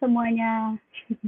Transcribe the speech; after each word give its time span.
semuanya. 0.00 0.80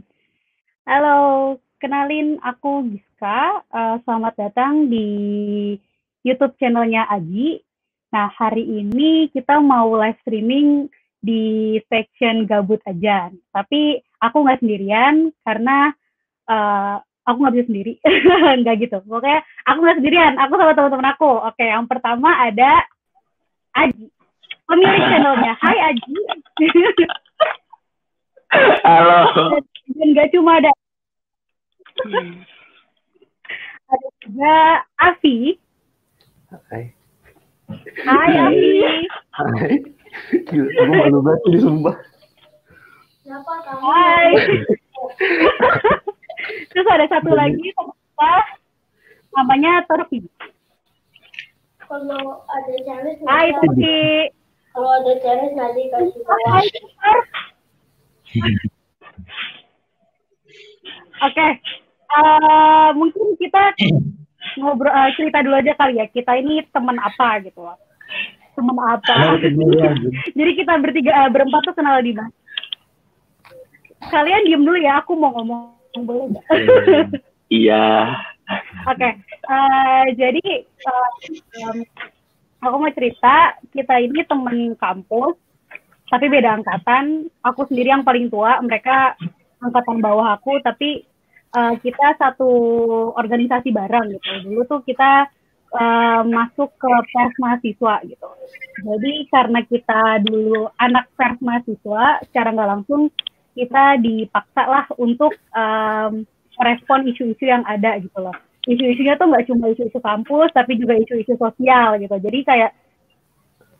Halo, 0.88 1.54
kenalin 1.78 2.40
aku 2.40 2.88
Giska. 2.88 3.62
Uh, 3.68 4.00
selamat 4.02 4.34
datang 4.48 4.88
di 4.88 5.06
YouTube 6.24 6.56
channelnya 6.58 7.06
Aji. 7.12 7.60
Nah, 8.10 8.32
hari 8.32 8.64
ini 8.64 9.28
kita 9.30 9.60
mau 9.60 9.92
live 9.94 10.18
streaming 10.24 10.88
di 11.22 11.76
section 11.86 12.48
gabut 12.48 12.80
aja. 12.88 13.30
Tapi 13.52 14.00
aku 14.18 14.36
nggak 14.42 14.64
sendirian 14.64 15.30
karena 15.44 15.92
uh, 16.48 16.98
aku 17.28 17.36
nggak 17.44 17.54
bisa 17.60 17.68
sendiri. 17.68 17.92
nggak 18.64 18.76
gitu. 18.88 18.98
Pokoknya 19.04 19.44
aku 19.68 19.78
nggak 19.84 19.98
sendirian. 20.00 20.34
Aku 20.40 20.52
sama 20.58 20.72
teman-teman 20.74 21.12
aku. 21.14 21.30
Oke, 21.46 21.64
yang 21.68 21.86
pertama 21.86 22.40
ada 22.40 22.82
Aji. 23.76 24.08
Pemilik 24.64 25.04
channelnya. 25.12 25.54
Hai 25.60 25.78
Aji. 25.92 26.16
Halo. 28.52 29.56
Dan 29.96 30.12
nggak 30.12 30.28
cuma 30.36 30.60
ada 30.60 30.70
ada 33.92 34.08
juga 34.24 34.54
Afi. 35.00 35.56
Hai. 36.68 36.92
Hai 38.04 38.32
Afi. 38.36 38.72
Hai. 39.32 39.72
Gila, 40.52 40.68
gue 40.68 40.84
malu 40.92 41.18
banget 41.24 41.40
nih 41.48 41.60
sumpah. 41.64 41.96
Hai. 43.80 44.28
Terus 46.72 46.86
ada 46.92 47.06
satu 47.08 47.32
lagi 47.32 47.56
kita 47.56 48.32
namanya 49.32 49.80
Torfi. 49.88 50.20
Kalau 51.88 52.44
ada 52.48 52.74
challenge 52.84 53.20
Hai 53.24 53.48
Torfi. 53.56 54.28
kalau 54.72 54.88
ada 55.00 55.12
challenge 55.24 55.56
nanti 55.56 55.88
kasih 55.88 56.20
tahu. 56.20 56.44
Hai. 56.52 56.68
Oke, 61.22 61.48
Eh, 62.12 62.88
mungkin 62.92 63.40
kita 63.40 63.72
ngobrol 64.60 64.92
eh, 64.92 65.10
cerita 65.16 65.40
dulu 65.40 65.56
aja 65.56 65.72
kali 65.80 65.96
ya. 65.96 66.06
Kita 66.12 66.36
ini 66.36 66.60
teman 66.68 67.00
apa 67.00 67.40
gitu 67.40 67.64
loh. 67.64 67.78
Teman 68.52 68.76
apa? 68.76 69.40
Jadi 70.36 70.50
kita 70.52 70.72
bertiga 70.76 71.24
eh, 71.24 71.30
berempat 71.32 71.64
tuh 71.64 71.74
kenal 71.76 71.96
di 72.04 72.12
mana? 72.12 72.28
Kalian 74.12 74.44
diem 74.44 74.66
dulu 74.66 74.76
ya, 74.82 75.00
aku 75.00 75.14
mau 75.14 75.30
ngomong 75.30 76.04
boleh 76.04 76.24
nggak? 76.34 76.44
Iya. 77.52 78.16
Oke, 78.90 79.08
jadi 80.18 80.44
aku 82.58 82.76
mau 82.76 82.92
cerita 82.96 83.56
kita 83.70 84.02
ini 84.02 84.26
temen 84.26 84.74
kampus, 84.74 85.38
tapi 86.12 86.28
beda 86.28 86.60
angkatan. 86.60 87.32
Aku 87.40 87.64
sendiri 87.64 87.88
yang 87.88 88.04
paling 88.04 88.28
tua, 88.28 88.60
mereka 88.60 89.16
angkatan 89.64 90.04
bawah 90.04 90.36
aku, 90.36 90.60
tapi 90.60 91.00
eh, 91.56 91.74
kita 91.80 92.20
satu 92.20 92.52
organisasi 93.16 93.72
bareng 93.72 94.12
gitu. 94.12 94.52
Dulu 94.52 94.60
tuh 94.68 94.80
kita 94.84 95.32
eh, 95.72 96.22
masuk 96.28 96.76
ke 96.76 96.92
pers 97.08 97.34
mahasiswa 97.40 97.94
gitu. 98.04 98.28
Jadi 98.84 99.12
karena 99.32 99.64
kita 99.64 100.20
dulu 100.20 100.68
anak 100.76 101.08
pers 101.16 101.40
mahasiswa, 101.40 102.20
secara 102.28 102.52
nggak 102.52 102.70
langsung 102.76 103.08
kita 103.52 104.00
dipaksa 104.00 104.64
lah 104.64 104.84
untuk 104.96 105.36
em, 105.52 106.24
respon 106.56 107.04
isu-isu 107.04 107.44
yang 107.44 107.60
ada 107.68 108.00
gitu 108.00 108.16
loh. 108.16 108.32
Isu-isunya 108.64 109.20
tuh 109.20 109.28
nggak 109.28 109.44
cuma 109.44 109.68
isu-isu 109.68 110.00
kampus, 110.00 110.56
tapi 110.56 110.80
juga 110.80 110.96
isu-isu 110.96 111.36
sosial 111.36 112.00
gitu. 112.00 112.16
Jadi 112.16 112.38
kayak 112.48 112.72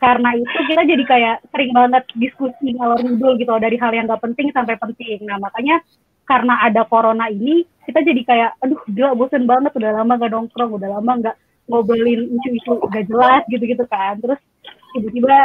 karena 0.03 0.35
itu 0.35 0.59
kita 0.67 0.83
jadi 0.83 1.05
kayak 1.07 1.37
sering 1.55 1.71
banget 1.71 2.03
diskusi 2.19 2.75
ngalor 2.75 2.99
ngidul 2.99 3.39
gitu 3.39 3.55
dari 3.63 3.79
hal 3.79 3.95
yang 3.95 4.11
nggak 4.11 4.19
penting 4.19 4.51
sampai 4.51 4.75
penting. 4.75 5.23
Nah 5.23 5.39
makanya 5.39 5.79
karena 6.27 6.59
ada 6.59 6.83
corona 6.91 7.31
ini 7.31 7.63
kita 7.87 8.03
jadi 8.03 8.23
kayak 8.27 8.51
aduh 8.59 8.83
gila 8.91 9.15
bosen 9.15 9.47
banget 9.47 9.71
udah 9.79 10.03
lama 10.03 10.19
gak 10.19 10.35
nongkrong, 10.35 10.75
udah 10.75 10.99
lama 10.99 11.13
nggak 11.23 11.37
ngobrolin 11.71 12.35
isu-isu 12.35 12.83
gak 12.91 13.07
jelas 13.07 13.47
gitu-gitu 13.47 13.87
kan. 13.87 14.19
Terus 14.19 14.43
tiba-tiba 14.91 15.39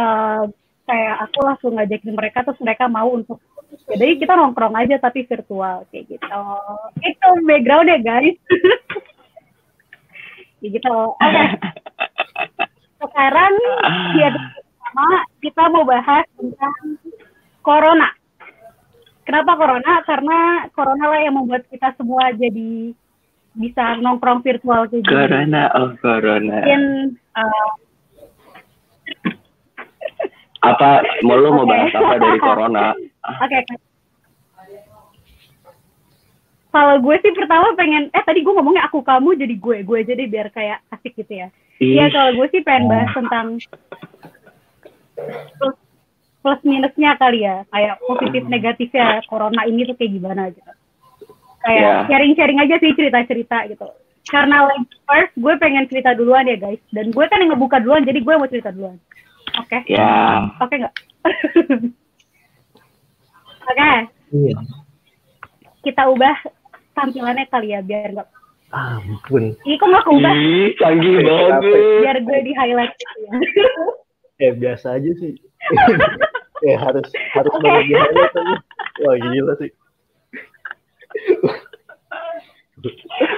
eh, 0.00 0.42
kayak 0.88 1.14
aku 1.28 1.38
langsung 1.44 1.76
ngajakin 1.76 2.16
mereka 2.16 2.48
terus 2.48 2.60
mereka 2.64 2.88
mau 2.88 3.12
untuk 3.12 3.36
jadi 3.92 4.16
kita 4.16 4.32
nongkrong 4.32 4.80
aja 4.80 4.96
tapi 4.96 5.28
virtual 5.28 5.84
kayak 5.92 6.08
gitu. 6.08 6.40
Itu 7.04 7.28
background 7.44 7.92
ya 7.92 8.00
guys. 8.00 8.36
ya 10.64 10.68
gitu. 10.72 10.96
Oke. 11.20 11.44
Sekarang 13.02 13.54
di 14.14 14.20
episode 14.22 14.62
pertama 14.78 15.08
kita 15.42 15.62
mau 15.74 15.82
bahas 15.82 16.24
tentang 16.38 16.78
corona. 17.66 18.08
Kenapa 19.26 19.58
corona? 19.58 19.92
Karena 20.06 20.38
corona 20.70 21.04
lah 21.10 21.20
yang 21.22 21.34
membuat 21.34 21.66
kita 21.66 21.94
semua 21.98 22.30
jadi 22.30 22.94
bisa 23.58 23.98
nongkrong 23.98 24.46
virtual 24.46 24.86
kayak 24.86 25.02
gini. 25.02 25.10
Corona, 25.10 25.62
oh 25.74 25.90
corona. 25.98 26.58
Mungkin 26.62 26.82
uh, 27.34 27.70
Apa, 30.62 31.02
mau 31.26 31.34
lo 31.42 31.58
mau 31.58 31.66
bahas 31.66 31.90
apa 31.90 32.22
dari 32.22 32.38
corona? 32.38 32.94
Oke. 33.42 33.58
Kalau 36.70 36.96
gue 37.02 37.16
sih 37.18 37.34
pertama 37.34 37.74
pengen, 37.74 38.08
eh 38.14 38.22
tadi 38.22 38.46
gue 38.46 38.54
ngomongnya 38.54 38.86
aku 38.86 39.02
kamu 39.02 39.34
jadi 39.42 39.54
gue, 39.58 39.76
gue 39.82 39.98
jadi 40.06 40.22
biar 40.30 40.48
kayak 40.54 40.78
asik 40.94 41.18
gitu 41.18 41.44
ya. 41.44 41.50
Iya 41.78 42.10
kalau 42.10 42.30
gue 42.36 42.46
sih 42.52 42.60
pengen 42.60 42.90
bahas 42.90 43.10
tentang 43.12 43.46
plus, 45.58 45.76
plus 46.42 46.60
minusnya 46.62 47.16
kali 47.16 47.46
ya, 47.46 47.64
kayak 47.70 47.96
positif 48.04 48.42
negatifnya 48.46 49.22
corona 49.26 49.62
ini 49.64 49.86
tuh 49.86 49.96
kayak 49.96 50.12
gimana 50.12 50.42
gitu. 50.50 50.72
Kayak 51.62 51.82
Ya. 51.82 51.94
sharing-sharing 52.10 52.58
aja 52.58 52.76
sih 52.82 52.90
cerita-cerita 52.92 53.70
gitu. 53.70 53.86
Karena 54.26 54.66
like 54.66 54.86
first 55.06 55.34
gue 55.34 55.54
pengen 55.58 55.86
cerita 55.90 56.14
duluan 56.14 56.46
ya 56.46 56.58
guys, 56.58 56.82
dan 56.90 57.10
gue 57.10 57.24
kan 57.26 57.38
yang 57.42 57.54
ngebuka 57.54 57.82
duluan, 57.82 58.06
jadi 58.06 58.18
gue 58.22 58.34
mau 58.34 58.50
cerita 58.50 58.70
duluan. 58.70 58.98
Oke? 59.58 59.82
ya. 59.86 60.46
Oke 60.58 60.74
nggak? 60.78 60.94
Oke, 63.62 63.92
Iya. 64.32 64.58
kita 65.82 66.02
ubah 66.10 66.34
tampilannya 66.94 67.46
kali 67.46 67.74
ya 67.74 67.80
biar 67.82 68.10
nggak. 68.10 68.28
Ampun. 68.72 69.52
Ih 69.68 69.76
kok 69.76 69.84
nggak 69.84 70.04
keubah? 70.08 70.32
Ih, 70.32 70.72
canggih 70.80 71.20
banget. 71.20 71.60
Biar 72.00 72.18
gue 72.24 72.38
di 72.40 72.52
highlight 72.56 72.92
gitu 72.96 73.16
ya. 73.20 73.32
Eh, 74.40 74.52
biasa 74.56 74.96
aja 74.96 75.12
sih. 75.20 75.36
eh, 76.66 76.76
harus 76.80 77.04
harus 77.36 77.52
Oke. 77.52 77.60
banget 77.60 77.84
gimana 77.92 78.22
tadi. 78.32 78.54
Wah, 79.04 79.16
gila 79.20 79.52
sih. 79.60 79.70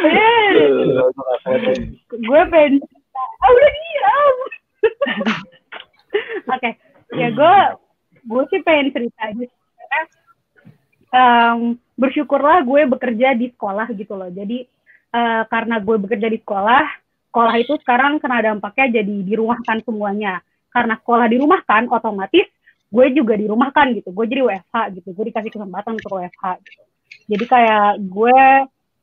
Eh, 0.06 0.50
lagi. 1.44 1.74
gue 2.14 2.40
pengen. 2.48 2.74
Ah 3.42 3.50
udah 3.50 3.70
diam. 3.74 4.36
Oke, 6.54 6.70
ya 7.18 7.28
gue 7.34 7.54
gue 8.24 8.42
sih 8.54 8.60
pengen 8.62 8.94
cerita 8.94 9.20
aja. 9.34 9.46
Karena 9.50 10.00
em, 11.10 11.58
bersyukurlah 11.98 12.62
gue 12.62 12.80
bekerja 12.86 13.34
di 13.34 13.50
sekolah 13.50 13.90
gitu 13.98 14.14
loh. 14.14 14.30
Jadi 14.30 14.70
eh, 15.14 15.42
karena 15.46 15.78
gue 15.78 15.96
bekerja 16.02 16.26
di 16.26 16.42
sekolah, 16.42 16.84
sekolah 17.30 17.54
itu 17.62 17.78
sekarang 17.86 18.18
kena 18.18 18.42
dampaknya 18.42 19.00
jadi 19.00 19.16
dirumahkan 19.22 19.86
semuanya. 19.86 20.42
Karena 20.74 20.98
sekolah 20.98 21.30
dirumahkan, 21.30 21.86
otomatis 21.94 22.50
gue 22.90 23.06
juga 23.14 23.34
dirumahkan 23.38 23.94
gitu. 23.94 24.10
Gue 24.10 24.26
jadi 24.26 24.42
WFH 24.42 24.76
gitu. 24.98 25.08
Gue 25.14 25.24
dikasih 25.30 25.50
kesempatan 25.54 25.98
untuk 25.98 26.18
WFH. 26.18 26.44
Gitu. 26.66 26.82
Jadi 27.30 27.44
kayak 27.46 28.02
gue 28.02 28.38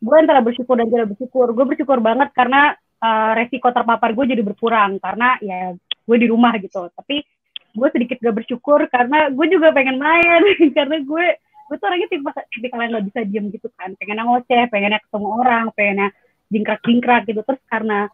gue 0.02 0.16
antara 0.18 0.44
bersyukur 0.44 0.76
dan 0.76 0.92
tidak 0.92 1.16
bersyukur. 1.16 1.48
Gue 1.56 1.66
bersyukur 1.68 1.98
banget 2.04 2.30
karena 2.36 2.76
eh, 3.00 3.32
resiko 3.40 3.72
terpapar 3.72 4.12
gue 4.12 4.26
jadi 4.36 4.44
berkurang 4.44 5.00
karena 5.00 5.40
ya 5.40 5.72
gue 5.80 6.18
di 6.20 6.28
rumah 6.28 6.56
gitu. 6.60 6.92
Tapi 6.92 7.24
gue 7.72 7.88
sedikit 7.96 8.20
gak 8.20 8.36
bersyukur 8.36 8.84
karena 8.92 9.32
gue 9.32 9.48
juga 9.48 9.72
pengen 9.72 9.96
main 9.96 10.44
karena 10.78 11.00
gue 11.00 11.26
gue 11.68 11.76
tuh 11.78 11.88
orangnya 11.88 12.10
tipe 12.12 12.30
tipikal 12.52 12.80
yang 12.82 12.92
nggak 12.98 13.08
bisa 13.12 13.20
diem 13.28 13.46
gitu 13.52 13.68
kan. 13.78 13.94
Pengennya 13.98 14.24
ngoceh 14.28 14.64
pengennya 14.72 15.00
ketemu 15.04 15.28
orang 15.40 15.66
pengennya 15.76 16.08
jingkrak 16.52 16.82
jingkrak 16.84 17.22
gitu. 17.28 17.42
Terus 17.46 17.62
karena 17.70 18.10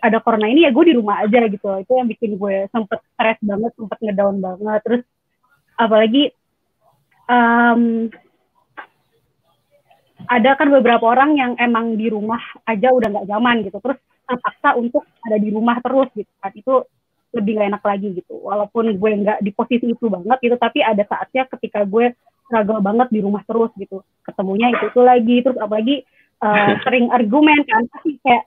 ada 0.00 0.18
corona 0.22 0.46
ini 0.46 0.64
ya 0.64 0.70
gue 0.70 0.84
di 0.86 0.94
rumah 0.96 1.24
aja 1.24 1.40
gitu. 1.48 1.66
Itu 1.82 1.92
yang 1.98 2.08
bikin 2.08 2.38
gue 2.38 2.70
sempet 2.70 3.00
stres 3.14 3.38
banget 3.42 3.72
sempet 3.76 3.98
ngedown 4.00 4.36
banget. 4.40 4.80
Terus 4.84 5.02
apalagi 5.76 6.22
em, 7.28 7.82
ada 10.26 10.50
kan 10.58 10.68
beberapa 10.72 11.04
orang 11.06 11.36
yang 11.36 11.52
emang 11.60 11.94
di 11.94 12.08
rumah 12.10 12.40
aja 12.64 12.88
udah 12.92 13.08
nggak 13.12 13.28
zaman 13.28 13.56
gitu. 13.66 13.78
Terus 13.82 13.98
terpaksa 14.26 14.74
untuk 14.74 15.06
ada 15.22 15.38
di 15.38 15.48
rumah 15.52 15.78
terus 15.82 16.08
gitu 16.16 16.32
kan. 16.40 16.52
Itu 16.54 16.74
lebih 17.36 17.60
gak 17.60 17.68
enak 17.68 17.84
lagi 17.84 18.08
gitu. 18.16 18.34
Walaupun 18.40 18.96
gue 18.96 19.10
nggak 19.22 19.38
di 19.44 19.50
posisi 19.52 19.92
itu 19.92 20.06
banget 20.08 20.38
gitu 20.40 20.56
tapi 20.56 20.80
ada 20.80 21.04
saatnya 21.04 21.44
ketika 21.52 21.84
gue 21.84 22.16
struggle 22.46 22.80
banget 22.80 23.08
di 23.10 23.20
rumah 23.20 23.42
terus 23.44 23.68
gitu. 23.76 24.00
Ketemunya 24.22 24.70
itu 24.72 24.88
itu 24.88 25.00
lagi 25.02 25.36
terus 25.44 25.58
apalagi 25.58 26.06
eh, 26.40 26.72
sering 26.86 27.10
argumen 27.10 27.58
kan 27.66 27.82
pasti 27.90 28.16
kayak 28.22 28.44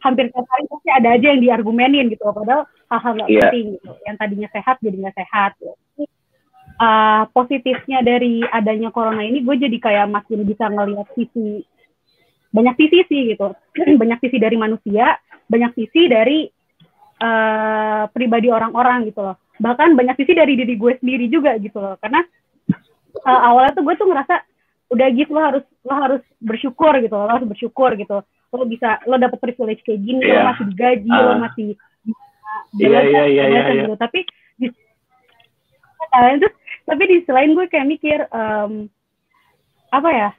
hampir 0.00 0.32
tiap 0.32 0.46
hari 0.48 0.64
pasti 0.68 0.88
ada 0.88 1.08
aja 1.12 1.26
yang 1.32 1.40
diargumenin 1.44 2.08
gitu 2.08 2.24
padahal 2.32 2.64
hal-hal 2.88 3.12
nggak 3.20 3.28
Iya. 3.28 3.40
penting 3.48 3.66
gitu. 3.76 3.90
Yang 4.08 4.16
tadinya 4.16 4.48
sehat 4.52 4.76
jadi 4.80 4.96
nggak 4.96 5.16
sehat. 5.16 5.52
Gitu. 5.60 5.74
uh, 6.80 7.28
positifnya 7.36 8.00
dari 8.00 8.40
adanya 8.40 8.88
corona 8.88 9.20
ini 9.20 9.44
gue 9.44 9.52
jadi 9.68 9.76
kayak 9.76 10.06
makin 10.08 10.48
bisa 10.48 10.64
ngelihat 10.72 11.04
sisi 11.12 11.60
banyak 12.50 12.74
sisi 12.80 12.98
sih 13.06 13.20
gitu. 13.36 13.52
Banyak 14.00 14.18
sisi 14.24 14.40
dari 14.40 14.56
manusia 14.58 15.14
banyak 15.50 15.74
sisi 15.74 16.06
dari 16.06 16.46
uh, 17.20 18.06
pribadi 18.14 18.48
orang-orang 18.50 19.10
gitu 19.10 19.20
loh. 19.22 19.36
Bahkan 19.60 19.98
banyak 19.98 20.16
sisi 20.16 20.32
dari 20.32 20.54
diri 20.56 20.74
gue 20.78 20.92
sendiri 21.02 21.26
juga 21.26 21.58
gitu 21.58 21.78
loh. 21.82 21.98
Karena 21.98 22.22
uh, 23.12 23.40
awalnya 23.50 23.74
tuh 23.74 23.84
gue 23.84 23.94
tuh 23.96 24.08
ngerasa 24.08 24.34
udah 24.90 25.08
gitu 25.14 25.30
lo 25.30 25.40
harus 25.40 25.64
lo 25.86 25.94
harus 25.94 26.22
bersyukur 26.42 26.92
gitu 26.98 27.14
lo 27.14 27.30
harus 27.30 27.46
bersyukur 27.46 27.94
gitu 27.94 28.18
lo 28.50 28.64
bisa 28.66 28.98
lo 29.06 29.14
dapet 29.16 29.38
privilege 29.38 29.82
kayak 29.86 30.02
gini 30.02 30.18
Iya. 30.20 30.34
lo 30.34 30.42
masih 30.50 30.64
digaji 30.66 31.10
lo 31.10 31.30
Ah. 31.30 31.38
masih 31.38 31.68
bisa 32.74 32.86
Iya, 32.86 33.00
iya, 33.06 33.22
iya, 33.26 33.44
iya, 33.46 33.62
iya. 33.86 33.94
tapi 33.94 34.26
di 34.58 34.66
terus 36.38 36.54
tapi 36.86 37.02
di 37.06 37.16
selain 37.22 37.54
gue 37.54 37.66
kayak 37.70 37.86
mikir 37.86 38.18
em, 38.26 38.90
apa 39.90 40.10
ya 40.10 40.30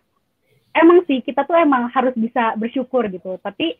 emang 0.75 1.03
sih 1.07 1.23
kita 1.23 1.47
tuh 1.47 1.55
emang 1.55 1.87
harus 1.91 2.11
bisa 2.15 2.55
bersyukur 2.59 3.07
gitu 3.07 3.39
tapi 3.39 3.79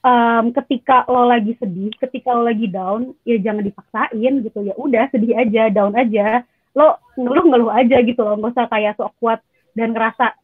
em, 0.00 0.44
ketika 0.56 1.04
lo 1.08 1.28
lagi 1.28 1.52
sedih 1.60 1.92
ketika 2.00 2.32
lo 2.32 2.48
lagi 2.48 2.68
down 2.72 3.12
ya 3.28 3.36
jangan 3.36 3.64
dipaksain 3.64 4.32
gitu 4.40 4.58
ya 4.64 4.72
udah 4.80 5.12
sedih 5.12 5.36
aja 5.36 5.68
down 5.68 5.92
aja 5.92 6.40
lo 6.76 7.00
ngeluh 7.16 7.44
ngeluh 7.48 7.72
aja 7.72 7.96
gitu 8.04 8.20
loh. 8.20 8.36
Nggak 8.36 8.52
usah 8.52 8.66
kayak 8.68 8.92
sok 9.00 9.16
kuat 9.16 9.40
dan 9.72 9.96
ngerasa 9.96 10.36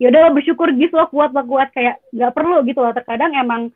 ya 0.00 0.10
udah 0.10 0.32
bersyukur 0.32 0.72
gitu 0.74 0.96
lo 0.96 1.06
kuat 1.12 1.36
lo 1.36 1.44
kuat. 1.44 1.70
Kayak 1.76 2.00
nggak 2.10 2.32
perlu 2.32 2.64
gitu 2.64 2.80
loh. 2.80 2.96
Terkadang 2.96 3.36
emang 3.36 3.68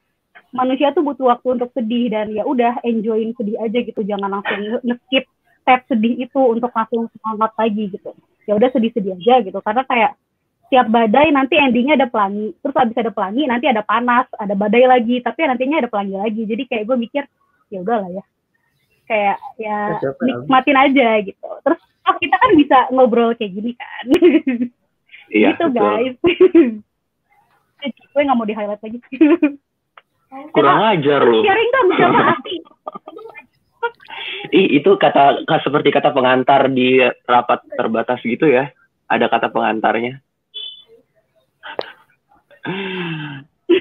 manusia 0.56 0.90
tuh 0.96 1.04
butuh 1.04 1.28
waktu 1.28 1.60
untuk 1.60 1.70
sedih 1.76 2.08
dan 2.08 2.32
ya 2.32 2.48
udah 2.48 2.80
enjoyin 2.80 3.36
sedih 3.36 3.60
aja 3.60 3.78
gitu. 3.84 4.00
Jangan 4.00 4.40
langsung 4.40 4.56
nge- 4.56 4.82
nge-skip 4.88 5.24
step 5.60 5.80
sedih 5.92 6.24
itu 6.24 6.40
untuk 6.40 6.72
langsung 6.72 7.04
semangat 7.12 7.52
lagi 7.60 7.92
gitu. 7.92 8.16
Ya 8.48 8.56
udah 8.56 8.72
sedih-sedih 8.72 9.20
aja 9.20 9.44
gitu. 9.44 9.60
Karena 9.60 9.84
kayak 9.84 10.12
tiap 10.72 10.88
badai 10.88 11.28
nanti 11.32 11.60
endingnya 11.60 12.00
ada 12.00 12.08
pelangi. 12.08 12.56
Terus 12.64 12.76
habis 12.76 12.96
ada 12.96 13.12
pelangi 13.12 13.44
nanti 13.44 13.68
ada 13.68 13.84
panas 13.84 14.24
ada 14.40 14.56
badai 14.56 14.88
lagi. 14.88 15.20
Tapi 15.20 15.44
nantinya 15.44 15.84
ada 15.84 15.92
pelangi 15.92 16.16
lagi. 16.16 16.42
Jadi 16.48 16.62
kayak 16.64 16.84
gue 16.88 16.96
mikir 16.96 17.22
ya 17.68 17.84
udahlah 17.84 18.08
ya. 18.08 18.24
Kayak 19.08 19.36
ya 19.60 19.78
nikmatin 20.24 20.76
aja 20.76 21.08
gitu. 21.20 21.48
Terus 21.64 21.80
oh, 22.08 22.16
kita 22.16 22.34
kan 22.34 22.50
bisa 22.54 22.78
ngobrol 22.90 23.32
kayak 23.32 23.52
gini 23.52 23.72
kan 23.72 24.04
Iya, 25.28 25.52
gitu 25.52 25.64
betul. 25.68 25.76
guys 25.76 26.16
gue 28.10 28.22
nggak 28.22 28.34
mau 28.34 28.42
di 28.42 28.52
highlight 28.52 28.80
lagi 28.80 28.98
Kurang 30.52 30.84
ajar 30.86 31.20
lu. 31.22 31.40
sharing 31.40 31.70
dong 31.70 31.88
sama 31.94 32.20
Afi 32.32 32.56
Ih, 34.50 34.76
itu 34.76 34.90
kata 34.94 35.44
ka- 35.44 35.60
seperti 35.60 35.88
kata 35.88 36.10
pengantar 36.10 36.68
di 36.68 36.98
rapat 37.24 37.64
terbatas 37.70 38.20
gitu 38.20 38.44
ya. 38.44 38.68
Ada 39.06 39.24
kata 39.26 39.48
pengantarnya. 39.48 40.20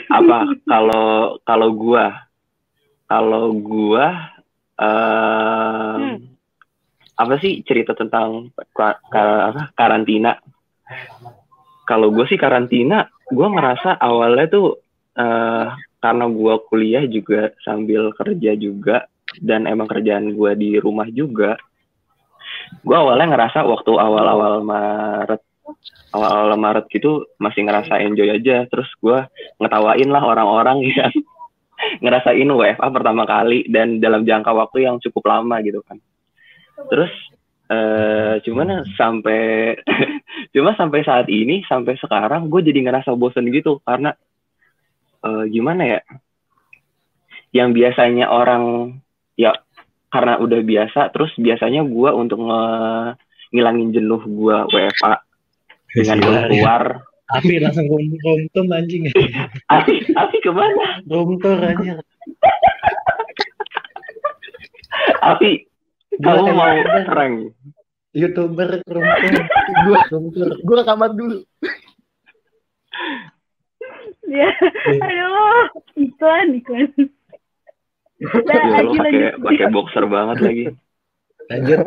Apa 0.10 0.38
kalau 0.64 1.08
kalau 1.42 1.70
gua 1.74 2.28
kalau 3.06 3.52
gua 3.56 4.08
em, 4.78 5.98
Hmm. 5.98 6.16
Apa 7.18 7.34
sih 7.42 7.66
cerita 7.66 7.98
tentang 7.98 8.54
karantina? 9.74 10.38
Kalau 11.88 12.14
gue 12.14 12.26
sih 12.30 12.38
karantina, 12.38 13.10
gue 13.32 13.48
ngerasa 13.48 13.98
awalnya 13.98 14.46
tuh 14.48 14.68
eh, 15.18 15.66
karena 15.98 16.26
gue 16.30 16.54
kuliah 16.70 17.04
juga 17.10 17.52
sambil 17.66 18.14
kerja 18.14 18.54
juga 18.54 19.10
dan 19.42 19.66
emang 19.66 19.90
kerjaan 19.90 20.38
gue 20.38 20.52
di 20.56 20.70
rumah 20.78 21.10
juga, 21.10 21.58
gue 22.84 22.96
awalnya 22.96 23.36
ngerasa 23.36 23.66
waktu 23.66 23.92
awal-awal 23.96 24.64
Maret, 24.64 25.42
awal-awal 26.16 26.56
Maret 26.56 26.86
gitu 26.92 27.28
masih 27.42 27.68
ngerasa 27.68 28.00
enjoy 28.02 28.30
aja, 28.32 28.66
terus 28.70 28.88
gue 29.00 29.20
ngetawain 29.60 30.10
lah 30.10 30.24
orang-orang 30.24 30.84
yang 30.90 31.14
ngerasain 32.02 32.50
WFA 32.50 32.88
pertama 32.90 33.24
kali 33.28 33.68
dan 33.70 34.02
dalam 34.02 34.26
jangka 34.26 34.52
waktu 34.54 34.88
yang 34.88 34.98
cukup 35.02 35.30
lama 35.30 35.62
gitu 35.62 35.84
kan. 35.86 36.00
Terus 36.86 37.14
eh 37.68 38.40
cuman 38.48 38.88
sampai 38.96 39.76
cuma 40.56 40.72
sampai 40.80 41.04
saat 41.04 41.28
ini 41.28 41.68
sampai 41.68 42.00
sekarang 42.00 42.48
gue 42.48 42.62
jadi 42.62 42.80
ngerasa 42.86 43.18
bosen 43.18 43.50
gitu. 43.50 43.82
Karena 43.82 44.14
eh, 45.26 45.44
gimana 45.50 45.84
ya? 45.98 46.02
Yang 47.52 47.70
biasanya 47.82 48.30
orang 48.30 48.94
ya 49.34 49.58
karena 50.08 50.40
udah 50.40 50.60
biasa 50.64 51.12
terus 51.12 51.36
biasanya 51.36 51.84
gue 51.84 52.10
untuk 52.16 52.40
nge- 52.40 53.20
ngilangin 53.52 53.92
jenuh 53.92 54.22
gue 54.24 54.58
WFA 54.72 55.20
dengan 55.92 56.18
Gila, 56.24 56.42
keluar. 56.48 56.84
Api 57.28 57.60
langsung 57.60 57.92
rum 57.92 58.08
rumtum 58.24 58.72
anjing. 58.72 59.04
Afi 59.76 60.00
Afi 60.16 60.38
ke 60.40 60.48
mana? 60.48 61.04
Rumtur 61.04 61.60
anjing. 61.60 62.00
Gua 65.20 65.77
kamu 66.16 66.42
kayak 66.44 66.56
mau 66.56 66.70
youtuber. 66.72 67.04
prank 67.08 67.36
Youtuber 68.18 68.70
rumtur. 68.90 69.34
Gua 69.86 70.00
Rumtur. 70.10 70.50
gua 70.66 70.76
ke 70.82 70.86
kamar 70.88 71.10
dulu. 71.14 71.38
ya 74.28 74.50
aduh 75.00 75.68
iklan 75.96 76.48
iklan 76.60 76.90
Nah, 78.18 78.82
Ya, 78.82 78.82
pakai 78.98 79.38
pakai 79.38 79.68
boxer 79.70 80.10
banget 80.10 80.38
lagi 80.42 80.64
Lanjut. 81.48 81.80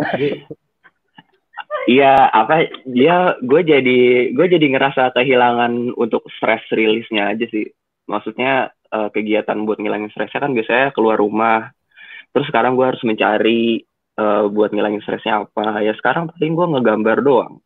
Iya, 1.91 2.29
apa 2.31 2.71
dia 2.87 3.35
gue 3.43 3.61
jadi 3.67 4.01
gue 4.33 4.47
jadi 4.47 4.67
ngerasa 4.73 5.11
kehilangan 5.17 5.93
untuk 5.99 6.25
stress 6.33 6.63
rilisnya 6.73 7.35
aja 7.35 7.45
sih. 7.51 7.67
Maksudnya 8.09 8.71
eh, 8.73 9.09
kegiatan 9.11 9.59
buat 9.67 9.83
ngilangin 9.83 10.09
stresnya 10.15 10.41
kan 10.45 10.55
biasanya 10.55 10.95
keluar 10.95 11.19
rumah. 11.19 11.75
Terus 12.31 12.47
sekarang 12.49 12.79
gue 12.79 12.87
harus 12.87 13.03
mencari 13.03 13.83
eh, 14.21 14.45
buat 14.53 14.71
ngilangin 14.77 15.01
stresnya 15.01 15.49
apa. 15.49 15.81
Ya 15.81 15.97
sekarang 15.97 16.29
paling 16.29 16.53
gue 16.53 16.67
ngegambar 16.77 17.19
doang. 17.25 17.65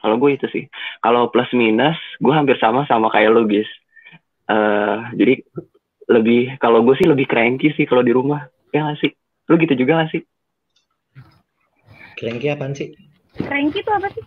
Kalau 0.00 0.16
gue 0.20 0.30
itu 0.36 0.46
sih. 0.52 0.64
Kalau 1.00 1.32
plus 1.32 1.48
minus, 1.56 1.96
gue 2.20 2.32
hampir 2.32 2.60
sama 2.60 2.84
sama 2.84 3.08
kayak 3.08 3.32
lo 3.32 3.48
guys. 3.48 3.68
Eh, 4.52 4.96
jadi 5.16 5.34
lebih 6.10 6.60
kalau 6.60 6.84
gue 6.84 6.94
sih 7.00 7.08
lebih 7.08 7.24
cranky 7.24 7.72
sih 7.72 7.88
kalau 7.88 8.04
di 8.04 8.12
rumah. 8.12 8.44
Ya 8.70 8.84
nggak 8.84 9.00
sih? 9.00 9.10
Lu 9.50 9.58
gitu 9.58 9.74
juga 9.74 9.98
gak 9.98 10.14
sih? 10.14 10.22
Cranky 12.14 12.46
apaan 12.54 12.70
sih? 12.70 12.94
Cranky 13.34 13.82
itu 13.82 13.90
apa 13.90 14.06
sih 14.14 14.22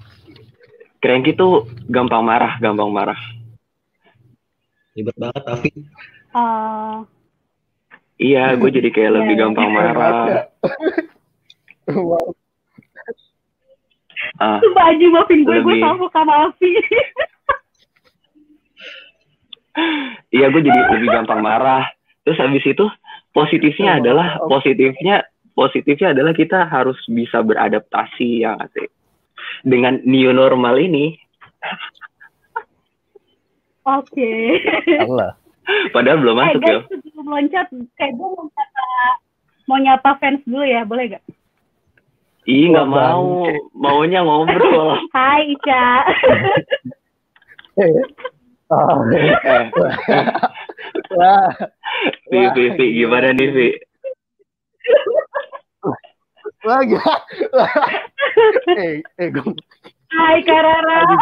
Cranky 1.04 1.36
tuh 1.36 1.68
gampang 1.92 2.24
marah, 2.24 2.56
gampang 2.64 2.88
marah. 2.88 3.20
Ribet 4.96 5.16
banget 5.20 5.44
Afi. 5.52 5.72
Eh, 6.32 6.98
Iya, 8.24 8.56
gue 8.56 8.70
jadi 8.72 8.88
kayak 8.88 9.10
Iya, 9.12 9.16
lebih 9.20 9.36
iya. 9.36 9.42
gampang 9.44 9.70
marah. 9.70 10.26
Wow. 11.92 12.32
Ah, 14.40 14.58
Sumpah 14.64 14.86
Aji 14.88 15.06
maafin 15.12 15.44
gue, 15.44 15.60
gue 15.60 15.76
Lebih- 15.76 15.84
sama 15.84 16.08
sama 16.16 16.34
Afi. 16.48 16.72
iya, 20.32 20.48
gue 20.48 20.62
jadi 20.64 20.80
lebih 20.96 21.10
gampang 21.12 21.44
marah. 21.44 21.84
Terus 22.24 22.40
habis 22.40 22.64
itu 22.64 22.86
positifnya 23.36 24.00
adalah 24.00 24.40
positifnya 24.48 25.28
positifnya 25.54 26.16
adalah 26.16 26.32
kita 26.32 26.66
harus 26.66 26.96
bisa 27.12 27.44
beradaptasi 27.44 28.48
ya 28.48 28.56
nggak 28.56 28.72
sih? 28.72 28.88
Dengan 29.68 30.00
new 30.08 30.32
normal 30.32 30.80
ini. 30.80 31.20
Oke. 33.84 34.32
Allah. 35.04 35.36
Padahal 35.96 36.20
belum 36.20 36.36
Eh 36.36 36.40
masuk 36.44 36.62
ya. 36.62 36.68
guys, 36.84 36.88
sebelum 36.92 37.26
loncat, 37.28 37.68
kayak 37.96 38.14
gue 38.20 38.28
mau 38.28 38.46
nyapa, 38.52 38.84
mau 39.68 39.78
nyapa 39.80 40.10
fans 40.20 40.42
dulu 40.44 40.66
ya, 40.68 40.84
boleh 40.84 41.16
gak? 41.16 41.24
Ih, 42.44 42.76
nggak 42.76 42.90
mau. 42.92 43.48
Maunya 43.72 44.20
ngobrol. 44.20 45.00
Hai 45.16 45.56
Ica. 45.56 46.04
Oh, 48.68 49.00
eh, 49.16 49.32
wah. 51.16 51.48
Vi, 52.28 52.40
Vi, 52.52 52.64
Vi, 52.76 52.86
gimana 53.00 53.32
nih? 53.32 53.80
Wah, 56.68 56.84
gila. 56.84 57.16
Wah. 57.56 57.72
Eh, 58.76 59.00
eh, 59.00 59.28
gue 59.32 59.56
Hai 60.12 60.44
Karara. 60.44 61.00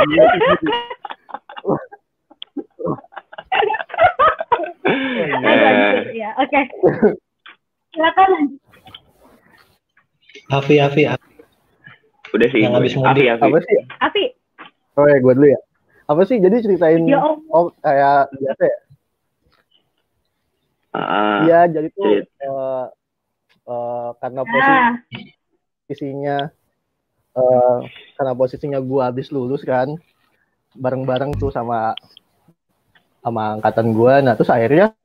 Ya, 6.12 6.30
oke. 6.38 6.60
Silakan 7.92 8.28
lanjut. 8.32 8.60
Afi 10.52 10.76
Afi 10.80 11.04
Afi. 11.08 11.28
Udah 12.32 12.48
sih. 12.52 12.60
Yang 12.64 12.74
habis 12.80 12.94
mudik. 12.96 13.28
Afi, 13.28 13.32
Afi. 13.32 13.44
apa 13.48 13.60
sih? 13.64 13.78
Afi, 14.00 14.26
Oh 15.00 15.08
ya, 15.08 15.18
gue 15.24 15.34
dulu 15.36 15.48
ya. 15.48 15.60
Apa 16.12 16.22
sih? 16.28 16.38
Jadi 16.44 16.56
ceritain 16.60 17.08
ya 17.08 17.24
Allah. 17.24 17.40
oh 17.56 17.72
kayak 17.80 18.28
biasa 18.36 18.64
ya? 18.68 18.78
Ah, 20.92 21.48
Iya, 21.48 21.60
jadi 21.72 21.88
tuh 21.96 22.20
eh, 22.20 22.86
eh, 23.64 24.10
karena 24.20 24.42
posisinya 25.88 26.38
eh, 27.32 27.78
karena 28.20 28.34
posisinya 28.36 28.80
gue 28.84 29.00
habis 29.00 29.32
lulus 29.32 29.64
kan 29.64 29.96
bareng-bareng 30.76 31.32
tuh 31.40 31.48
sama 31.48 31.96
sama 33.22 33.58
angkatan 33.58 33.94
gue 33.94 34.14
nah 34.26 34.34
terus 34.34 34.50
akhirnya 34.50 34.98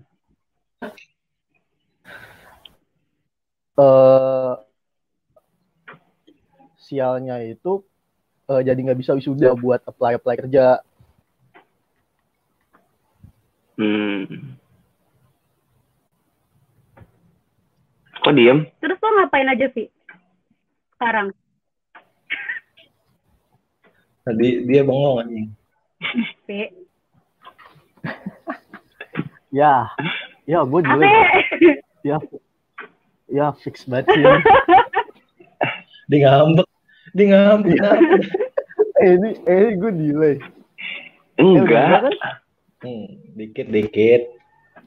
eh 3.76 4.52
sialnya 6.80 7.44
itu 7.44 7.84
eh, 8.48 8.62
jadi 8.64 8.78
nggak 8.80 8.98
bisa 8.98 9.12
wisuda 9.12 9.52
buat 9.54 9.84
apply 9.84 10.16
apply 10.16 10.34
kerja 10.40 10.80
Hmm. 13.76 14.56
Kok 18.24 18.32
diem? 18.32 18.64
Terus 18.80 18.96
lo 18.96 19.08
ngapain 19.20 19.52
aja 19.52 19.68
sih 19.76 19.92
sekarang? 20.96 21.28
Tadi 24.24 24.48
dia 24.64 24.82
bengong 24.82 25.22
anjing. 25.22 25.46
Ya 29.56 29.88
ya 30.44 30.60
gue 30.62 30.80
dulu 30.80 31.00
ya 32.04 32.16
ya 33.26 33.46
fix 33.56 33.88
banget 33.88 34.12
sih 34.12 34.22
Dia 36.06 36.18
ngambek. 36.22 36.68
Dia 37.16 37.26
ngambek. 37.32 37.78
eh 39.02 39.10
ini 39.16 39.30
eh 39.42 39.74
gue 39.74 39.90
delay 39.90 40.34
Eh, 41.36 41.44
udah 41.44 41.60
Enggak. 41.60 41.88
kan? 42.00 42.12
Hmm, 42.80 43.06
dikit 43.34 43.66
dikit. 43.68 44.22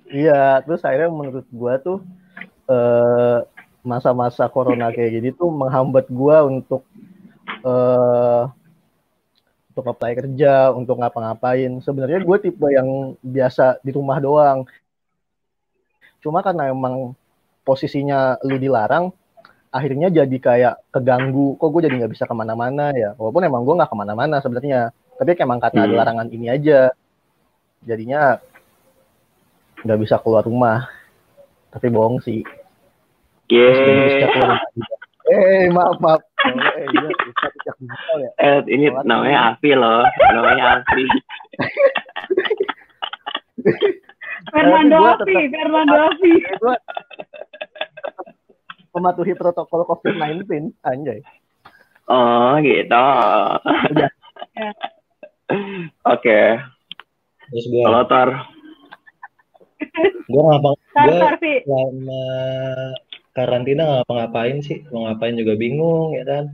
Iya, 0.09 0.65
terus 0.65 0.81
akhirnya 0.81 1.09
menurut 1.09 1.45
gua 1.51 1.77
tuh 1.77 2.01
eh, 2.65 3.39
masa-masa 3.81 4.47
corona 4.47 4.89
kayak 4.89 5.13
gini 5.13 5.29
tuh 5.29 5.49
menghambat 5.49 6.09
gua 6.09 6.41
untuk 6.41 6.81
eh 7.61 8.43
untuk 9.79 9.95
apply 9.95 10.13
kerja, 10.19 10.75
untuk 10.75 10.99
ngapa-ngapain. 10.99 11.79
Sebenarnya 11.79 12.19
gue 12.21 12.37
tipe 12.43 12.67
yang 12.69 13.15
biasa 13.23 13.79
di 13.81 13.91
rumah 13.95 14.19
doang. 14.19 14.67
Cuma 16.19 16.43
karena 16.43 16.67
emang 16.67 17.15
posisinya 17.63 18.35
lu 18.43 18.59
dilarang, 18.59 19.15
akhirnya 19.71 20.11
jadi 20.11 20.37
kayak 20.37 20.75
keganggu. 20.91 21.55
Kok 21.55 21.69
gue 21.71 21.81
jadi 21.87 21.95
nggak 22.03 22.13
bisa 22.13 22.27
ke 22.27 22.35
mana-mana 22.35 22.91
ya? 22.91 23.15
Walaupun 23.15 23.43
emang 23.47 23.63
gue 23.63 23.75
nggak 23.79 23.91
ke 23.91 23.97
mana-mana 23.97 24.35
sebenarnya. 24.43 24.91
Tapi 25.15 25.35
emang 25.39 25.59
karena 25.63 25.79
ada 25.87 25.93
Hmm. 25.95 25.99
larangan 25.99 26.27
ini 26.31 26.47
aja. 26.51 26.91
Jadinya 27.83 28.39
nggak 29.87 29.99
bisa 30.03 30.19
keluar 30.19 30.43
rumah. 30.43 30.91
Tapi 31.71 31.87
bohong 31.87 32.19
sih. 32.19 32.43
Terus 33.49 34.98
Eh, 35.29 35.69
maaf, 35.69 36.01
maaf. 36.01 36.21
Oh, 36.25 36.49
eh, 36.49 36.89
iya, 36.89 37.05
ya. 38.17 38.29
Eh, 38.41 38.59
ini 38.73 38.89
namanya 39.05 39.53
Afi 39.53 39.77
loh. 39.77 40.01
Namanya 40.33 40.81
Afi. 40.81 41.05
Fernando 44.49 44.97
gua 44.97 45.13
Afi, 45.21 45.37
Fernando 45.53 45.97
Afi. 46.09 46.33
Eh, 46.33 46.57
gua 46.57 46.75
mematuhi 48.97 49.37
protokol 49.37 49.85
COVID-19, 49.85 50.73
anjay. 50.81 51.21
Oh, 52.09 52.57
gitu. 52.65 53.09
Oke. 56.09 56.41
Terus 57.49 57.65
gue, 57.69 57.81
Kalau 57.85 58.05
Tor, 58.09 58.29
gue 60.29 60.41
ngapa? 60.41 60.69
Tar, 60.93 61.05
Gue 61.09 61.17
tar, 61.17 61.33
Karantina 63.39 63.83
ngapa-ngapain 64.03 64.59
sih? 64.59 64.83
Mau 64.91 65.07
ngapain 65.07 65.35
juga 65.39 65.55
bingung 65.55 66.11
ya 66.11 66.27
kan. 66.27 66.51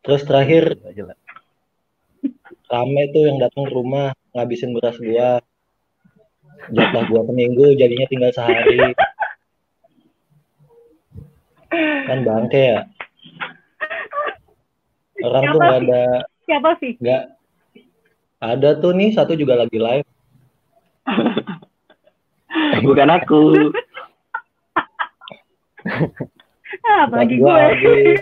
Terus 0.00 0.24
terakhir 0.24 0.80
rame 2.72 3.02
tuh 3.12 3.28
yang 3.28 3.36
datang 3.36 3.68
ke 3.68 3.72
rumah 3.76 4.16
ngabisin 4.32 4.72
beras 4.72 4.96
gua. 4.96 5.44
Jatah 6.72 7.04
gua 7.12 7.22
seminggu 7.28 7.76
jadinya 7.76 8.06
tinggal 8.08 8.32
sehari. 8.32 8.96
Kan 12.08 12.18
bangke 12.24 12.62
ya. 12.72 12.80
Orang 15.24 15.44
tuh 15.52 15.60
Siapa 15.60 15.68
nggak 15.68 15.80
sih? 15.80 15.88
ada 15.88 16.02
Siapa 16.44 16.70
sih? 16.80 16.92
nggak 17.00 17.22
ada 18.44 18.70
tuh 18.80 18.92
nih 18.92 19.10
satu 19.12 19.32
juga 19.36 19.60
lagi 19.60 19.78
live. 19.80 20.08
bukan 22.86 23.08
aku. 23.08 23.72
Ah, 26.82 27.06
apalagi 27.06 27.36
gue. 27.36 27.48
habis. 27.48 28.20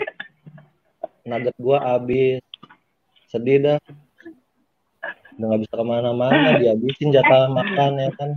Nugget 1.23 1.55
gua 1.57 1.77
habis. 1.89 2.43
Sedih 3.27 3.57
dah. 3.59 3.79
Udah 5.33 5.45
nggak 5.49 5.61
bisa 5.63 5.73
ke 5.73 5.85
mana-mana, 5.85 6.49
dihabisin 6.61 7.09
jatah 7.09 7.49
makan 7.49 7.97
ya 7.97 8.11
kan. 8.13 8.31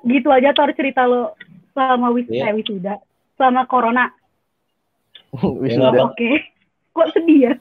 gitu 0.00 0.32
aja 0.32 0.56
Tor 0.56 0.72
cerita 0.72 1.04
lo 1.04 1.36
selama 1.76 2.08
wis 2.10 2.24
Iya. 2.26 2.48
eh, 2.48 2.56
wisuda. 2.56 2.96
Selama 3.36 3.68
corona. 3.68 4.08
Wisuda. 5.60 5.92
ngapa? 5.92 6.08
Oke. 6.08 6.30
Kok 6.90 7.08
sedih 7.12 7.38
ya? 7.46 7.52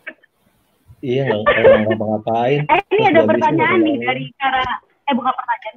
Iya 1.00 1.24
nggak 1.32 1.84
ngapa-ngapain. 1.86 2.64
Eh, 2.64 2.80
ini 2.92 3.04
ada 3.08 3.22
pertanyaan 3.24 3.80
nih 3.80 3.96
dari 4.00 4.26
Kara. 4.36 4.64
Eh, 5.04 5.14
bukan 5.14 5.32
pertanyaan. 5.32 5.76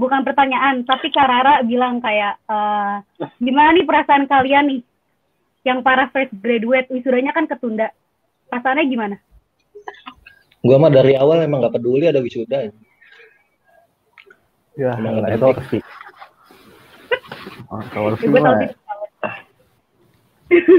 Bukan 0.00 0.24
pertanyaan, 0.24 0.80
tapi 0.88 1.12
Karara 1.12 1.60
bilang 1.60 2.00
kayak, 2.00 2.40
eh, 2.48 2.94
gimana 3.36 3.76
nih 3.76 3.84
perasaan 3.84 4.24
kalian 4.24 4.64
nih? 4.72 4.80
Yang 5.60 5.78
para 5.84 6.08
fresh 6.08 6.32
graduate, 6.40 6.88
wisudanya 6.88 7.36
kan 7.36 7.44
ketunda. 7.44 7.92
Perasaannya 8.48 8.88
gimana? 8.88 9.16
Gua 10.64 10.80
mah 10.80 10.88
dari 10.88 11.20
awal 11.20 11.44
emang 11.44 11.60
nggak 11.60 11.76
peduli 11.76 12.08
ada 12.08 12.24
wisuda. 12.24 12.72
Ya, 14.80 14.96
Emang 14.96 15.20
nggak 15.20 15.36
itu 15.36 15.48
sih. 15.68 15.82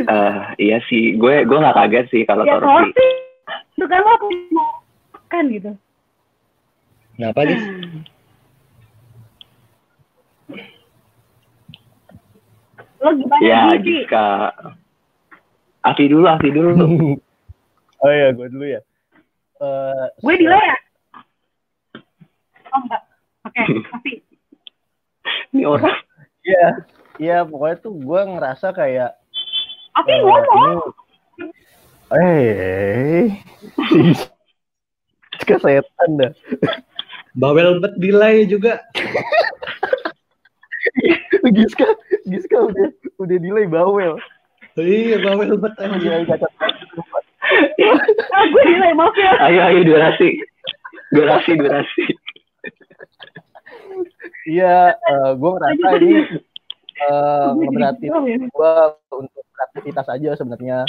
Eh, 0.01 0.38
iya 0.58 0.78
sih, 0.90 1.16
gue 1.16 1.46
gue 1.46 1.58
nggak 1.62 1.78
kaget 1.78 2.06
sih 2.10 2.22
kalau 2.25 2.44
Ya, 2.44 2.58
Tor 2.58 2.66
kalau 2.66 2.90
sih. 2.90 2.94
sih, 2.98 3.12
itu 3.78 3.86
kan 3.86 4.01
lo 4.01 4.13
mau 4.51 4.82
kan 5.32 5.46
gitu. 5.48 5.72
Kenapa 7.16 7.46
guys? 7.46 7.62
Lo 13.01 13.10
gimana 13.17 13.41
Ya, 13.41 13.62
sih? 13.74 13.81
Giska. 13.81 14.53
Afi 15.81 16.05
dulu, 16.05 16.25
Afi 16.29 16.50
dulu. 16.53 16.72
oh 18.05 18.12
iya, 18.12 18.29
gue 18.31 18.48
dulu 18.48 18.65
ya. 18.67 18.81
Eh, 19.58 20.05
Gue 20.22 20.34
delay 20.38 20.62
ya? 20.62 20.77
Oh 22.72 22.79
enggak. 22.79 23.01
Oke, 23.41 23.62
tapi 23.91 24.12
Ini 25.51 25.65
orang. 25.65 25.98
Iya, 26.41 26.67
iya 27.20 27.38
pokoknya 27.43 27.77
tuh 27.77 27.93
gue 27.93 28.22
ngerasa 28.27 28.67
kayak 28.72 29.12
tapi 29.91 30.10
eh, 30.10 30.22
ngomong. 30.24 30.79
ini 31.38 31.50
eh 32.12 33.25
kesetan 35.46 36.10
dah. 36.17 36.31
Bawel 37.34 37.77
bet 37.77 37.93
delay 37.98 38.43
juga. 38.46 38.81
Giska, 41.50 41.88
Giska 42.30 42.58
udah 42.62 42.88
udah 43.18 43.38
delay 43.42 43.66
bawel. 43.66 44.22
Iya 44.78 45.18
bawel 45.20 45.58
bet 45.58 45.74
Dia 45.76 45.90
anjing. 45.90 46.30
cacat. 46.30 46.52
Ah, 48.32 48.44
gue 48.48 48.62
delay, 48.64 48.94
maaf 48.94 49.16
ya. 49.18 49.32
Ayo, 49.42 49.60
ayo 49.66 49.80
durasi. 49.84 50.30
Durasi, 51.12 51.52
durasi. 51.58 52.04
Iya, 54.48 54.96
gue 55.36 55.50
ngerasa 55.50 55.88
ini 56.00 56.14
eh 57.02 57.48
ngeberatin 57.58 58.10
Oh, 58.14 58.22
ya. 58.30 58.38
gue 58.38 58.74
untuk 59.18 59.42
aktivitas 59.58 60.06
aja 60.06 60.38
sebenarnya 60.38 60.86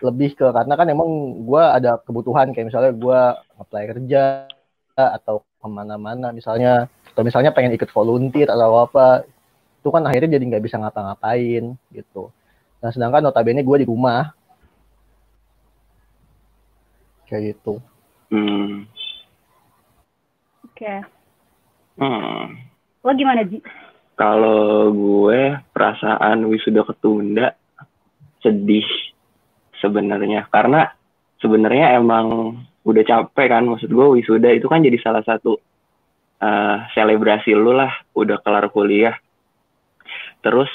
lebih 0.00 0.32
ke 0.32 0.48
karena 0.48 0.74
kan 0.76 0.88
emang 0.88 1.08
gue 1.44 1.60
ada 1.60 2.00
kebutuhan 2.00 2.52
kayak 2.52 2.72
misalnya 2.72 2.92
gue 2.96 3.20
apply 3.60 3.84
kerja 3.92 4.48
atau 4.96 5.44
ke 5.44 5.66
mana-mana 5.68 6.32
misalnya 6.32 6.88
atau 7.12 7.20
misalnya 7.20 7.52
pengen 7.52 7.76
ikut 7.76 7.88
volunteer 7.92 8.48
atau 8.48 8.88
apa 8.88 9.28
itu 9.86 9.94
kan 9.94 10.02
akhirnya 10.02 10.34
jadi 10.34 10.44
nggak 10.50 10.64
bisa 10.66 10.82
ngapa-ngapain 10.82 11.78
gitu 11.94 12.34
nah 12.82 12.90
sedangkan 12.90 13.22
notabene 13.22 13.62
gue 13.62 13.76
di 13.78 13.86
rumah 13.86 14.34
kayak 17.30 17.54
gitu 17.54 17.78
Hmm. 18.30 18.90
Oke. 20.66 20.94
Hmm. 21.98 22.58
Lo 23.06 23.10
gimana, 23.14 23.46
Ji? 23.46 23.62
Kalau 24.16 24.90
gue 24.90 25.60
perasaan 25.70 26.48
wisuda 26.48 26.82
ketunda 26.88 27.52
sedih 28.40 28.86
sebenarnya 29.78 30.48
karena 30.48 30.88
sebenarnya 31.38 32.00
emang 32.00 32.56
udah 32.86 33.04
capek 33.04 33.46
kan 33.52 33.66
maksud 33.68 33.92
gue 33.92 34.06
wisuda 34.16 34.56
itu 34.56 34.70
kan 34.72 34.80
jadi 34.80 34.96
salah 35.04 35.20
satu 35.20 35.60
eh, 36.40 36.76
selebrasi 36.96 37.52
lu 37.52 37.76
lah 37.76 37.92
udah 38.16 38.40
kelar 38.40 38.72
kuliah 38.72 39.12
terus 40.46 40.70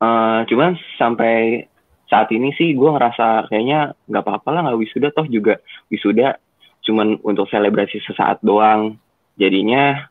Eh, 0.00 0.40
cuman 0.48 0.80
sampai 0.96 1.68
saat 2.08 2.32
ini 2.32 2.56
sih 2.56 2.72
gue 2.72 2.88
ngerasa 2.88 3.52
kayaknya 3.52 3.92
nggak 4.08 4.24
apa-apa 4.24 4.48
lah 4.50 4.60
nggak 4.66 4.80
wisuda 4.80 5.08
toh 5.12 5.28
juga 5.28 5.60
wisuda 5.92 6.40
cuman 6.80 7.20
untuk 7.20 7.44
selebrasi 7.52 8.00
sesaat 8.08 8.40
doang. 8.40 8.96
Jadinya 9.36 10.08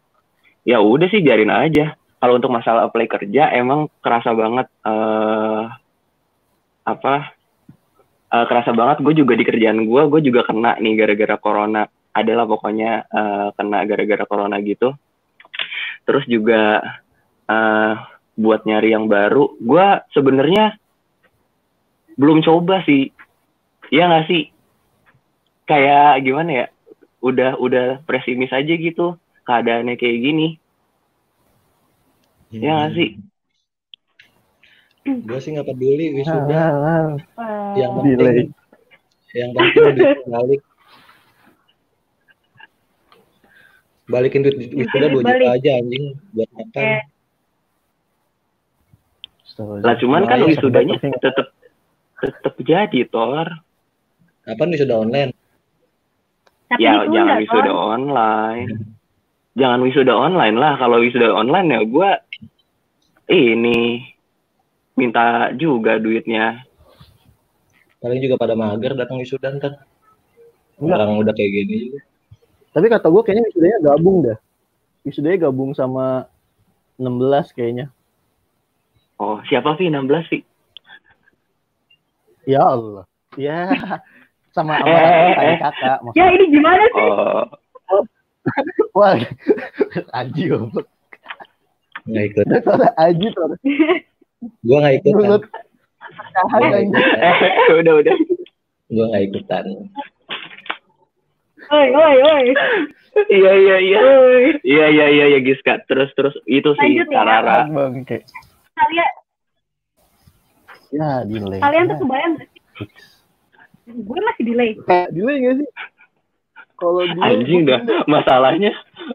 ya 0.62 0.78
udah 0.78 1.10
sih 1.10 1.26
biarin 1.26 1.50
aja. 1.50 1.98
Kalau 2.22 2.38
untuk 2.38 2.54
masalah 2.54 2.86
apply 2.86 3.10
kerja 3.10 3.50
emang 3.58 3.90
kerasa 4.06 4.30
banget 4.38 4.70
eh 4.86 5.64
apa 6.86 7.34
eh, 8.30 8.46
kerasa 8.46 8.70
banget 8.78 9.02
gue 9.02 9.14
juga 9.26 9.34
di 9.34 9.46
kerjaan 9.50 9.90
gue 9.90 10.02
gue 10.06 10.22
juga 10.22 10.46
kena 10.46 10.78
nih 10.78 10.94
gara-gara 11.02 11.36
corona. 11.42 11.90
Adalah 12.14 12.46
pokoknya 12.46 13.10
eh, 13.10 13.48
kena 13.58 13.90
gara-gara 13.90 14.24
corona 14.30 14.62
gitu. 14.62 14.94
Terus 16.06 16.30
juga 16.30 16.78
eh 17.50 18.19
buat 18.40 18.64
nyari 18.64 18.96
yang 18.96 19.06
baru 19.06 19.60
gue 19.60 19.88
sebenarnya 20.10 20.80
belum 22.16 22.40
coba 22.40 22.84
sih 22.84 23.12
Iya 23.90 24.06
nggak 24.06 24.28
sih 24.28 24.44
kayak 25.66 26.22
gimana 26.22 26.52
ya 26.54 26.66
udah 27.20 27.58
udah 27.58 27.86
pesimis 28.06 28.50
aja 28.50 28.70
gitu 28.70 29.18
keadaannya 29.44 29.98
kayak 29.98 30.20
gini 30.20 30.48
Iya 32.50 32.70
nggak 32.70 32.92
sih 32.94 33.10
Gue 35.10 35.40
sih 35.42 35.52
nggak 35.52 35.66
peduli 35.66 36.06
Ah, 36.06 36.14
wisuda. 36.14 36.54
ah, 36.54 36.70
ah. 36.70 37.08
Eh, 37.74 37.82
Yang 37.82 37.92
Delay. 37.98 38.16
penting, 38.16 38.50
yang 39.32 39.50
penting 39.56 40.08
balik. 40.28 40.62
Balikin 44.06 44.42
duit 44.42 44.58
wisuda 44.70 45.06
dua 45.08 45.22
juta 45.24 45.50
aja 45.54 45.72
anjing 45.78 46.14
buat 46.34 46.50
makan. 46.54 46.84
Eh. 46.84 47.02
Lah 49.60 49.96
cuman 50.00 50.24
kan 50.26 50.40
Lumayan, 50.40 50.52
wisudanya 50.56 50.96
sebentar. 50.98 51.22
tetep 51.32 51.48
tetep 52.20 52.54
jadi 52.64 53.02
tor 53.08 53.48
Kapan 54.48 54.74
wisuda 54.74 54.96
online? 54.98 55.32
tapi 56.70 56.86
ya 56.86 57.04
ditunda, 57.06 57.14
jangan 57.14 57.36
wisuda 57.44 57.72
online 57.74 58.70
jangan 59.58 59.80
wisuda 59.84 60.14
online 60.16 60.56
lah 60.58 60.74
kalau 60.80 60.98
wisuda 61.02 61.28
online 61.34 61.68
ya 61.70 61.82
gue 61.84 62.10
ini 63.30 63.80
minta 64.98 65.54
juga 65.54 66.02
duitnya 66.02 66.70
Paling 68.00 68.20
juga 68.24 68.40
pada 68.40 68.56
mager 68.56 68.96
datang 68.96 69.20
wisuda 69.20 69.60
ntar. 69.60 69.84
Orang 70.80 71.20
udah 71.20 71.36
kayak 71.36 71.52
gini 71.52 71.92
juga. 71.92 72.00
Tapi 72.72 72.86
kata 72.88 73.12
gue 73.12 73.22
kayaknya 73.28 73.44
wisudanya 73.52 73.78
gabung 73.84 74.18
dah. 74.24 74.38
Wisudanya 75.04 75.38
gabung 75.52 75.76
sama 75.76 76.32
16 76.96 77.52
kayaknya. 77.52 77.92
Oh 79.20 79.38
siapa 79.46 79.76
sih 79.76 79.88
16 79.88 80.04
sih 80.28 80.42
Ya 82.44 82.66
Allah. 82.66 83.06
Ya. 83.38 83.70
Sama 84.58 84.74
sama 84.76 84.90
Eh, 84.90 85.32
tadi 85.38 85.46
eh. 85.46 85.58
kakak. 85.62 85.86
ya 85.86 85.94
Maksudnya. 86.02 86.26
ini 86.34 86.46
gimana 86.50 86.84
sih 86.88 87.06
oh 87.06 87.46
Wah. 88.98 89.14
Aji 90.16 90.44
goblok. 90.50 90.88
Nggak 92.04 92.24
ikut. 92.26 92.46
Aji 93.06 93.28
tuh. 93.30 93.54
Gue 94.64 94.78
nggak 94.80 94.96
ikutan. 94.98 95.14
Mulut. 95.16 95.44
Tahan 96.10 96.60
Nggak 96.60 96.74
anjing. 96.74 96.90
ikutan. 96.90 97.20
eh 97.22 97.76
udah 97.78 97.94
udah 98.02 98.16
Gue 98.90 99.06
nggak 99.06 99.24
ikutan. 99.30 99.64
oi 101.70 101.88
oi 101.94 102.18
oi 102.26 102.46
iya 103.30 103.52
iya 103.54 103.76
iya 103.78 104.00
oi 104.02 104.58
iya 104.66 104.86
iya 104.90 105.06
iya 105.08 105.26
iya 105.30 105.40
Giska 105.40 105.86
terus 105.86 106.10
terus 106.18 106.34
itu 106.50 106.74
sih 106.74 106.98
Lanjut 106.98 107.08
ya. 107.08 107.22
Tarara 107.22 107.58
Bangke. 107.70 108.26
Kalian 108.80 109.12
Ya, 110.90 111.22
delay. 111.22 111.60
kalian 111.60 111.86
tuh 111.86 111.96
Ya. 111.96 112.02
kebayang 112.02 112.32
gak 112.36 112.48
sih 112.48 112.62
gue 113.90 114.20
masih 114.20 114.44
delay 114.44 114.70
Eh, 114.88 115.06
delay 115.12 115.36
gak 115.40 115.56
sih? 115.60 115.70
Kalau 116.76 117.04
delay, 117.04 117.30
anjing 117.36 117.62
dah 117.64 117.80
masalahnya 118.06 118.72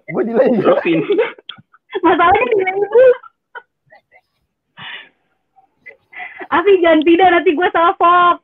Gue 0.07 0.23
delay. 0.23 0.49
bro 0.55 0.77
ini 0.85 1.09
masalahnya 2.01 2.45
delay 2.53 2.75
itu 2.77 3.03
Afi 6.47 6.73
jangan 6.79 7.01
tidak 7.03 7.29
nanti 7.31 7.51
gue 7.51 7.69
salah 7.71 7.95
pop 7.97 8.37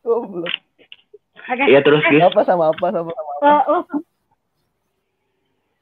Goblok. 0.00 0.48
Oke. 1.42 1.64
iya 1.66 1.80
terus 1.82 2.00
Gis 2.02 2.22
Apa 2.22 2.40
sama 2.42 2.70
apa 2.70 2.86
sama 2.88 3.10
sama 3.10 3.32
apa? 3.36 3.50
lo, 3.66 3.80
lo, 3.84 3.98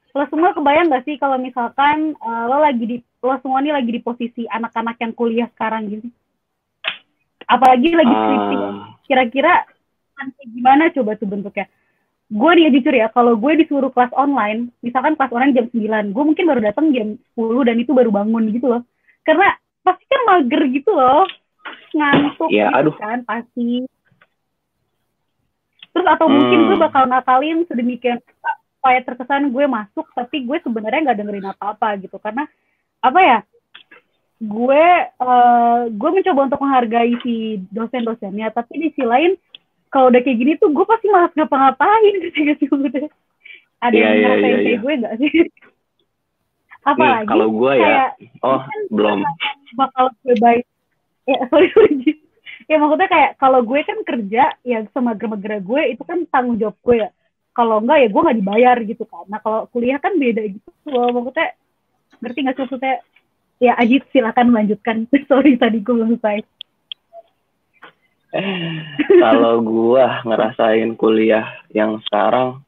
lo 0.08 0.24
semua 0.26 0.50
kebayang 0.50 0.88
gak 0.88 1.04
sih 1.04 1.16
kalau 1.16 1.36
misalkan 1.36 2.12
eh, 2.14 2.44
lo 2.46 2.58
lagi 2.58 2.84
di 2.84 2.96
lo 3.20 3.34
semua 3.38 3.60
nih 3.60 3.74
lagi 3.74 3.90
di 3.90 4.00
posisi 4.00 4.42
anak-anak 4.46 4.96
yang 4.98 5.12
kuliah 5.12 5.48
sekarang 5.52 5.88
gitu? 5.88 6.08
Apalagi 7.44 7.88
lagi 7.92 8.12
skripsi. 8.12 8.54
Ah, 8.56 8.72
kira-kira 9.04 9.52
nanti 10.14 10.42
gimana 10.48 10.92
coba 10.92 11.16
tuh 11.16 11.24
bentuknya? 11.24 11.66
Gue 12.28 12.50
nih 12.52 12.68
jujur 12.76 12.92
ya 12.92 13.08
kalau 13.08 13.40
gue 13.40 13.52
disuruh 13.56 13.88
kelas 13.88 14.12
online 14.12 14.68
misalkan 14.84 15.16
kelas 15.16 15.32
online 15.32 15.56
jam 15.56 15.66
9 15.72 16.12
gue 16.12 16.24
mungkin 16.24 16.44
baru 16.44 16.60
datang 16.60 16.92
jam 16.92 17.16
10 17.32 17.64
dan 17.64 17.76
itu 17.80 17.96
baru 17.96 18.12
bangun 18.12 18.52
gitu 18.52 18.68
loh. 18.68 18.82
Karena 19.24 19.48
pasti 19.80 20.04
kan 20.04 20.20
mager 20.28 20.62
gitu 20.68 20.92
loh. 20.92 21.24
Ngantuk 21.96 22.48
Iya, 22.52 22.68
gitu 22.68 22.76
aduh. 22.76 22.94
kan 23.00 23.18
pasti. 23.24 23.88
Terus 25.88 26.06
atau 26.06 26.28
mungkin 26.28 26.58
Hmm. 26.62 26.68
gue 26.68 26.78
bakal 26.78 27.04
nakalin 27.08 27.64
sedemikian 27.64 28.20
supaya 28.78 29.02
terkesan 29.02 29.50
gue 29.50 29.66
masuk 29.66 30.06
tapi 30.14 30.46
gue 30.46 30.58
sebenarnya 30.62 31.10
nggak 31.10 31.18
dengerin 31.18 31.50
apa-apa 31.50 31.98
gitu. 31.98 32.16
Karena 32.22 32.46
apa 33.02 33.20
ya 33.20 33.38
gue 34.38 34.84
eh, 35.10 35.80
gue 35.90 36.10
mencoba 36.14 36.40
untuk 36.46 36.62
menghargai 36.62 37.18
si 37.26 37.58
dosen-dosennya 37.74 38.54
tapi 38.54 38.78
di 38.78 38.88
sisi 38.94 39.02
lain 39.02 39.34
kalau 39.90 40.14
udah 40.14 40.20
kayak 40.22 40.38
gini 40.38 40.52
tuh 40.62 40.70
gue 40.70 40.84
pasti 40.86 41.10
malas 41.10 41.34
ngapa-ngapain 41.34 42.14
gitu 42.54 42.70
udah. 42.70 43.10
Ada 43.78 43.94
Iya, 43.94 44.02
yang 44.02 44.14
iya, 44.14 44.22
ngerasain 44.22 44.46
iya, 44.46 44.58
kayak 44.58 44.70
iya. 44.70 44.78
gue 44.82 44.92
gak 45.02 45.14
sih? 45.18 45.32
Apalagi 46.86 47.26
kalau 47.28 47.48
gue 47.50 47.72
ya 47.74 47.82
kayak 47.82 48.10
oh 48.46 48.60
belum. 48.94 49.18
bakal 49.78 50.04
gue 50.22 50.36
baik. 50.38 50.64
Ya 51.26 51.38
sorry 51.50 51.68
sorry. 51.74 51.94
Ya 52.68 52.76
maksudnya 52.78 53.08
kayak 53.10 53.30
kalau 53.40 53.60
gue 53.64 53.80
kan 53.82 53.98
kerja 54.04 54.44
ya 54.62 54.78
semager-mager 54.92 55.62
gue 55.64 55.82
itu 55.98 56.02
kan 56.04 56.22
tanggung 56.30 56.60
jawab 56.60 56.76
gue 56.84 56.96
ya 57.06 57.10
kalau 57.58 57.82
enggak 57.82 58.06
ya 58.06 58.08
gue 58.14 58.22
nggak 58.22 58.38
dibayar 58.38 58.76
gitu 58.86 59.02
kan. 59.10 59.26
Nah 59.26 59.42
kalau 59.42 59.66
kuliah 59.74 59.98
kan 59.98 60.14
beda 60.14 60.46
gitu 60.46 60.70
loh 60.86 61.10
maksudnya 61.10 61.58
ngerti 62.22 62.38
nggak 62.46 62.54
sih 62.54 62.62
maksudnya? 62.62 62.94
Ya 63.58 63.72
Ajit 63.74 64.06
silakan 64.14 64.54
melanjutkan. 64.54 65.10
Sorry 65.30 65.58
tadi 65.58 65.82
gue 65.82 65.90
belum 65.90 66.14
selesai. 66.14 66.46
Kalau 69.24 69.64
gua 69.64 70.20
ngerasain 70.20 70.92
kuliah 71.00 71.48
yang 71.72 71.96
sekarang 72.06 72.60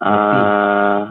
eh 0.00 1.02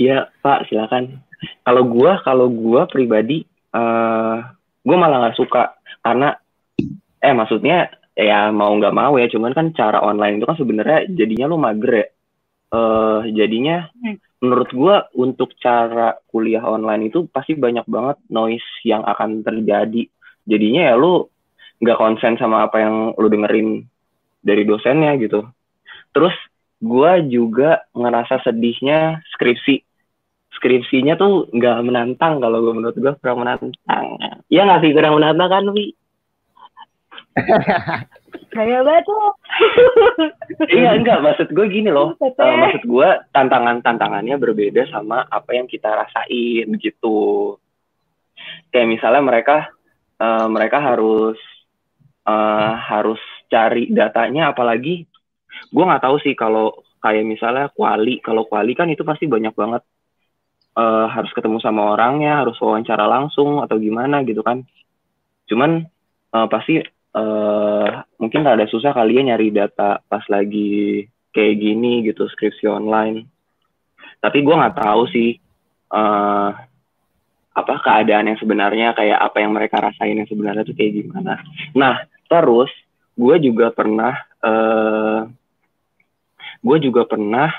Iya 0.00 0.32
Pak 0.40 0.72
silakan. 0.72 1.20
Kalau 1.62 1.84
gua 1.84 2.18
kalau 2.24 2.48
gua 2.48 2.88
pribadi 2.88 3.44
eh 3.76 4.36
gua 4.82 4.96
malah 4.98 5.28
nggak 5.28 5.38
suka. 5.38 5.76
Karena 6.00 6.32
eh 7.20 7.34
maksudnya 7.36 7.92
ya 8.14 8.50
mau 8.50 8.74
nggak 8.74 8.96
mau 8.96 9.14
ya 9.16 9.30
cuman 9.30 9.52
kan 9.54 9.70
cara 9.72 10.02
online 10.02 10.42
itu 10.42 10.46
kan 10.46 10.58
sebenarnya 10.58 11.06
jadinya 11.10 11.46
lu 11.50 11.56
mager 11.56 11.92
ya. 11.92 12.06
Eh 12.70 13.20
jadinya 13.34 13.90
Hmm. 13.98 14.16
menurut 14.40 14.70
gua 14.72 14.96
untuk 15.18 15.52
cara 15.58 16.16
kuliah 16.30 16.62
online 16.62 17.10
itu 17.10 17.26
pasti 17.28 17.58
banyak 17.58 17.84
banget 17.90 18.16
noise 18.30 18.66
yang 18.86 19.02
akan 19.02 19.42
terjadi. 19.42 20.06
Jadinya 20.46 20.90
ya 20.90 20.94
lu 20.94 21.26
nggak 21.82 21.98
konsen 21.98 22.38
sama 22.38 22.68
apa 22.68 22.78
yang 22.80 22.96
lu 23.18 23.26
dengerin 23.26 23.84
dari 24.40 24.62
dosennya 24.64 25.18
gitu. 25.18 25.44
Terus 26.14 26.32
gua 26.80 27.18
juga 27.20 27.84
ngerasa 27.92 28.40
sedihnya 28.46 29.20
skripsi. 29.34 29.82
Skripsinya 30.56 31.16
tuh 31.16 31.48
nggak 31.56 31.78
menantang 31.86 32.36
kalau 32.42 32.60
gue 32.60 32.74
menurut 32.76 32.96
gua 33.00 33.16
kurang 33.16 33.46
menantang. 33.46 33.72
Iya 34.50 34.66
nggak 34.66 34.80
sih 34.84 34.92
kurang 34.92 35.16
menantang 35.16 35.48
kan, 35.48 35.64
Wi? 35.72 35.94
Kayak 38.54 38.82
banget 38.82 39.04
tuh? 39.06 39.24
Iya 40.70 40.98
enggak. 40.98 41.22
Maksud 41.22 41.48
gue 41.54 41.66
gini 41.70 41.90
loh. 41.90 42.14
Eh, 42.20 42.56
maksud 42.58 42.82
gue 42.84 43.08
tantangan-tantangannya 43.30 44.36
berbeda 44.36 44.86
sama 44.90 45.24
apa 45.30 45.54
yang 45.54 45.70
kita 45.70 45.88
rasain 45.88 46.68
gitu. 46.78 47.56
Kayak 48.74 48.90
misalnya 48.90 49.22
mereka 49.22 49.56
eh, 50.18 50.46
mereka 50.50 50.78
harus 50.82 51.38
eh, 52.26 52.72
harus 52.90 53.20
cari 53.50 53.90
datanya 53.90 54.54
apalagi 54.54 55.06
gue 55.70 55.84
nggak 55.84 56.04
tahu 56.06 56.16
sih 56.22 56.34
kalau 56.34 56.74
kayak 57.00 57.24
misalnya 57.26 57.70
kuali. 57.72 58.20
Kalau 58.20 58.46
kuali 58.46 58.74
kan 58.76 58.90
itu 58.90 59.06
pasti 59.06 59.30
banyak 59.30 59.54
banget. 59.54 59.82
Eh, 60.70 61.06
harus 61.10 61.30
ketemu 61.34 61.58
sama 61.62 61.94
orangnya 61.94 62.42
harus 62.42 62.58
wawancara 62.62 63.06
langsung 63.06 63.62
atau 63.62 63.78
gimana 63.78 64.22
gitu 64.26 64.42
kan. 64.42 64.62
Cuman 65.46 65.86
eh, 66.34 66.48
pasti 66.50 66.99
eh, 67.16 67.88
mungkin 68.20 68.42
ada 68.46 68.66
susah 68.68 68.94
kali 68.94 69.18
ya 69.18 69.22
nyari 69.32 69.48
data 69.50 70.02
pas 70.06 70.24
lagi 70.30 71.06
kayak 71.30 71.54
gini 71.58 72.06
gitu 72.06 72.26
skripsi 72.26 72.66
online 72.66 73.26
tapi 74.20 74.44
gue 74.44 74.54
nggak 74.54 74.78
tahu 74.78 75.02
sih 75.08 75.30
eh, 75.90 76.50
apa 77.50 77.74
keadaan 77.82 78.30
yang 78.30 78.38
sebenarnya 78.38 78.94
kayak 78.94 79.18
apa 79.18 79.42
yang 79.42 79.52
mereka 79.52 79.82
rasain 79.82 80.16
yang 80.16 80.28
sebenarnya 80.30 80.62
tuh 80.62 80.76
kayak 80.76 81.02
gimana. 81.02 81.42
Nah 81.74 82.06
terus 82.30 82.70
gue 83.18 83.36
juga 83.42 83.74
pernah 83.74 84.14
eh 84.40 85.20
gue 86.60 86.78
juga 86.78 87.08
pernah 87.08 87.50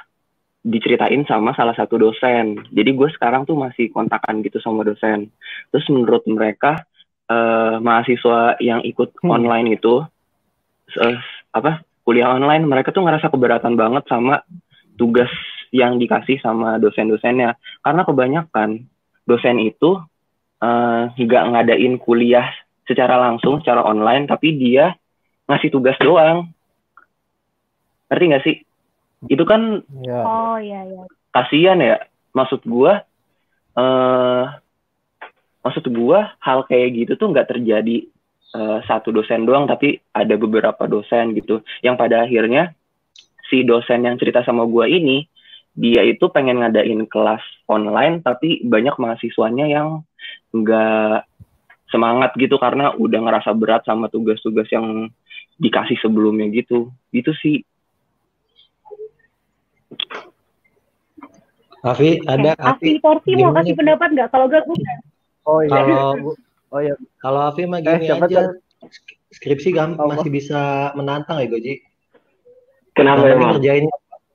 diceritain 0.61 1.25
sama 1.25 1.57
salah 1.57 1.73
satu 1.73 1.97
dosen. 1.97 2.61
Jadi 2.69 2.89
gue 2.93 3.09
sekarang 3.17 3.49
tuh 3.49 3.57
masih 3.57 3.89
kontakan 3.89 4.45
gitu 4.45 4.61
sama 4.61 4.85
dosen. 4.85 5.33
Terus 5.73 5.85
menurut 5.89 6.23
mereka 6.29 6.85
eh, 7.31 7.75
mahasiswa 7.79 8.59
yang 8.59 8.83
ikut 8.83 9.15
Hmm. 9.23 9.31
online 9.39 9.79
itu 9.79 10.03
eh, 10.99 11.17
apa 11.55 11.79
kuliah 12.03 12.35
online 12.35 12.67
mereka 12.67 12.91
tuh 12.91 13.07
ngerasa 13.07 13.31
keberatan 13.31 13.79
banget 13.79 14.03
sama 14.11 14.43
tugas 14.99 15.31
yang 15.71 15.95
dikasih 15.95 16.43
sama 16.43 16.75
dosen-dosennya 16.77 17.55
karena 17.79 18.01
kebanyakan 18.03 18.69
dosen 19.23 19.57
itu 19.63 19.95
eh, 20.59 21.03
nggak 21.15 21.43
ngadain 21.55 21.95
kuliah 21.97 22.51
secara 22.83 23.15
langsung 23.15 23.63
secara 23.63 23.87
online 23.87 24.27
tapi 24.27 24.59
dia 24.59 24.91
ngasih 25.47 25.71
tugas 25.71 25.95
doang 25.97 26.51
ngerti 28.11 28.23
nggak 28.27 28.43
sih 28.43 28.55
itu 29.29 29.43
kan 29.47 29.79
Ya. 30.01 30.19
Oh 30.25 30.57
iya 30.59 30.81
iya. 30.83 31.03
kasihan 31.31 31.79
ya 31.79 32.01
maksud 32.33 32.65
gua 32.65 33.05
eh 33.71 34.43
maksud 35.61 35.85
gua 35.93 36.33
hal 36.41 36.65
kayak 36.65 36.89
gitu 36.97 37.13
tuh 37.17 37.31
nggak 37.31 37.49
terjadi 37.53 38.05
eh, 38.57 38.79
satu 38.85 39.13
dosen 39.13 39.45
doang 39.45 39.65
tapi 39.69 40.01
ada 40.13 40.35
beberapa 40.35 40.83
dosen 40.89 41.37
gitu. 41.37 41.61
Yang 41.85 41.95
pada 41.97 42.25
akhirnya 42.25 42.73
si 43.49 43.63
dosen 43.65 44.05
yang 44.05 44.17
cerita 44.17 44.41
sama 44.45 44.65
gua 44.65 44.89
ini 44.89 45.25
dia 45.71 46.03
itu 46.03 46.27
pengen 46.27 46.59
ngadain 46.59 47.07
kelas 47.07 47.43
online 47.71 48.19
tapi 48.19 48.59
banyak 48.67 48.91
mahasiswanya 48.99 49.71
yang 49.71 50.03
nggak 50.51 51.23
semangat 51.91 52.31
gitu 52.39 52.55
karena 52.59 52.95
udah 52.95 53.19
ngerasa 53.19 53.51
berat 53.55 53.83
sama 53.83 54.07
tugas-tugas 54.07 54.67
yang 54.71 55.11
dikasih 55.59 55.99
sebelumnya 55.99 56.47
gitu. 56.51 56.89
Gitu 57.11 57.31
sih. 57.39 57.63
Afi 61.81 62.21
ada 62.29 62.55
Afi 62.55 62.95
Afi 62.95 63.03
Torsi 63.03 63.31
mau 63.41 63.51
kasih 63.57 63.73
pendapat 63.73 64.07
nggak? 64.13 64.29
Kalau 64.31 64.45
gak 64.47 64.63
gue 64.69 64.77
Oh 65.43 65.59
iya. 65.59 65.71
kalau 65.71 66.35
Oh 66.73 66.79
iya. 66.79 66.95
kalau 67.19 67.51
Afi 67.51 67.67
mah 67.67 67.79
Eh, 67.79 67.83
gini 67.83 68.07
siapa 68.07 68.25
aja 68.25 68.47
tuh? 68.47 68.55
skripsi 69.31 69.69
gam 69.71 69.95
Apa? 69.95 70.15
masih 70.15 70.31
bisa 70.31 70.91
menantang 70.95 71.39
ya 71.39 71.47
Goji 71.47 71.83
kenapa 72.95 73.23
yang 73.23 73.27
penting 73.27 73.37
emang 73.37 73.51
ngerjain 73.55 73.85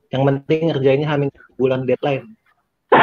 yang 0.06 0.22
penting 0.24 0.60
ngerjainnya 0.68 1.08
hamil 1.08 1.28
bulan 1.56 1.84
deadline 1.84 2.24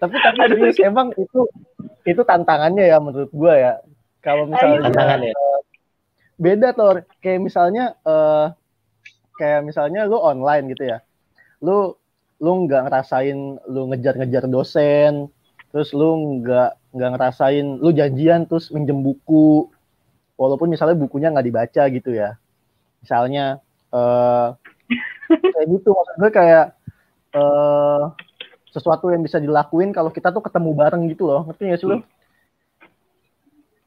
tapi 0.00 0.16
tapi 0.16 0.38
serius 0.48 0.78
emang 0.80 1.12
itu 1.14 1.40
itu 2.08 2.22
tantangannya 2.24 2.88
ya 2.88 2.96
menurut 2.96 3.28
gua 3.30 3.54
ya. 3.54 3.72
Kalau 4.20 4.48
misalnya 4.48 4.88
tantangan 4.88 5.20
ya 5.24 5.34
beda 6.40 6.72
tuh 6.72 7.04
kayak 7.20 7.40
misalnya 7.44 7.92
eh 8.00 8.46
kayak 9.36 9.60
misalnya 9.60 10.08
lu 10.08 10.16
online 10.16 10.72
gitu 10.72 10.88
ya 10.88 11.04
lu 11.60 11.92
lu 12.40 12.64
nggak 12.64 12.88
ngerasain 12.88 13.38
lu 13.68 13.92
ngejar-ngejar 13.92 14.48
dosen 14.48 15.28
terus 15.70 15.92
lu 15.92 16.40
nggak 16.40 16.70
nggak 16.96 17.10
ngerasain 17.14 17.66
lu 17.78 17.92
janjian 17.92 18.48
terus 18.48 18.72
minjem 18.72 18.98
buku 18.98 19.68
walaupun 20.34 20.72
misalnya 20.72 20.96
bukunya 20.96 21.28
nggak 21.30 21.46
dibaca 21.46 21.82
gitu 21.86 22.10
ya 22.10 22.40
misalnya 23.00 23.60
eh 23.92 24.48
kayak 25.54 25.66
gitu 25.68 25.88
maksud 25.92 26.14
gue 26.16 26.30
kayak 26.32 26.64
eh 27.30 28.02
sesuatu 28.70 29.10
yang 29.10 29.20
bisa 29.20 29.36
dilakuin 29.36 29.92
kalau 29.92 30.08
kita 30.08 30.30
tuh 30.30 30.42
ketemu 30.42 30.70
bareng 30.74 31.02
gitu 31.06 31.26
loh 31.26 31.44
ngerti 31.44 31.62
nggak 31.68 31.80
sih 31.80 31.88
lu 31.88 31.98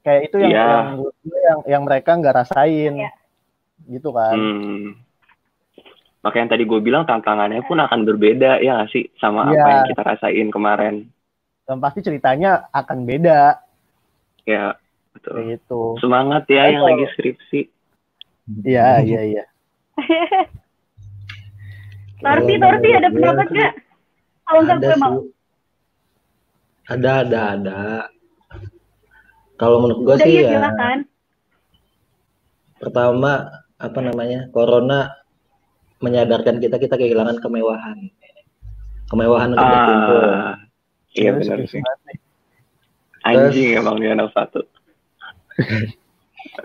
kayak 0.04 0.22
itu 0.28 0.36
yang 0.39 0.52
Iya. 0.52 0.63
yang 0.63 0.88
yang 1.24 1.60
yang 1.68 1.82
mereka 1.84 2.12
nggak 2.16 2.36
rasain 2.38 2.94
Iya. 3.00 3.12
gitu 3.89 4.12
kan 4.12 4.36
Hmm. 4.36 5.03
Maka 6.23 6.36
yang 6.36 6.47
tadi 6.47 6.63
gue 6.63 6.79
bilang 6.79 7.03
tantangannya 7.03 7.59
pun 7.62 7.75
akan 7.77 8.03
berbeda 8.03 8.57
ya 8.57 8.79
nggak 8.79 8.89
sih 8.89 9.12
sama 9.17 9.43
Iya. 9.45 9.53
apa 9.53 9.67
yang 9.69 9.83
kita 9.88 10.01
rasain 10.03 10.47
kemarin. 10.49 10.95
dan 11.63 11.79
pasti 11.79 11.99
ceritanya 11.99 12.67
akan 12.71 13.03
beda 13.03 13.55
Ya, 14.43 14.75
betul. 15.12 15.31
kayak 15.33 15.47
gitu 15.57 15.95
Semangat 15.97 16.43
ya 16.45 16.67
yang 16.69 16.81
Ayo. 16.81 16.88
lagi 16.89 17.05
skripsi. 17.09 17.62
iya 18.63 18.99
iya 18.99 19.21
iya 19.25 19.43
Torsi 22.19 22.53
Kalau 22.53 22.63
Torsi 22.69 22.89
ada 22.89 23.09
pendapat 23.09 23.47
nggak? 23.49 23.73
Kalau 24.43 24.59
nggak 24.62 24.77
gue 24.77 24.95
mau. 24.97 25.15
ada 26.86 27.12
ada 27.21 27.39
ada 27.53 27.81
kalau 29.55 29.79
menurut 29.79 30.03
gue 30.03 30.15
sih 30.19 30.33
iya 30.38 30.43
ya 30.45 30.59
silakan. 30.59 30.97
pertama 32.75 33.31
apa 33.77 33.99
namanya 33.99 34.51
corona 34.51 35.15
menyadarkan 36.04 36.60
kita 36.60 36.76
kita 36.76 37.00
kehilangan 37.00 37.39
kemewahan. 37.39 38.12
Kemewahan 39.08 39.56
untuk 39.56 39.63
berkumpul. 39.63 40.24
Ah, 40.28 40.56
iya 41.16 41.32
Terus, 41.32 41.48
benar 41.48 41.58
terus 41.63 41.72
sih. 41.72 41.84
Anjing 43.24 43.70
emang 43.80 43.96
dia 44.04 44.12
anak 44.12 44.36
satu. 44.36 44.68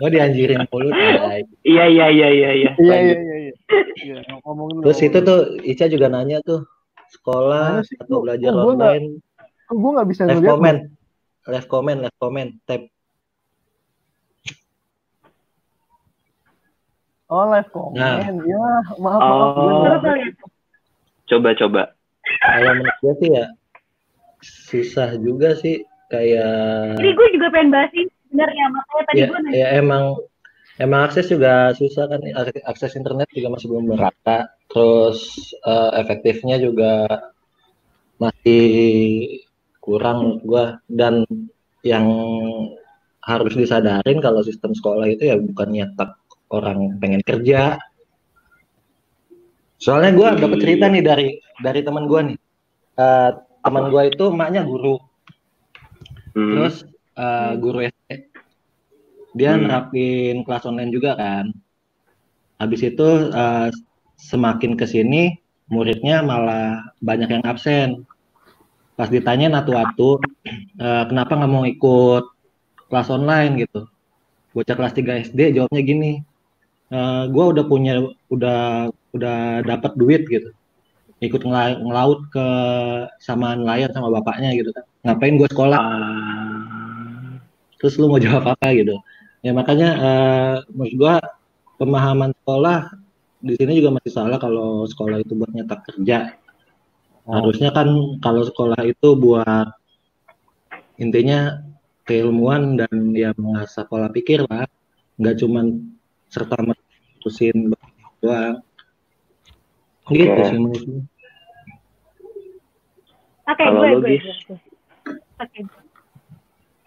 oh 0.03 0.09
dianjirin 0.11 0.66
mulu. 0.66 0.90
Iya 0.90 1.85
iya 1.87 1.87
iya 1.87 2.07
iya 2.11 2.29
iya. 2.29 2.51
iya 2.51 2.70
iya 2.74 3.14
iya. 3.14 3.35
Iya 3.38 3.55
Iya, 3.98 4.22
terus 4.83 4.98
itu 5.03 5.18
tuh 5.22 5.40
Ica 5.66 5.90
juga 5.90 6.07
nanya 6.07 6.38
tuh 6.42 6.62
sekolah 7.11 7.83
atau 7.83 8.18
belajar 8.22 8.55
online? 8.55 9.18
Gue 9.68 9.90
nggak 9.94 10.09
bisa 10.09 10.22
ngeliat 10.24 10.46
comment. 10.46 10.79
Live 11.48 11.68
comment 11.68 11.98
live 12.07 12.18
comment. 12.20 12.51
Tab 12.64 12.83
oh 17.28 17.44
live 17.46 17.68
comment 17.68 17.94
Nah. 17.94 18.18
ya 18.42 18.58
maaf 18.96 19.20
maaf 19.20 19.20
gue 19.20 19.72
Oh. 19.72 19.84
Coba 19.90 20.10
lihat. 20.14 20.34
Coba 21.26 21.50
coba. 21.54 21.82
kalau 22.38 22.72
menurut 22.74 22.96
gue 22.98 23.14
sih 23.18 23.30
ya 23.30 23.44
susah 24.40 25.16
juga 25.16 25.56
sih 25.56 25.80
kayak 26.08 26.96
Ini 26.96 27.10
gue 27.10 27.28
juga 27.32 27.46
pengen 27.48 27.68
bahas 27.70 27.90
ini 27.90 28.04
sebenarnya 28.24 28.64
makanya 28.68 29.02
tadi 29.04 29.18
ya, 29.18 29.26
gue 29.26 29.38
nanya. 29.38 29.54
ya 29.54 29.68
emang 29.74 30.04
emang 30.78 31.00
akses 31.02 31.26
juga 31.26 31.52
susah 31.72 32.04
kan 32.06 32.20
Ak- 32.34 32.64
akses 32.66 32.94
internet 32.94 33.28
juga 33.30 33.48
masih 33.50 33.66
belum 33.66 33.84
merata 33.88 34.38
terus 34.66 35.18
eh, 35.58 35.90
efektifnya 35.96 36.56
juga 36.56 37.08
masih 38.18 38.64
kurang 39.80 40.18
menurut 40.20 40.44
gua 40.44 40.64
dan 40.86 41.24
yang 41.80 42.04
harus 43.22 43.54
disadarin 43.54 44.18
kalau 44.18 44.42
sistem 44.42 44.72
sekolah 44.72 45.06
itu 45.06 45.24
ya 45.24 45.36
bukan 45.36 45.68
nyetak 45.70 46.12
orang 46.52 46.96
pengen 47.00 47.22
kerja 47.24 47.76
soalnya 49.78 50.11
gua 50.16 50.28
dapat 50.34 50.58
cerita 50.58 50.90
nih 50.90 51.02
dari 51.04 51.28
dari 51.62 51.80
teman 51.87 52.06
gua 52.11 52.22
nih 52.26 52.38
Eh, 52.98 53.30
teman 53.62 53.94
gua 53.94 54.11
itu 54.11 54.24
emaknya 54.34 54.66
guru 54.66 54.98
Hmm. 56.34 56.54
Terus 56.54 56.74
eh, 57.18 57.52
guru 57.58 57.78
SD 57.82 58.08
dia 59.34 59.54
Hmm. 59.54 59.66
nerapin 59.66 60.42
kelas 60.46 60.64
online 60.66 60.90
juga 60.94 61.18
kan. 61.18 61.50
Habis 62.62 62.80
itu 62.94 63.08
eh, 63.30 63.68
semakin 64.18 64.74
ke 64.74 64.87
sini 64.87 65.34
muridnya 65.70 66.22
malah 66.22 66.82
banyak 67.02 67.28
yang 67.38 67.44
absen. 67.46 68.02
Pas 68.98 69.06
ditanya 69.11 69.46
natu-atu, 69.58 70.18
eh, 70.78 71.04
kenapa 71.06 71.38
nggak 71.38 71.52
mau 71.52 71.62
ikut 71.66 72.24
kelas 72.90 73.08
online 73.11 73.66
gitu? 73.66 73.87
Bocah 74.54 74.74
kelas 74.74 74.94
3 74.96 75.18
SD 75.22 75.54
jawabnya 75.54 75.82
gini, 75.87 76.12
"Eh, 76.88 77.24
gua 77.33 77.44
udah 77.53 77.64
punya 77.68 78.01
udah 78.33 78.88
udah 79.16 79.37
dapat 79.64 79.92
duit 80.01 80.22
gitu. 80.29 80.51
Ikut 81.18 81.42
ngela- 81.42 81.81
ngelaut 81.83 82.20
ke 82.31 82.46
sama 83.18 83.59
nelayan 83.59 83.90
sama 83.90 84.09
bapaknya 84.14 84.55
gitu 84.55 84.70
kan. 84.70 84.85
Ngapain 85.03 85.35
gue 85.35 85.48
sekolah? 85.51 85.79
Ah, 85.79 86.48
terus 87.79 87.94
lu 87.96 88.11
mau 88.11 88.18
jawab 88.18 88.59
apa 88.59 88.74
gitu 88.74 88.98
ya 89.40 89.55
makanya 89.55 89.88
eh, 89.96 90.57
menurut 90.74 90.94
gua 90.98 91.14
pemahaman 91.79 92.35
sekolah 92.42 92.90
di 93.38 93.55
sini 93.55 93.79
juga 93.79 94.03
masih 94.03 94.11
salah 94.11 94.38
kalau 94.42 94.83
sekolah 94.83 95.22
itu 95.22 95.33
buat 95.38 95.55
nyetak 95.55 95.87
kerja 95.87 96.35
harusnya 97.31 97.70
kan 97.70 98.18
kalau 98.18 98.42
sekolah 98.42 98.83
itu 98.83 99.14
buat 99.14 99.70
intinya 100.98 101.62
keilmuan 102.03 102.74
dan 102.74 103.14
ya 103.14 103.31
mengasah 103.38 103.87
pola 103.87 104.11
pikir 104.11 104.42
lah 104.51 104.66
nggak 105.22 105.38
cuman 105.38 105.87
serta 106.28 106.56
merta 106.60 106.84
terusin 107.18 107.72
doang 108.20 108.60
gitu 110.08 110.32
Oke. 110.32 110.44
sih 110.48 110.56
menurut 110.56 110.82
gua. 110.84 111.02
Oke, 113.48 113.64
Kalau 113.64 113.80
gue, 113.80 113.88
lo, 113.88 113.98
gue, 114.04 114.16
gue, 114.20 114.34
gue. 114.44 114.58
Oke. 115.40 115.60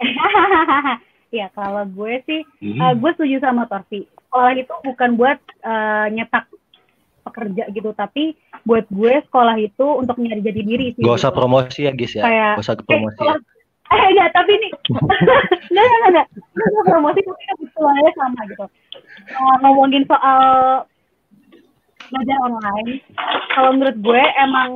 ya, 1.37 1.47
kalau 1.53 1.83
gue 1.89 2.13
sih, 2.25 2.41
hmm. 2.61 2.77
eh, 2.77 2.93
gue 2.97 3.11
setuju 3.17 3.37
sama 3.41 3.65
Torsi. 3.65 4.05
Sekolah 4.05 4.53
itu 4.53 4.73
bukan 4.85 5.09
buat 5.17 5.39
eh, 5.41 6.07
nyetak 6.13 6.45
pekerja 7.21 7.69
gitu 7.69 7.93
tapi 7.93 8.33
buat 8.65 8.85
gue 8.89 9.13
sekolah 9.29 9.55
itu 9.57 9.85
untuk 9.85 10.17
nyari 10.17 10.41
jati 10.41 10.61
diri 10.65 10.87
sih 10.97 11.01
Gak 11.05 11.17
usah 11.21 11.29
gitu. 11.29 11.37
promosi 11.37 11.79
ya 11.85 11.91
guys 11.93 12.13
ya. 12.13 12.23
Kayak- 12.25 12.55
Gak 12.57 12.63
usah 12.65 12.73
Eh, 12.73 12.85
promosi 12.85 13.21
ya. 13.21 13.35
Eh 13.91 14.01
enggak 14.15 14.29
tapi 14.31 14.51
ini 14.55 14.67
enggak 15.71 15.83
enggak 15.83 16.09
enggak. 16.09 16.27
Enggak 16.55 16.85
promosi 16.87 17.19
tapi 17.23 17.43
kebetulannya 17.51 18.11
sama 18.15 18.41
gitu. 18.47 18.65
Kalau 19.31 19.55
ngomongin 19.63 20.03
soal 20.07 20.41
belajar 22.11 22.37
online 22.43 22.99
kalau 23.55 23.71
menurut 23.75 23.97
gue 24.03 24.23
emang 24.43 24.69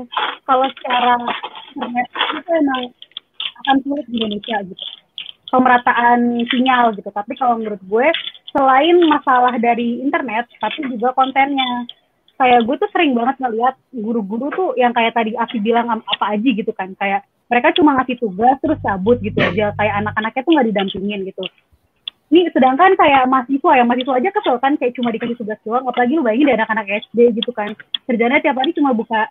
kalau 0.48 0.68
secara 0.80 1.20
internet 1.76 2.08
itu 2.40 2.52
emang 2.56 2.84
akan 3.66 3.76
sulit 3.84 4.06
di 4.08 4.18
Indonesia 4.24 4.58
gitu. 4.68 4.86
Pemerataan 5.52 6.20
sinyal 6.52 6.96
gitu. 7.00 7.10
Tapi 7.12 7.34
kalau 7.40 7.60
menurut 7.60 7.80
gue 7.88 8.08
selain 8.52 8.96
masalah 9.08 9.56
dari 9.60 10.04
internet 10.04 10.48
tapi 10.60 10.88
juga 10.92 11.16
kontennya. 11.16 11.88
Kayak 12.36 12.68
gue 12.68 12.76
tuh 12.84 12.90
sering 12.92 13.16
banget 13.16 13.40
ngeliat 13.40 13.76
guru-guru 13.96 14.52
tuh 14.52 14.70
yang 14.76 14.92
kayak 14.92 15.16
tadi 15.16 15.40
Afi 15.40 15.64
bilang 15.64 15.88
apa 15.88 16.36
aja 16.36 16.50
gitu 16.52 16.72
kan? 16.76 16.92
Kayak 17.00 17.24
mereka 17.46 17.74
cuma 17.78 17.94
ngasih 18.02 18.18
tugas 18.18 18.58
terus 18.62 18.80
cabut 18.82 19.18
gitu 19.22 19.38
aja. 19.38 19.72
Kayak 19.78 19.96
anak-anaknya 20.02 20.42
tuh 20.42 20.52
nggak 20.54 20.68
didampingin 20.74 21.20
gitu. 21.30 21.44
Ini 22.34 22.50
sedangkan 22.50 22.98
kayak 22.98 23.30
mahasiswa 23.30 23.72
ya 23.78 23.84
mahasiswa 23.86 24.14
aja 24.18 24.30
kesel 24.34 24.56
kan 24.58 24.74
kayak 24.82 24.98
cuma 24.98 25.14
dikasih 25.14 25.38
tugas 25.38 25.60
doang. 25.62 25.86
Apalagi 25.86 26.18
lu 26.18 26.26
bayangin 26.26 26.50
dari 26.50 26.58
anak-anak 26.58 26.86
SD 27.06 27.20
gitu 27.38 27.52
kan. 27.54 27.78
Kerjanya 28.10 28.42
tiap 28.42 28.58
hari 28.58 28.74
cuma 28.74 28.98
buka 28.98 29.30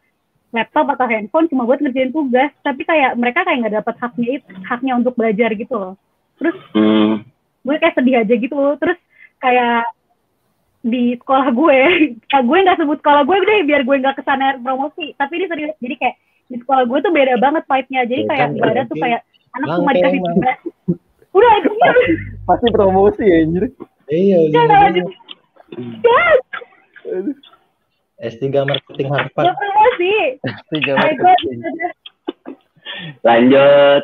laptop 0.55 0.87
atau 0.94 1.07
handphone 1.11 1.50
cuma 1.50 1.66
buat 1.66 1.83
ngerjain 1.83 2.14
tugas. 2.14 2.55
Tapi 2.62 2.87
kayak 2.87 3.18
mereka 3.18 3.42
kayak 3.42 3.59
nggak 3.66 3.77
dapat 3.83 3.94
haknya 3.98 4.29
itu 4.38 4.50
haknya 4.62 4.92
untuk 4.94 5.14
belajar 5.18 5.50
gitu 5.59 5.74
loh. 5.74 5.94
Terus 6.38 6.57
Hmm. 6.70 7.27
gue 7.66 7.77
kayak 7.83 7.98
sedih 7.98 8.22
aja 8.22 8.35
gitu 8.38 8.55
loh. 8.55 8.79
Terus 8.79 8.98
kayak 9.42 9.90
di 10.85 11.18
sekolah 11.18 11.50
gue 11.50 11.79
gue 12.48 12.59
nggak 12.62 12.79
sebut 12.79 12.98
sekolah 13.03 13.27
gue 13.27 13.37
deh 13.42 13.61
biar 13.66 13.83
gue 13.83 13.96
nggak 13.98 14.16
ke 14.16 14.22
sana 14.22 14.55
promosi. 14.62 15.18
Tapi 15.18 15.33
ini 15.42 15.46
serius 15.50 15.74
jadi 15.83 15.98
kayak 15.98 16.16
di 16.49 16.57
sekolah 16.61 16.85
gue 16.85 16.99
tuh 17.01 17.13
beda 17.13 17.35
banget 17.41 17.65
vibe-nya 17.65 18.03
jadi 18.05 18.23
Tuh 18.23 18.29
kayak 18.31 18.47
kan, 18.47 18.57
nggak 18.57 18.73
ada 18.73 18.83
tuh 18.85 18.97
kayak 19.01 19.21
anak 19.55 19.67
cuma 19.79 19.91
dikasih 19.97 20.21
tugas 20.21 20.59
udah 21.35 21.53
itu 21.59 21.71
Pasti 22.45 22.69
promosi 22.71 23.25
ya 23.25 23.37
anjir. 23.41 23.65
Iya, 24.13 24.37
Nggak, 24.53 24.65
nggak 24.69 24.81
lanjut. 24.85 25.07
Ya, 26.05 26.23
S3 28.29 28.45
marketing 28.69 29.09
Harvard. 29.09 29.45
nggak 29.49 29.57
promosi 29.57 30.13
Tiga 30.71 30.93
kayak 31.01 31.15
gue 31.17 31.25
marketing. 31.25 31.59
Lanjut. 33.25 34.03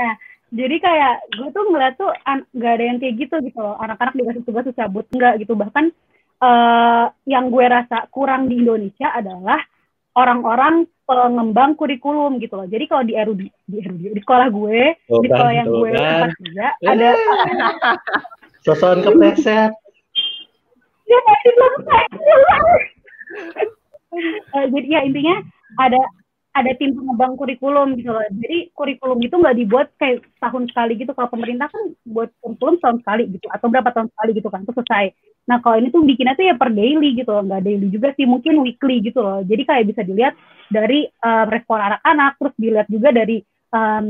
Nah, 0.00 0.14
jadi 0.52 0.76
kayak 0.80 1.14
gue 1.36 1.48
tuh 1.52 1.64
ngeliat 1.72 1.94
tuh 1.96 2.10
nggak 2.54 2.72
ada 2.76 2.84
yang 2.84 2.98
kayak 3.00 3.14
gitu 3.16 3.34
gitu 3.40 3.58
loh. 3.58 3.80
Anak-anak 3.80 4.14
dikasih 4.14 4.42
tugas 4.44 4.68
tuh 4.68 4.76
cabut 4.76 5.08
enggak 5.16 5.40
gitu. 5.40 5.56
Bahkan 5.56 5.84
eh 6.40 7.06
yang 7.28 7.52
gue 7.52 7.64
rasa 7.68 8.08
kurang 8.08 8.48
di 8.48 8.60
Indonesia 8.64 9.12
adalah 9.12 9.60
orang-orang 10.18 10.86
pengembang 11.06 11.74
kurikulum 11.74 12.38
gitu 12.38 12.54
loh. 12.54 12.66
Jadi 12.70 12.84
kalau 12.86 13.02
di 13.02 13.14
RUD, 13.18 13.40
di 13.66 13.78
RUD, 13.82 14.02
di 14.14 14.20
sekolah 14.22 14.46
gue, 14.50 14.80
Tuh 15.10 15.22
di 15.22 15.28
kan, 15.28 15.34
sekolah 15.34 15.52
yang 15.54 15.66
gue 15.66 15.88
kan. 15.90 15.98
tempat 15.98 16.30
kerja 16.38 16.66
ada 16.86 17.08
Sosokan 18.64 19.00
kepleset. 19.02 19.72
ya. 21.08 21.20
Eh, 24.50 24.66
jadi 24.74 24.86
ya 24.90 25.00
intinya 25.06 25.38
ada 25.78 26.02
ada 26.60 26.72
tim 26.76 26.92
pengembang 26.92 27.34
kurikulum 27.40 27.96
gitu 27.96 28.10
loh. 28.12 28.24
Jadi 28.28 28.70
kurikulum 28.76 29.18
itu 29.24 29.34
nggak 29.34 29.56
dibuat 29.56 29.88
kayak 29.96 30.22
tahun 30.38 30.68
sekali 30.68 30.92
gitu. 31.00 31.12
Kalau 31.16 31.28
pemerintah 31.32 31.68
kan 31.72 31.82
buat 32.04 32.28
kurikulum 32.44 32.76
tahun 32.78 32.96
sekali 33.00 33.22
gitu 33.32 33.46
atau 33.48 33.66
berapa 33.72 33.90
tahun 33.90 34.08
sekali 34.12 34.30
gitu 34.36 34.48
kan, 34.52 34.60
terus 34.68 34.76
selesai. 34.80 35.04
Nah 35.48 35.58
kalau 35.64 35.76
ini 35.80 35.88
tuh 35.88 36.04
bikinnya 36.04 36.36
tuh 36.36 36.46
ya 36.46 36.54
per 36.54 36.70
daily 36.70 37.16
gitu 37.16 37.30
loh, 37.32 37.42
nggak 37.42 37.62
daily 37.64 37.86
juga 37.88 38.08
sih, 38.14 38.28
mungkin 38.28 38.60
weekly 38.60 39.00
gitu 39.00 39.20
loh. 39.24 39.40
Jadi 39.42 39.62
kayak 39.64 39.84
bisa 39.88 40.00
dilihat 40.04 40.34
dari 40.68 41.08
eh, 41.08 41.44
respon 41.48 41.80
anak-anak, 41.80 42.32
terus 42.38 42.54
dilihat 42.60 42.86
juga 42.86 43.08
dari 43.10 43.42
em, 43.72 44.04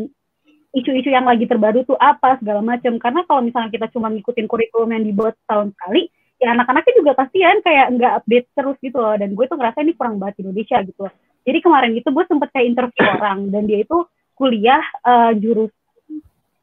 isu-isu 0.71 1.11
yang 1.11 1.27
lagi 1.27 1.51
terbaru 1.51 1.83
tuh 1.87 1.99
apa 1.99 2.39
segala 2.39 2.63
macam. 2.63 2.99
Karena 2.99 3.27
kalau 3.27 3.43
misalnya 3.43 3.71
kita 3.71 3.87
cuma 3.95 4.11
ngikutin 4.11 4.47
kurikulum 4.47 4.91
yang 4.95 5.05
dibuat 5.07 5.35
tahun 5.47 5.75
sekali, 5.75 6.11
ya 6.41 6.55
anak-anaknya 6.55 6.93
juga 6.99 7.13
kasihan 7.19 7.59
kayak 7.61 7.87
nggak 7.99 8.13
update 8.23 8.47
terus 8.55 8.77
gitu 8.83 8.99
loh. 8.99 9.15
Dan 9.19 9.35
gue 9.35 9.45
tuh 9.47 9.59
ngerasa 9.59 9.79
ini 9.83 9.93
kurang 9.99 10.17
banget 10.23 10.43
Indonesia 10.43 10.79
gitu 10.87 11.01
loh. 11.07 11.15
Jadi 11.45 11.59
kemarin 11.65 11.93
itu 11.97 12.09
gue 12.11 12.25
sempet 12.29 12.49
kayak 12.53 12.67
interview 12.69 13.05
orang 13.07 13.49
dan 13.49 13.65
dia 13.65 13.83
itu 13.83 13.99
kuliah 14.37 14.83
eh, 15.05 15.33
jurus 15.41 15.73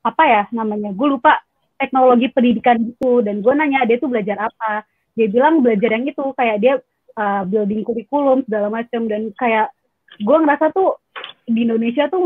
apa 0.05 0.23
ya 0.23 0.43
namanya 0.55 0.95
gue 0.95 1.07
lupa 1.07 1.41
teknologi 1.77 2.27
pendidikan 2.33 2.81
gitu. 2.81 3.21
Dan 3.21 3.39
gue 3.45 3.53
nanya 3.53 3.85
dia 3.85 4.01
tuh 4.01 4.09
belajar 4.09 4.49
apa? 4.49 4.83
Dia 5.13 5.27
bilang 5.29 5.61
belajar 5.61 5.93
yang 5.93 6.05
itu 6.09 6.23
kayak 6.33 6.57
dia 6.61 6.73
uh, 7.17 7.41
building 7.45 7.81
kurikulum 7.85 8.45
segala 8.45 8.69
macam 8.69 9.05
dan 9.09 9.33
kayak 9.37 9.73
gue 10.17 10.37
ngerasa 10.37 10.73
tuh 10.73 10.97
di 11.45 11.65
Indonesia 11.65 12.09
tuh 12.09 12.25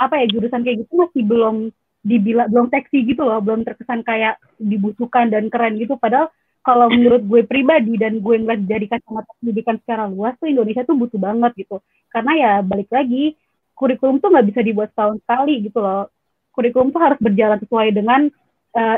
apa 0.00 0.14
ya 0.20 0.26
jurusan 0.28 0.64
kayak 0.64 0.84
gitu 0.84 0.92
masih 0.96 1.22
belum 1.24 1.56
dibilang 2.00 2.48
belum 2.48 2.72
seksi 2.72 3.04
gitu 3.12 3.28
loh 3.28 3.44
belum 3.44 3.60
terkesan 3.68 4.00
kayak 4.04 4.40
dibutuhkan 4.56 5.28
dan 5.28 5.52
keren 5.52 5.76
gitu. 5.76 5.96
Padahal 6.00 6.32
kalau 6.60 6.92
menurut 6.92 7.24
gue 7.24 7.42
pribadi 7.48 7.96
dan 7.96 8.20
gue 8.20 8.36
ngeliat 8.36 8.62
dari 8.68 8.86
kacamata 8.86 9.32
pendidikan 9.40 9.80
secara 9.80 10.04
luas 10.06 10.36
tuh 10.36 10.48
Indonesia 10.52 10.84
tuh 10.84 10.96
butuh 10.96 11.16
banget 11.16 11.52
gitu. 11.56 11.80
Karena 12.12 12.32
ya 12.36 12.52
balik 12.60 12.92
lagi 12.92 13.32
kurikulum 13.72 14.20
tuh 14.20 14.28
nggak 14.28 14.46
bisa 14.52 14.60
dibuat 14.60 14.92
setahun 14.92 15.16
sekali 15.24 15.64
gitu 15.64 15.80
loh. 15.80 16.12
Kurikulum 16.52 16.92
tuh 16.92 17.00
harus 17.00 17.18
berjalan 17.22 17.58
sesuai 17.64 17.88
dengan 17.96 18.28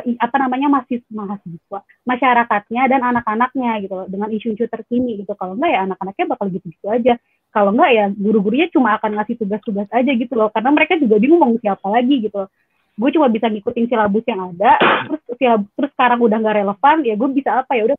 i- 0.05 0.19
apa 0.21 0.37
namanya 0.37 0.69
mahasiswa, 0.69 1.09
mahasiswa 1.09 1.79
masyarakatnya 2.05 2.83
dan 2.93 3.01
anak-anaknya 3.01 3.73
gitu 3.87 3.95
loh 3.95 4.07
dengan 4.11 4.29
isu-isu 4.35 4.67
terkini 4.69 5.23
gitu. 5.23 5.33
Kalau 5.39 5.55
enggak 5.57 5.71
ya 5.73 5.81
anak-anaknya 5.87 6.25
bakal 6.35 6.47
gitu-gitu 6.51 6.87
aja. 6.91 7.15
Kalau 7.55 7.71
enggak 7.73 7.91
ya 7.95 8.05
guru-gurunya 8.11 8.69
cuma 8.75 8.99
akan 8.99 9.23
ngasih 9.23 9.39
tugas-tugas 9.39 9.89
aja 9.95 10.11
gitu 10.13 10.35
loh 10.35 10.51
karena 10.51 10.71
mereka 10.75 10.99
juga 10.99 11.17
bingung 11.23 11.41
mau 11.41 11.55
siapa 11.63 11.87
lagi 11.89 12.27
gitu 12.27 12.37
loh. 12.43 12.51
Gue 12.93 13.11
cuma 13.17 13.27
bisa 13.33 13.49
ngikutin 13.49 13.89
silabus 13.89 14.25
yang 14.29 14.53
ada 14.53 14.77
terus 15.09 15.23
silabus 15.41 15.71
terus 15.75 15.91
sekarang 15.97 16.21
udah 16.21 16.37
nggak 16.39 16.57
relevan 16.61 16.97
ya 17.09 17.15
gue 17.17 17.29
bisa 17.33 17.51
apa 17.65 17.73
ya 17.73 17.83
udah 17.89 17.97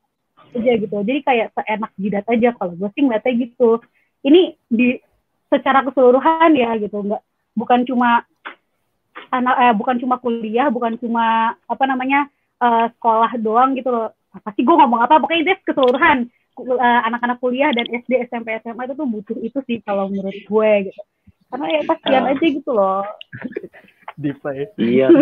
aja 0.53 0.73
gitu. 0.77 0.95
Jadi 1.01 1.19
kayak 1.25 1.47
seenak 1.57 1.91
jidat 1.97 2.25
aja 2.29 2.49
kalau 2.53 2.73
gue 2.77 2.89
sih 2.93 3.01
ngeliatnya 3.01 3.33
gitu. 3.41 3.81
Ini 4.23 4.41
di 4.69 5.01
secara 5.49 5.81
keseluruhan 5.85 6.53
ya 6.53 6.77
gitu 6.77 6.97
nggak 7.01 7.21
bukan 7.53 7.85
cuma 7.85 8.25
anak 9.29 9.55
eh, 9.61 9.73
bukan 9.77 9.97
cuma 10.01 10.17
kuliah 10.17 10.69
bukan 10.73 10.97
cuma 10.97 11.57
apa 11.57 11.83
namanya 11.85 12.29
eh, 12.61 12.87
sekolah 12.93 13.33
doang 13.41 13.73
gitu 13.73 13.89
loh. 13.89 14.13
Apa 14.33 14.49
sih 14.53 14.65
gue 14.65 14.75
ngomong 14.77 15.01
apa? 15.05 15.17
Pokoknya 15.21 15.41
itu 15.53 15.73
keseluruhan. 15.73 16.29
Eh, 16.53 16.99
anak-anak 17.09 17.41
kuliah 17.41 17.73
dan 17.73 17.89
SD 17.89 18.29
SMP 18.29 18.53
SMA 18.61 18.85
itu 18.85 18.93
tuh 18.93 19.09
butuh 19.09 19.37
itu 19.41 19.57
sih 19.65 19.81
kalau 19.81 20.05
menurut 20.05 20.37
gue 20.37 20.71
gitu. 20.89 21.01
Karena 21.49 21.65
ya 21.69 21.81
kasihan 21.85 22.25
Ah. 22.25 22.31
aja 22.33 22.45
gitu 22.45 22.71
loh 22.73 23.05
Dipa 24.15 24.49
ya. 24.51 24.65
Iya. 24.77 25.07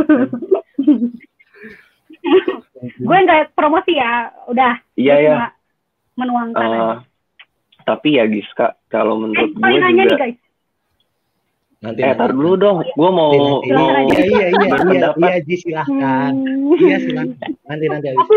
gue 2.82 3.18
nggak 3.18 3.54
promosi 3.54 3.94
ya 3.94 4.30
udah 4.46 4.74
Iya 4.96 5.14
Gue 5.16 5.26
ya. 5.26 5.34
cuma 5.34 5.48
menuangkan 6.18 6.62
aja. 6.62 6.78
Eh, 6.78 6.96
tapi 7.82 8.10
ya 8.18 8.26
Giska, 8.26 8.78
kalau 8.88 9.18
eh, 9.18 9.22
menurut 9.22 9.52
paling 9.56 9.62
gue 9.74 9.82
nanya 9.82 10.04
nih 10.04 10.10
juga. 10.10 10.20
guys 10.20 10.38
Nanti. 11.82 11.98
Eh, 11.98 12.14
tar 12.14 12.30
dulu 12.30 12.54
dong. 12.56 12.78
Gue 12.94 13.10
mau 13.10 13.34
Nanti, 13.34 13.74
nanti. 13.74 13.74
mau 13.74 13.90
Iya, 13.90 14.22
iya, 14.22 14.22
iya, 14.22 14.46
iya, 14.54 14.70
berpendapat. 14.70 15.18
iya, 15.18 15.38
Ji, 15.42 15.56
silahkan. 15.58 16.30
Hmm. 16.30 16.78
Iya, 16.78 16.98
silahkan. 17.02 17.50
Nanti, 17.66 17.86
nanti 17.90 18.06
habis. 18.06 18.28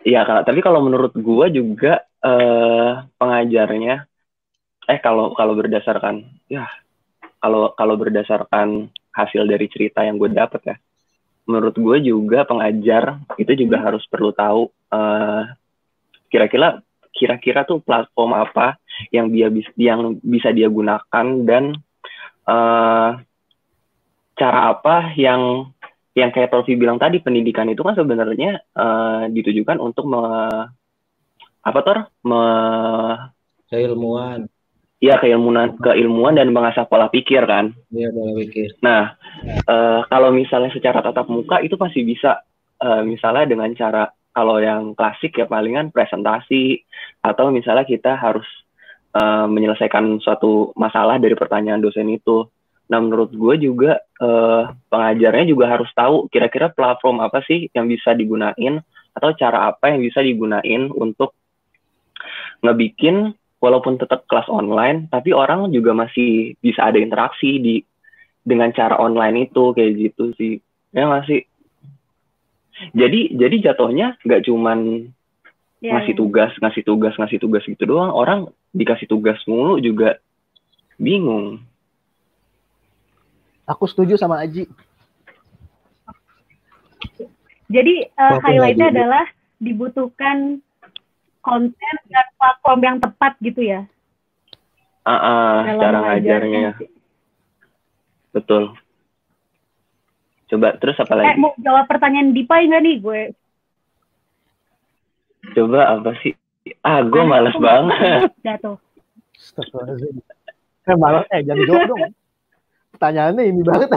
Iya, 0.00 0.20
Kak. 0.22 0.48
Tapi 0.48 0.60
kalau 0.62 0.80
menurut 0.80 1.12
gua 1.18 1.52
juga 1.52 2.08
eh 2.24 2.90
pengajarnya 3.20 4.08
eh 4.86 4.98
kalau 4.98 5.36
kalau 5.36 5.52
berdasarkan 5.52 6.24
ya 6.48 6.64
kalau 7.40 7.72
kalau 7.76 7.94
berdasarkan 7.96 8.90
hasil 9.12 9.42
dari 9.48 9.66
cerita 9.70 10.04
yang 10.04 10.20
gue 10.20 10.32
dapat 10.32 10.62
ya. 10.64 10.76
Menurut 11.46 11.78
gue 11.78 11.98
juga 12.02 12.42
pengajar 12.42 13.22
itu 13.38 13.52
juga 13.54 13.80
harus 13.80 14.02
perlu 14.10 14.34
tahu 14.34 14.68
eh 14.92 15.42
kira-kira 16.28 16.82
kira-kira 17.14 17.64
tuh 17.64 17.80
platform 17.80 18.36
apa 18.36 18.76
yang 19.14 19.30
dia 19.30 19.48
bis, 19.48 19.66
yang 19.78 20.18
bisa 20.20 20.50
dia 20.52 20.68
gunakan 20.68 21.26
dan 21.46 21.76
eh 22.46 23.10
cara 24.36 24.60
apa 24.68 25.16
yang 25.16 25.72
yang 26.16 26.32
kayak 26.32 26.48
Tolvi 26.48 26.76
bilang 26.80 26.96
tadi 26.96 27.20
pendidikan 27.20 27.68
itu 27.68 27.84
kan 27.84 27.96
sebenarnya 27.96 28.60
eh, 28.60 29.22
ditujukan 29.32 29.76
untuk 29.80 30.08
me, 30.08 30.24
apa 31.60 31.80
tor 31.84 31.98
me, 32.24 32.42
Keilmuan. 33.66 34.46
Ya 34.96 35.20
keilmuan 35.20 35.76
keilmuan 35.76 36.34
dan 36.34 36.48
mengasah 36.50 36.88
pola 36.88 37.12
pikir 37.12 37.44
kan 37.44 37.76
Iya, 37.92 38.08
pola 38.16 38.32
pikir. 38.40 38.80
nah 38.80 39.12
eh, 39.44 40.00
kalau 40.08 40.32
misalnya 40.32 40.72
secara 40.72 41.04
tatap 41.04 41.28
muka 41.28 41.60
itu 41.60 41.76
pasti 41.76 42.00
bisa 42.00 42.40
eh, 42.80 43.02
misalnya 43.04 43.44
dengan 43.44 43.70
cara 43.76 44.08
kalau 44.32 44.60
yang 44.60 44.92
klasik 44.92 45.36
ya 45.36 45.48
palingan 45.48 45.88
presentasi 45.92 46.80
atau 47.20 47.52
misalnya 47.52 47.84
kita 47.84 48.16
harus 48.16 48.48
eh, 49.12 49.46
menyelesaikan 49.48 50.16
suatu 50.24 50.72
masalah 50.76 51.20
dari 51.20 51.36
pertanyaan 51.36 51.84
dosen 51.84 52.08
itu 52.08 52.48
nah 52.86 53.02
menurut 53.02 53.34
gue 53.34 53.54
juga 53.68 54.00
eh, 54.00 54.62
pengajarnya 54.88 55.44
juga 55.44 55.76
harus 55.76 55.90
tahu 55.92 56.30
kira-kira 56.32 56.72
platform 56.72 57.20
apa 57.20 57.44
sih 57.44 57.68
yang 57.76 57.84
bisa 57.84 58.16
digunain 58.16 58.80
atau 59.12 59.30
cara 59.36 59.68
apa 59.68 59.92
yang 59.92 60.00
bisa 60.00 60.24
digunain 60.24 60.88
untuk 60.92 61.36
ngebikin 62.64 63.32
walaupun 63.62 63.96
tetap 63.96 64.28
kelas 64.28 64.46
online 64.52 65.08
tapi 65.08 65.32
orang 65.32 65.72
juga 65.72 65.96
masih 65.96 66.54
bisa 66.60 66.84
ada 66.86 67.00
interaksi 67.00 67.58
di 67.60 67.74
dengan 68.46 68.70
cara 68.70 69.00
online 69.00 69.50
itu 69.50 69.74
kayak 69.74 69.92
gitu 69.98 70.30
sih. 70.38 70.62
Ya 70.94 71.08
masih 71.10 71.44
jadi 72.92 73.32
jadi 73.34 73.72
jatuhnya 73.72 74.20
nggak 74.22 74.44
cuman 74.46 75.10
Iya, 75.76 75.92
ngasih 75.92 76.14
iya. 76.16 76.20
tugas 76.20 76.52
ngasih 76.56 76.82
tugas 76.88 77.14
ngasih 77.20 77.38
tugas 77.38 77.62
gitu 77.68 77.84
doang. 77.84 78.10
Orang 78.10 78.48
dikasih 78.72 79.04
tugas 79.06 79.36
mulu 79.44 79.76
juga 79.76 80.16
bingung. 80.96 81.60
Aku 83.68 83.84
setuju 83.84 84.16
sama 84.16 84.40
Aji. 84.40 84.64
Jadi 87.66 87.94
uh, 88.14 88.38
highlightnya 88.40 88.94
adalah 88.94 89.26
dibutuhkan 89.58 90.62
konten 91.42 91.94
dan 92.10 92.25
platform 92.36 92.80
yang 92.84 92.96
tepat 93.00 93.32
gitu 93.40 93.60
ya 93.60 93.80
ah 95.02 95.12
ah, 95.12 95.56
dalam 95.64 95.80
cara 95.80 95.98
ngajarnya 96.04 96.70
betul 98.32 98.76
coba 100.46 100.68
terus 100.78 100.96
apa 101.00 101.12
Eh 101.14 101.18
lagi 101.18 101.40
mau 101.40 101.52
jawab 101.58 101.84
pertanyaan 101.90 102.30
Dipai 102.30 102.70
nggak 102.70 102.82
nih 102.82 102.96
gue? 103.02 103.22
coba 105.54 105.80
apa 105.98 106.10
sih 106.22 106.34
ah 106.82 107.02
gue 107.02 107.22
males 107.22 107.54
banget 107.58 108.30
Dah 108.42 108.58
tuh. 108.58 108.76
Astagfirullahaladzim. 109.36 110.16
Eh 110.86 110.96
malah, 110.96 111.22
eh 111.28 111.40
jangan 111.44 111.64
jawab 111.68 111.82
dong. 111.92 112.00
Pertanyaannya 112.96 113.42
ini 113.46 113.60
banget. 113.62 113.88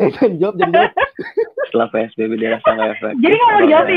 eh 0.00 0.08
jangan 0.14 0.34
jawab, 0.38 0.54
jangan 0.60 0.72
jawab. 0.72 0.92
setelah 1.66 1.88
psbb 1.90 2.32
dirasa 2.38 2.68
nggak 2.70 2.90
efektif 2.94 3.20
Jadi 3.20 3.34
nggak 3.34 3.50
mau 3.50 3.60
dijawab. 3.60 3.88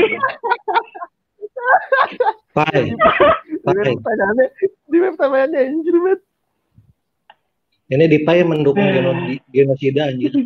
Pai, 2.50 2.90
Di 2.90 3.60
Pai. 3.62 3.94
pertanyaannya, 3.94 4.46
di 4.90 4.98
anjir 5.70 5.94
banget. 5.96 6.20
Ini 7.90 8.04
Dipai 8.06 8.42
mendukung 8.42 8.86
geno- 8.86 9.18
genosida 9.50 10.08
anjir. 10.08 10.30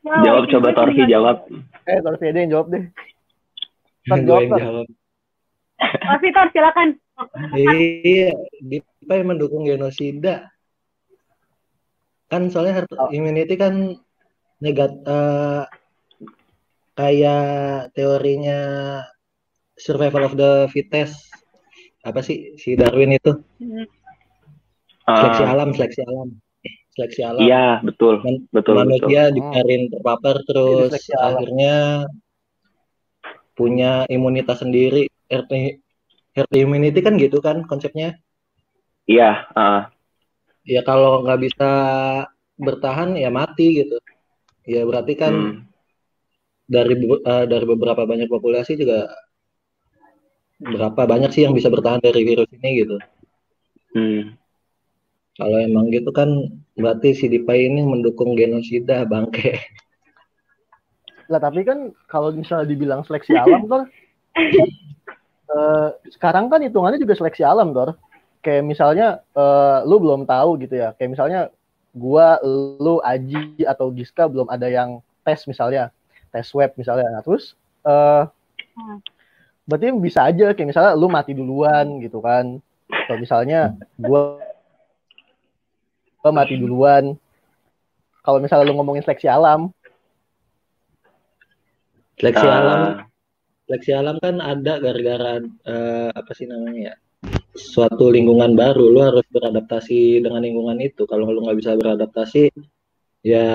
Jawab 0.00 0.44
coba 0.48 0.68
Torfi 0.72 1.04
jawab 1.06 1.44
Eh, 1.84 1.98
Torfi 2.00 2.24
aja 2.26 2.40
yang 2.40 2.52
jawab 2.52 2.66
deh. 2.72 2.84
Tor, 4.06 4.18
Gue 4.22 4.48
jawab. 4.48 4.86
Torfi 5.76 6.28
Tor 6.32 6.48
silakan. 6.52 6.88
Iya, 7.52 8.32
Dipai 8.60 9.20
mendukung 9.22 9.68
genosida. 9.68 10.48
Kan 12.30 12.48
soalnya 12.48 12.80
herd 12.80 12.90
immunity 13.10 13.58
kan 13.58 13.98
negat 14.60 14.92
eh, 15.04 15.64
kayak 16.98 17.44
teorinya 17.96 18.60
survival 19.80 20.28
of 20.28 20.34
the 20.36 20.68
fittest. 20.72 21.16
Apa 22.04 22.20
sih 22.24 22.56
si 22.60 22.76
Darwin 22.76 23.16
itu? 23.16 23.32
Seleksi 25.10 25.42
Ah, 25.44 25.52
alam, 25.52 25.68
seleksi 25.76 26.00
alam. 26.06 26.28
Seleksi 26.96 27.20
alam. 27.24 27.40
iya 27.44 27.80
betul 27.80 28.20
Man- 28.24 28.44
betul 28.52 28.74
betul 28.76 29.08
manusia 29.08 29.22
dibiarin 29.32 29.82
terpapar 29.88 30.36
terus 30.44 30.88
seleksi 30.92 31.12
alam. 31.16 31.32
akhirnya 31.40 31.74
punya 33.56 34.04
imunitas 34.08 34.60
sendiri 34.64 35.08
herd, 35.28 35.48
herd 36.36 36.52
immunity 36.56 37.00
kan 37.04 37.16
gitu 37.20 37.40
kan 37.40 37.64
konsepnya 37.68 38.16
iya 39.08 39.48
ah, 39.56 39.88
ya 40.64 40.80
kalau 40.84 41.24
nggak 41.24 41.40
bisa 41.40 41.70
bertahan 42.60 43.16
ya 43.16 43.28
mati 43.32 43.84
gitu 43.84 43.96
ya 44.70 44.86
berarti 44.86 45.18
kan 45.18 45.34
hmm, 45.34 45.56
dari 46.70 46.94
eh, 47.02 47.44
dari 47.50 47.66
beberapa 47.66 48.06
banyak 48.06 48.30
populasi 48.30 48.78
juga 48.78 49.10
berapa 50.60 51.02
banyak 51.08 51.34
sih 51.34 51.42
yang 51.48 51.56
bisa 51.56 51.72
bertahan 51.72 51.98
dari 51.98 52.22
virus 52.22 52.46
ini 52.54 52.70
gitu 52.86 52.96
hmm. 53.98 54.22
kalau 55.34 55.56
emang 55.58 55.90
gitu 55.90 56.14
kan 56.14 56.30
berarti 56.78 57.18
si 57.18 57.26
Dipai 57.26 57.66
ini 57.66 57.82
mendukung 57.82 58.38
genosida 58.38 59.02
bangke 59.08 59.58
Lah 61.30 61.38
tapi 61.38 61.62
kan 61.62 61.94
kalau 62.10 62.34
misalnya 62.34 62.66
dibilang 62.66 63.06
seleksi 63.06 63.38
alam 63.38 63.70
Tor, 63.70 63.86
eh, 65.54 65.88
sekarang 66.10 66.50
kan 66.50 66.58
hitungannya 66.58 66.98
juga 66.98 67.14
seleksi 67.14 67.46
alam 67.46 67.70
Tor. 67.70 67.94
Kayak 68.42 68.66
misalnya 68.66 69.22
eh, 69.38 69.78
lu 69.86 70.02
belum 70.02 70.26
tahu 70.26 70.58
gitu 70.66 70.74
ya. 70.74 70.90
Kayak 70.98 71.10
misalnya 71.14 71.40
gua, 71.90 72.38
lu, 72.44 73.02
Aji 73.02 73.62
atau 73.66 73.90
Giska 73.90 74.26
belum 74.30 74.46
ada 74.46 74.66
yang 74.70 75.02
tes 75.26 75.42
misalnya, 75.46 75.90
tes 76.30 76.46
web 76.54 76.70
misalnya. 76.78 77.06
Nah, 77.10 77.22
terus 77.22 77.54
eh 77.86 78.24
Hmm. 78.70 79.02
berarti 79.66 79.90
bisa 79.98 80.24
aja 80.24 80.54
kayak 80.54 80.68
misalnya 80.70 80.92
lu 80.94 81.10
mati 81.10 81.34
duluan 81.34 81.98
gitu 82.00 82.22
kan. 82.22 82.62
Atau 82.86 83.18
misalnya 83.18 83.74
gua 83.98 84.38
gua 86.22 86.30
mati 86.30 86.54
duluan. 86.54 87.18
Kalau 88.22 88.38
misalnya 88.38 88.68
lu 88.70 88.78
ngomongin 88.78 89.02
seleksi 89.02 89.26
alam, 89.26 89.74
seleksi 92.20 92.46
Ah, 92.46 92.56
alam 92.60 92.80
seleksi 93.64 93.90
alam 93.94 94.16
kan 94.18 94.42
ada 94.42 94.82
gara-gara 94.82 95.40
eh, 95.46 96.10
apa 96.10 96.30
sih 96.34 96.44
namanya 96.50 96.92
ya 96.92 96.94
suatu 97.54 98.10
lingkungan 98.10 98.54
baru 98.54 98.84
lu 98.90 99.00
harus 99.02 99.26
beradaptasi 99.30 100.22
dengan 100.22 100.42
lingkungan 100.46 100.78
itu. 100.82 101.02
Kalau 101.06 101.30
lu 101.30 101.42
nggak 101.44 101.58
bisa 101.58 101.72
beradaptasi 101.78 102.50
ya 103.26 103.46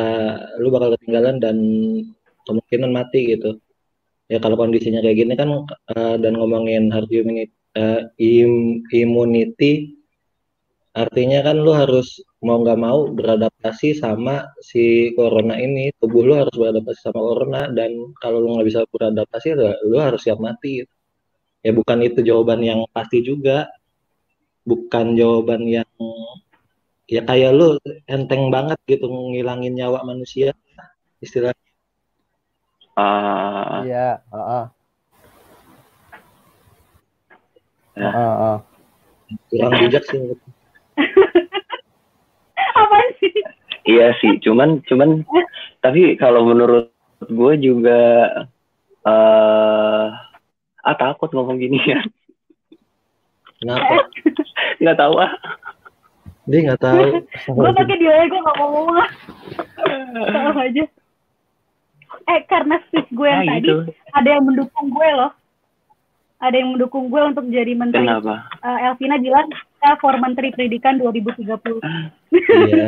lu 0.62 0.68
bakal 0.70 0.94
ketinggalan 0.98 1.42
dan 1.42 1.58
kemungkinan 2.46 2.92
mati 2.94 3.36
gitu. 3.36 3.58
Ya 4.26 4.42
kalau 4.42 4.58
kondisinya 4.58 5.00
kayak 5.06 5.18
gini 5.22 5.34
kan 5.38 5.50
eh, 5.94 6.16
dan 6.18 6.34
ngomongin 6.38 6.90
herd 6.90 7.10
immunity, 7.14 7.54
eh, 7.78 8.02
im- 8.18 8.82
immunity 8.90 9.94
artinya 10.96 11.44
kan 11.44 11.60
lu 11.60 11.76
harus 11.76 12.24
mau 12.40 12.58
nggak 12.64 12.80
mau 12.80 13.12
beradaptasi 13.12 14.00
sama 14.00 14.50
si 14.64 15.12
corona 15.18 15.60
ini. 15.60 15.92
Tubuh 16.00 16.24
lu 16.26 16.34
harus 16.42 16.56
beradaptasi 16.56 17.00
sama 17.06 17.22
corona 17.22 17.62
dan 17.70 17.92
kalau 18.22 18.42
lu 18.44 18.56
nggak 18.58 18.68
bisa 18.70 18.82
beradaptasi 18.90 19.48
lu 19.92 19.98
harus 20.00 20.22
siap 20.26 20.40
mati. 20.42 20.82
Ya 21.66 21.74
bukan 21.74 21.98
itu 22.06 22.22
jawaban 22.22 22.62
yang 22.62 22.86
pasti 22.94 23.26
juga 23.26 23.66
bukan 24.66 25.14
jawaban 25.14 25.62
yang 25.70 25.88
ya 27.06 27.22
kayak 27.22 27.54
lu 27.54 27.78
enteng 28.10 28.50
banget 28.50 28.82
gitu 28.90 29.06
ngilangin 29.06 29.78
nyawa 29.78 30.02
manusia 30.02 30.58
istilah 31.22 31.54
ah, 32.98 33.86
iya, 33.86 34.20
heeh. 34.34 34.66
Ya. 37.96 38.10
Heeh, 38.12 38.34
heeh. 38.42 38.58
kurang 39.54 39.74
bijak 39.86 40.04
sih 40.10 40.20
Apaan 42.76 43.10
sih? 43.22 43.32
iya 43.86 44.12
sih 44.20 44.42
cuman 44.42 44.82
cuman 44.90 45.22
tapi 45.80 46.18
kalau 46.18 46.42
menurut 46.50 46.90
gue 47.22 47.54
juga 47.62 48.02
eh 49.06 50.06
ah 50.86 50.96
takut 50.98 51.30
ngomong 51.30 51.62
gini 51.62 51.78
ya 51.86 52.02
kenapa 53.58 53.96
nggak 54.82 54.98
tahu 54.98 55.16
ah 55.18 55.32
dia 56.46 56.60
nggak 56.62 56.82
tahu 56.82 57.02
gue 57.58 57.72
pakai 57.74 57.98
dia 57.98 58.16
gue 58.24 58.40
gak 58.40 58.56
mau 58.56 58.68
ngomong 58.70 58.96
lah. 58.96 59.10
Tahu 60.16 60.52
aja. 60.62 60.84
Eh 62.26 62.40
karena 62.46 62.76
switch 62.88 63.10
gue 63.10 63.26
yang 63.26 63.44
Ah, 63.44 63.50
tadi 63.52 63.66
gitu. 63.66 63.82
ada 64.12 64.30
yang 64.30 64.44
mendukung 64.44 64.88
gue 64.88 65.10
loh. 65.12 65.32
Ada 66.38 66.56
yang 66.56 66.70
mendukung 66.72 67.08
gue 67.08 67.22
untuk 67.24 67.46
jadi 67.48 67.74
menteri. 67.74 68.04
kenapa 68.04 68.46
Eh, 68.60 68.78
Elvina 68.86 69.18
bilang 69.18 69.50
kita 69.50 69.98
for 69.98 70.14
menteri 70.16 70.50
pendidikan 70.52 70.98
2030. 70.98 71.82
iya 72.62 72.88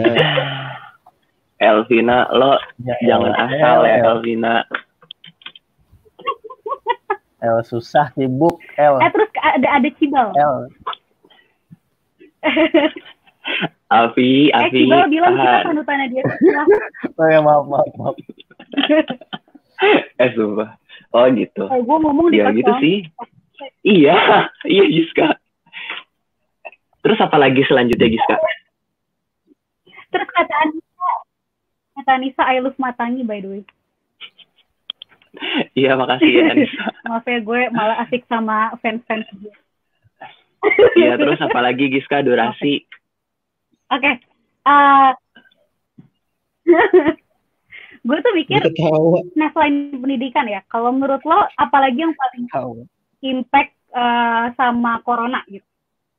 Elvina 1.67 2.29
lo 2.31 2.61
Ya, 2.79 2.93
jangan 3.03 3.33
El, 3.33 3.41
asal 3.41 3.77
ya 3.83 3.95
El, 3.95 4.05
Elvina 4.07 4.55
El 7.39 7.57
susah 7.63 8.09
sibuk 8.11 8.57
El 8.75 8.97
Eh 8.97 9.09
terus 9.09 9.26
ada 9.55 9.67
ada 9.79 9.89
Cibal. 9.95 10.29
El 10.35 10.55
Avi 13.87 14.51
Eh 14.51 14.55
Avi 14.55 14.83
Cibal 14.83 15.07
bilang 15.07 15.33
kita 15.39 15.57
panutannya 15.63 16.05
dia. 16.11 16.23
Oh 17.19 17.27
ya 17.31 17.39
maaf 17.39 17.65
maaf 17.65 17.89
maaf. 17.95 18.15
Eh 20.21 20.29
sumpah. 20.33 20.75
Oh 21.15 21.23
gitu. 21.31 21.63
Eh, 21.71 21.79
gue 21.79 21.97
ngomong 22.01 22.27
di 22.33 22.41
ya 22.41 22.51
gitu 22.51 22.67
kosong. 22.67 22.81
sih. 22.83 22.97
Iya. 23.85 24.49
Iya 24.67 24.83
Giska. 24.91 25.27
Terus 27.05 27.19
apa 27.23 27.37
lagi 27.39 27.63
selanjutnya 27.63 28.09
Giska? 28.11 28.35
Terus 30.11 30.27
kata 30.33 30.53
Anissa, 30.65 31.11
kata 31.99 32.11
Anissa 32.19 32.43
I 32.49 32.59
love 32.59 32.75
Matangi 32.81 33.23
by 33.23 33.39
the 33.39 33.49
way. 33.49 33.63
Iya 35.77 35.93
makasih 35.97 36.31
ya 36.31 36.43
Anissa. 36.51 36.85
Maaf 37.07 37.25
ya 37.25 37.39
gue 37.41 37.61
malah 37.73 37.97
asik 38.05 38.23
sama 38.27 38.73
fans-fans 38.81 39.27
gue. 39.37 39.55
iya 40.99 41.15
terus 41.15 41.39
apa 41.39 41.59
lagi 41.61 41.89
Giska? 41.91 42.25
Durasi. 42.25 42.83
Oke. 43.93 44.11
eh, 44.67 45.11
gue 48.07 48.17
tuh 48.23 48.33
mikir 48.35 48.59
nah 49.35 49.47
selain 49.55 49.95
pendidikan 49.95 50.47
ya 50.47 50.59
kalau 50.67 50.91
menurut 50.91 51.23
lo 51.23 51.47
apalagi 51.55 52.03
yang 52.03 52.15
paling 52.15 52.45
Tahu. 52.51 52.71
impact 53.23 53.71
eh, 53.95 54.45
sama 54.55 54.99
corona 55.03 55.43
gitu? 55.47 55.65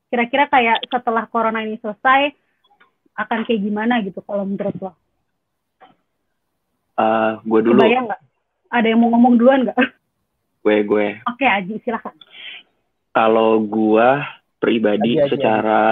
Kira-kira 0.09 0.49
kayak 0.49 0.89
setelah 0.89 1.29
corona 1.29 1.61
ini 1.61 1.77
selesai 1.77 2.33
akan 3.19 3.45
kayak 3.45 3.61
gimana 3.61 4.01
gitu 4.01 4.25
kalau 4.25 4.47
menurut 4.47 4.73
lo? 4.81 4.91
Eh, 6.99 7.31
gue 7.45 7.59
dulu, 7.61 7.79
kebayang 7.79 8.09
nggak 8.09 8.21
ada 8.69 8.87
yang 8.87 9.01
mau 9.01 9.13
ngomong 9.13 9.33
duluan 9.37 9.65
nggak 9.65 9.79
gue 10.59 10.75
gue. 10.85 11.07
oke 11.25 11.45
Aji 11.45 11.81
silahkan 11.81 12.13
Kalau 13.09 13.57
gue 13.65 14.09
pribadi 14.61 15.17
Aji, 15.17 15.25
Aji, 15.25 15.29
secara 15.33 15.83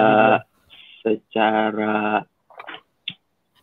secara 1.02 2.22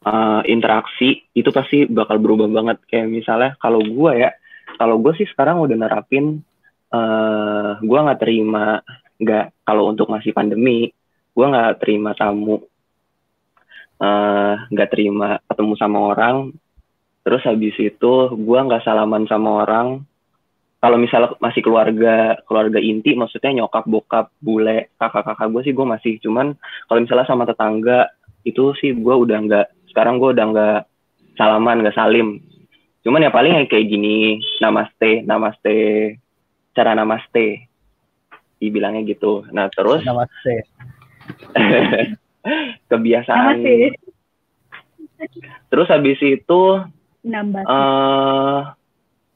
eh, 0.05 0.41
interaksi 0.49 1.23
itu 1.33 1.49
pasti 1.53 1.85
bakal 1.89 2.17
berubah 2.21 2.49
banget. 2.49 2.77
Kayak 2.89 3.07
misalnya 3.09 3.51
kalau 3.61 3.81
gue 3.81 4.11
ya, 4.17 4.33
kalau 4.77 4.99
gue 5.01 5.13
sih 5.17 5.27
sekarang 5.29 5.61
udah 5.61 5.77
nerapin, 5.77 6.41
eh 6.93 7.71
gue 7.79 7.99
nggak 7.99 8.21
terima 8.21 8.81
nggak 9.15 9.63
kalau 9.63 9.87
untuk 9.87 10.11
masih 10.11 10.35
pandemi, 10.35 10.91
gue 11.31 11.45
nggak 11.45 11.79
terima 11.79 12.11
tamu, 12.17 12.59
eh 14.01 14.55
nggak 14.69 14.89
terima 14.91 15.39
ketemu 15.47 15.73
sama 15.79 15.99
orang. 16.11 16.35
Terus 17.25 17.41
habis 17.41 17.73
itu 17.81 18.13
gue 18.29 18.59
nggak 18.61 18.85
salaman 18.85 19.25
sama 19.25 19.65
orang. 19.65 20.05
Kalau 20.77 21.01
misalnya 21.01 21.33
masih 21.41 21.65
keluarga 21.65 22.37
keluarga 22.45 22.77
inti, 22.77 23.17
maksudnya 23.17 23.65
nyokap, 23.65 23.89
bokap, 23.89 24.29
bule, 24.37 24.93
kakak-kakak 25.01 25.49
gue 25.49 25.61
sih 25.65 25.73
gue 25.73 25.85
masih. 25.89 26.13
Cuman 26.21 26.53
kalau 26.85 26.99
misalnya 27.01 27.25
sama 27.25 27.49
tetangga 27.49 28.13
itu 28.45 28.77
sih 28.77 28.93
gue 28.93 29.15
udah 29.17 29.37
nggak. 29.41 29.67
Sekarang 29.89 30.21
gue 30.21 30.37
udah 30.37 30.45
nggak 30.53 30.79
salaman, 31.33 31.81
nggak 31.81 31.97
salim. 31.97 32.37
Cuman 33.01 33.25
ya 33.25 33.33
paling 33.33 33.65
kayak 33.65 33.89
gini, 33.89 34.37
namaste, 34.61 35.25
namaste, 35.25 35.77
cara 36.77 36.93
namaste, 36.93 37.65
dibilangnya 38.61 39.01
gitu. 39.09 39.45
Nah 39.49 39.65
terus 39.73 40.05
Namaste. 40.05 40.55
kebiasaan. 42.93 43.57
Namaste. 43.61 43.97
Terus 45.73 45.87
habis 45.89 46.19
itu 46.21 46.61
nambah 47.25 47.63
eh 47.65 48.61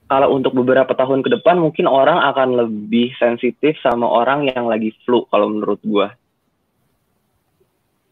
kalau 0.10 0.34
untuk 0.34 0.58
beberapa 0.58 0.90
tahun 0.98 1.22
ke 1.22 1.30
depan 1.38 1.62
mungkin 1.62 1.86
orang 1.86 2.18
akan 2.34 2.58
lebih 2.58 3.14
sensitif 3.22 3.78
sama 3.86 4.10
orang 4.10 4.50
yang 4.50 4.66
lagi 4.66 4.90
flu 5.06 5.30
kalau 5.30 5.54
menurut 5.54 5.78
gua. 5.86 6.10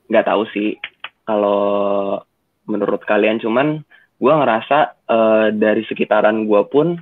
Nggak 0.06 0.30
tahu 0.30 0.44
sih 0.54 0.78
kalau 1.26 2.22
menurut 2.70 3.02
kalian 3.02 3.42
cuman 3.42 3.82
gua 4.22 4.46
ngerasa 4.46 4.78
eh, 5.10 5.48
dari 5.58 5.82
sekitaran 5.90 6.46
gua 6.46 6.70
pun 6.70 7.02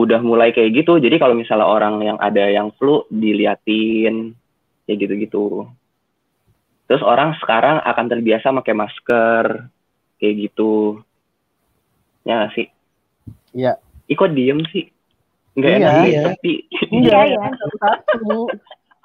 udah 0.00 0.20
mulai 0.24 0.56
kayak 0.56 0.72
gitu. 0.72 0.96
Jadi 0.96 1.20
kalau 1.20 1.36
misalnya 1.36 1.68
orang 1.68 2.00
yang 2.00 2.16
ada 2.24 2.48
yang 2.48 2.72
flu 2.80 3.04
diliatin 3.12 4.32
kayak 4.88 4.96
gitu-gitu. 4.96 5.68
Terus 6.88 7.04
orang 7.04 7.36
sekarang 7.36 7.84
akan 7.84 8.06
terbiasa 8.08 8.48
pakai 8.48 8.72
masker 8.72 9.44
kayak 10.16 10.34
gitu. 10.48 11.04
Ya 12.22 12.32
nggak 12.42 12.52
sih? 12.54 12.66
Iya. 13.54 13.72
Ih 14.10 14.16
kok 14.18 14.32
diem 14.34 14.60
sih? 14.70 14.86
Nggak 15.58 15.70
Iya, 15.70 15.78
enak 15.78 15.92
nih, 15.92 16.10
iya. 16.10 16.22
tapi 16.32 16.52
Iya, 16.92 17.18
iya. 17.28 17.40
Satu-satu. 17.60 18.30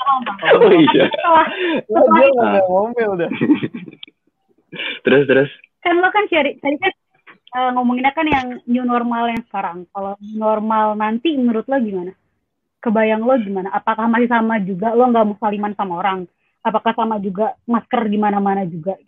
oh 0.08 0.72
iya. 0.72 1.06
setelah 1.12 1.48
Lah, 1.92 2.04
dia 2.16 2.28
ngomel-ngomel 2.32 3.08
udah. 3.20 3.30
Terus 5.04 5.24
terus 5.28 5.52
kan 5.88 5.96
lo 6.04 6.10
kan 6.12 6.28
cari 6.28 6.60
tadi 6.60 6.76
kan 6.76 6.92
eh, 7.56 7.70
ngomonginnya 7.72 8.12
kan 8.12 8.28
yang 8.28 8.48
new 8.68 8.84
normal 8.84 9.32
yang 9.32 9.44
sekarang 9.48 9.88
kalau 9.96 10.20
normal 10.36 11.00
nanti 11.00 11.32
menurut 11.40 11.64
lo 11.72 11.80
gimana 11.80 12.12
kebayang 12.84 13.24
lo 13.24 13.40
gimana 13.40 13.72
apakah 13.72 14.12
masih 14.12 14.28
sama 14.28 14.60
juga 14.60 14.92
lo 14.92 15.08
nggak 15.08 15.24
mau 15.24 15.38
saliman 15.40 15.74
sama 15.80 15.94
orang 16.04 16.20
apakah 16.60 16.92
sama 16.92 17.16
juga 17.24 17.56
masker 17.64 18.12
di 18.12 18.18
mana-mana 18.20 18.68
juga 18.68 19.00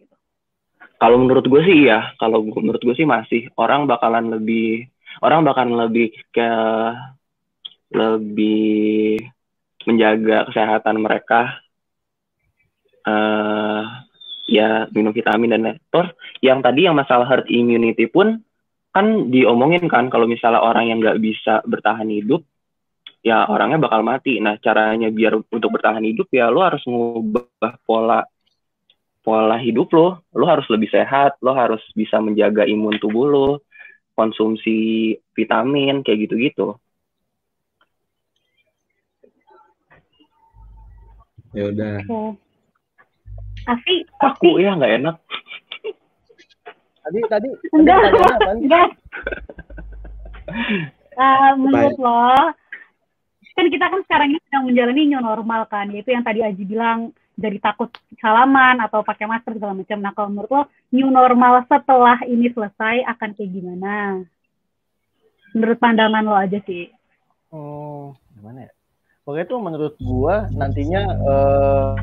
kalau 1.00 1.18
menurut 1.24 1.48
gue 1.48 1.62
sih 1.64 1.88
iya. 1.88 2.12
Kalau 2.20 2.44
menurut 2.44 2.82
gue 2.84 2.96
sih 2.96 3.08
masih 3.08 3.48
orang 3.56 3.88
bakalan 3.88 4.36
lebih 4.36 4.92
orang 5.24 5.48
bakalan 5.48 5.88
lebih 5.88 6.12
ke 6.36 6.50
lebih 7.96 9.24
menjaga 9.88 10.52
kesehatan 10.52 11.00
mereka. 11.00 11.64
eh 13.08 13.84
ya 14.50 14.92
minum 14.92 15.16
vitamin 15.16 15.56
dan. 15.56 15.80
Terus 15.88 16.10
yang 16.44 16.60
tadi 16.60 16.84
yang 16.90 17.00
masalah 17.00 17.26
herd 17.30 17.48
immunity 17.48 18.10
pun 18.12 18.44
kan 18.92 19.32
diomongin 19.32 19.86
kan 19.88 20.12
kalau 20.12 20.26
misalnya 20.28 20.60
orang 20.60 20.90
yang 20.92 21.00
nggak 21.00 21.22
bisa 21.22 21.62
bertahan 21.64 22.10
hidup 22.10 22.44
ya 23.24 23.48
orangnya 23.48 23.88
bakal 23.88 24.04
mati. 24.04 24.42
Nah 24.44 24.60
caranya 24.60 25.08
biar 25.14 25.38
untuk 25.38 25.70
bertahan 25.80 26.04
hidup 26.04 26.28
ya 26.34 26.52
lo 26.52 26.60
harus 26.66 26.84
ngubah 26.84 27.80
pola 27.88 28.26
pola 29.30 29.62
hidup 29.62 29.94
lo, 29.94 30.26
lo 30.34 30.46
harus 30.50 30.66
lebih 30.74 30.90
sehat, 30.90 31.38
lo 31.46 31.54
harus 31.54 31.86
bisa 31.94 32.18
menjaga 32.18 32.66
imun 32.66 32.98
tubuh 32.98 33.30
lo, 33.30 33.50
konsumsi 34.18 35.14
vitamin 35.38 36.02
kayak 36.02 36.26
gitu-gitu. 36.26 36.74
Ya 41.54 41.70
udah. 41.70 42.02
oke 42.10 42.42
Afi 43.70 44.02
Aku 44.18 44.58
ya 44.58 44.74
nggak 44.74 44.98
enak. 44.98 45.16
Tadi 47.06 47.20
tadi 47.30 47.30
tadi 47.30 47.50
enggak 47.78 47.98
pertanyaannya 48.02 48.34
apaan? 48.34 48.58
enggak 48.66 48.90
Eh, 51.20 51.52
menurut 51.60 51.98
lo 52.02 52.34
kan 53.60 53.66
kita 53.68 53.86
kan 53.92 54.02
sekarang 54.08 54.28
ini 54.32 54.40
sedang 54.48 54.64
menjalani 54.72 55.04
new 55.04 55.20
normal 55.20 55.68
kan 55.68 55.92
yaitu 55.92 56.16
yang 56.16 56.24
tadi 56.24 56.40
Aji 56.40 56.64
bilang 56.64 57.12
jadi 57.40 57.58
takut 57.64 57.88
salaman 58.20 58.84
atau 58.84 59.00
pakai 59.02 59.26
masker 59.26 59.56
segala 59.56 59.74
macam 59.80 59.98
nah 60.04 60.12
kalau 60.12 60.30
menurut 60.30 60.52
lo 60.52 60.62
new 60.92 61.08
normal 61.08 61.64
setelah 61.66 62.20
ini 62.28 62.52
selesai 62.52 63.08
akan 63.08 63.30
kayak 63.34 63.52
gimana 63.56 64.28
menurut 65.56 65.78
pandangan 65.80 66.28
lo 66.28 66.36
aja 66.36 66.60
sih 66.68 66.92
Hmm, 67.50 68.14
gimana 68.38 68.70
ya? 68.70 68.72
Pokoknya 69.26 69.46
tuh 69.50 69.60
menurut 69.62 69.94
gua 69.98 70.50
nantinya 70.54 71.02
eh 71.18 71.94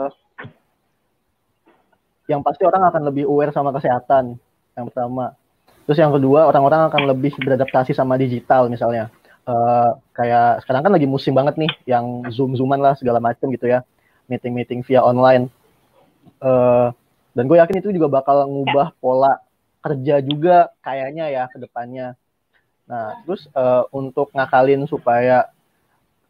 eh, 0.00 0.12
yang 2.32 2.40
pasti 2.40 2.64
orang 2.64 2.88
akan 2.88 3.02
lebih 3.12 3.28
aware 3.28 3.52
sama 3.52 3.76
kesehatan 3.76 4.40
yang 4.72 4.86
pertama. 4.88 5.36
Terus 5.84 6.00
yang 6.00 6.12
kedua 6.16 6.48
orang-orang 6.48 6.88
akan 6.90 7.02
lebih 7.12 7.36
beradaptasi 7.38 7.92
sama 7.92 8.16
digital 8.16 8.72
misalnya. 8.72 9.12
Eh, 9.46 9.90
kayak 10.10 10.66
sekarang 10.66 10.82
kan 10.82 10.92
lagi 10.98 11.06
musim 11.06 11.30
banget 11.30 11.54
nih 11.54 11.70
yang 11.86 12.26
zoom 12.34 12.58
zooman 12.58 12.82
lah 12.82 12.98
segala 12.98 13.22
macam 13.22 13.46
gitu 13.54 13.70
ya, 13.70 13.86
meeting 14.26 14.50
meeting 14.50 14.80
via 14.82 15.06
online. 15.06 15.46
Eh, 16.42 16.88
dan 17.30 17.44
gue 17.46 17.54
yakin 17.54 17.78
itu 17.78 17.94
juga 17.94 18.10
bakal 18.10 18.42
ngubah 18.50 18.98
pola 18.98 19.38
kerja 19.86 20.18
juga 20.18 20.74
kayaknya 20.82 21.30
ya 21.30 21.46
ke 21.46 21.62
depannya. 21.62 22.18
Nah, 22.90 23.22
terus 23.22 23.46
eh, 23.46 23.82
untuk 23.94 24.34
ngakalin 24.34 24.82
supaya 24.90 25.46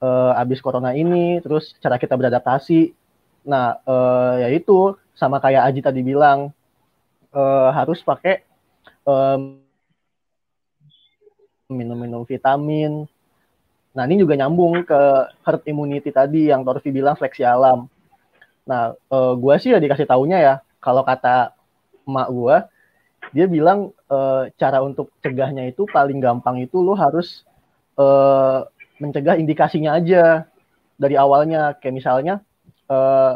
eh, 0.05 0.33
abis 0.37 0.61
corona 0.61 0.93
ini, 0.93 1.41
terus 1.41 1.73
cara 1.81 1.97
kita 1.97 2.21
beradaptasi, 2.21 2.93
nah 3.49 3.81
eh, 3.81 4.35
yaitu 4.45 4.93
sama 5.17 5.41
kayak 5.41 5.73
Aji 5.73 5.81
tadi 5.81 6.05
bilang 6.05 6.53
eh, 7.33 7.69
harus 7.73 8.05
pakai 8.05 8.45
em, 9.09 9.66
minum-minum 11.71 12.23
vitamin. 12.23 13.07
Nah, 13.97 14.03
ini 14.07 14.23
juga 14.23 14.39
nyambung 14.39 14.87
ke 14.87 15.01
herd 15.43 15.63
immunity 15.67 16.13
tadi 16.15 16.53
yang 16.53 16.63
Torfi 16.63 16.93
bilang 16.95 17.17
seleksi 17.19 17.43
alam. 17.43 17.91
Nah, 18.67 18.95
eh, 18.95 19.33
gua 19.39 19.55
sih 19.59 19.73
ya 19.75 19.79
dikasih 19.83 20.07
taunya 20.07 20.39
ya, 20.39 20.55
kalau 20.79 21.03
kata 21.03 21.55
emak 22.07 22.29
gua, 22.31 22.57
dia 23.35 23.47
bilang 23.51 23.91
eh, 24.11 24.43
cara 24.61 24.79
untuk 24.85 25.11
cegahnya 25.25 25.67
itu 25.67 25.89
paling 25.91 26.23
gampang 26.23 26.63
itu 26.63 26.79
lo 26.79 26.95
harus 26.95 27.43
eh, 27.99 28.61
mencegah 29.03 29.37
indikasinya 29.41 29.99
aja 29.99 30.47
dari 30.97 31.19
awalnya 31.19 31.75
kayak 31.81 31.95
misalnya 31.97 32.35
eh, 32.87 33.35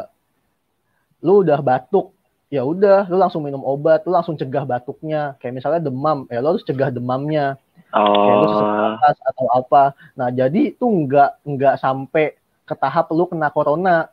lu 1.21 1.45
udah 1.45 1.59
batuk 1.61 2.13
ya 2.51 2.65
udah 2.65 3.07
lu 3.07 3.17
langsung 3.21 3.45
minum 3.45 3.61
obat 3.63 4.03
lu 4.03 4.11
langsung 4.11 4.35
cegah 4.35 4.65
batuknya 4.65 5.37
kayak 5.39 5.61
misalnya 5.61 5.81
demam 5.87 6.25
ya 6.27 6.41
lu 6.41 6.55
harus 6.55 6.65
cegah 6.65 6.89
demamnya 6.89 7.60
Oh, 7.91 9.01
napas 9.01 9.17
atau 9.25 9.45
apa 9.49 9.83
nah 10.13 10.29
jadi 10.29 10.71
itu 10.71 10.85
nggak 10.85 11.41
nggak 11.43 11.75
sampai 11.81 12.37
ke 12.67 12.73
tahap 12.77 13.09
lu 13.11 13.25
kena 13.27 13.49
corona 13.49 14.07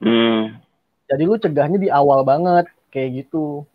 hmm, 0.00 0.56
jadi 1.08 1.22
lu 1.28 1.36
cegahnya 1.36 1.78
di 1.78 1.88
awal 1.92 2.24
banget 2.24 2.66
kayak 2.90 3.24
gitu 3.24 3.68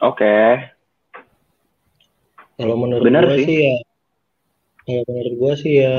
oke. 0.00 0.36
Kalau 2.56 2.76
menurut 2.80 3.04
Benar 3.04 3.28
gua 3.28 3.36
sih. 3.36 3.44
sih 3.44 3.56
ya, 3.60 3.74
kalau 4.88 5.02
menurut 5.12 5.34
gua 5.36 5.52
sih 5.60 5.72
ya 5.76 5.92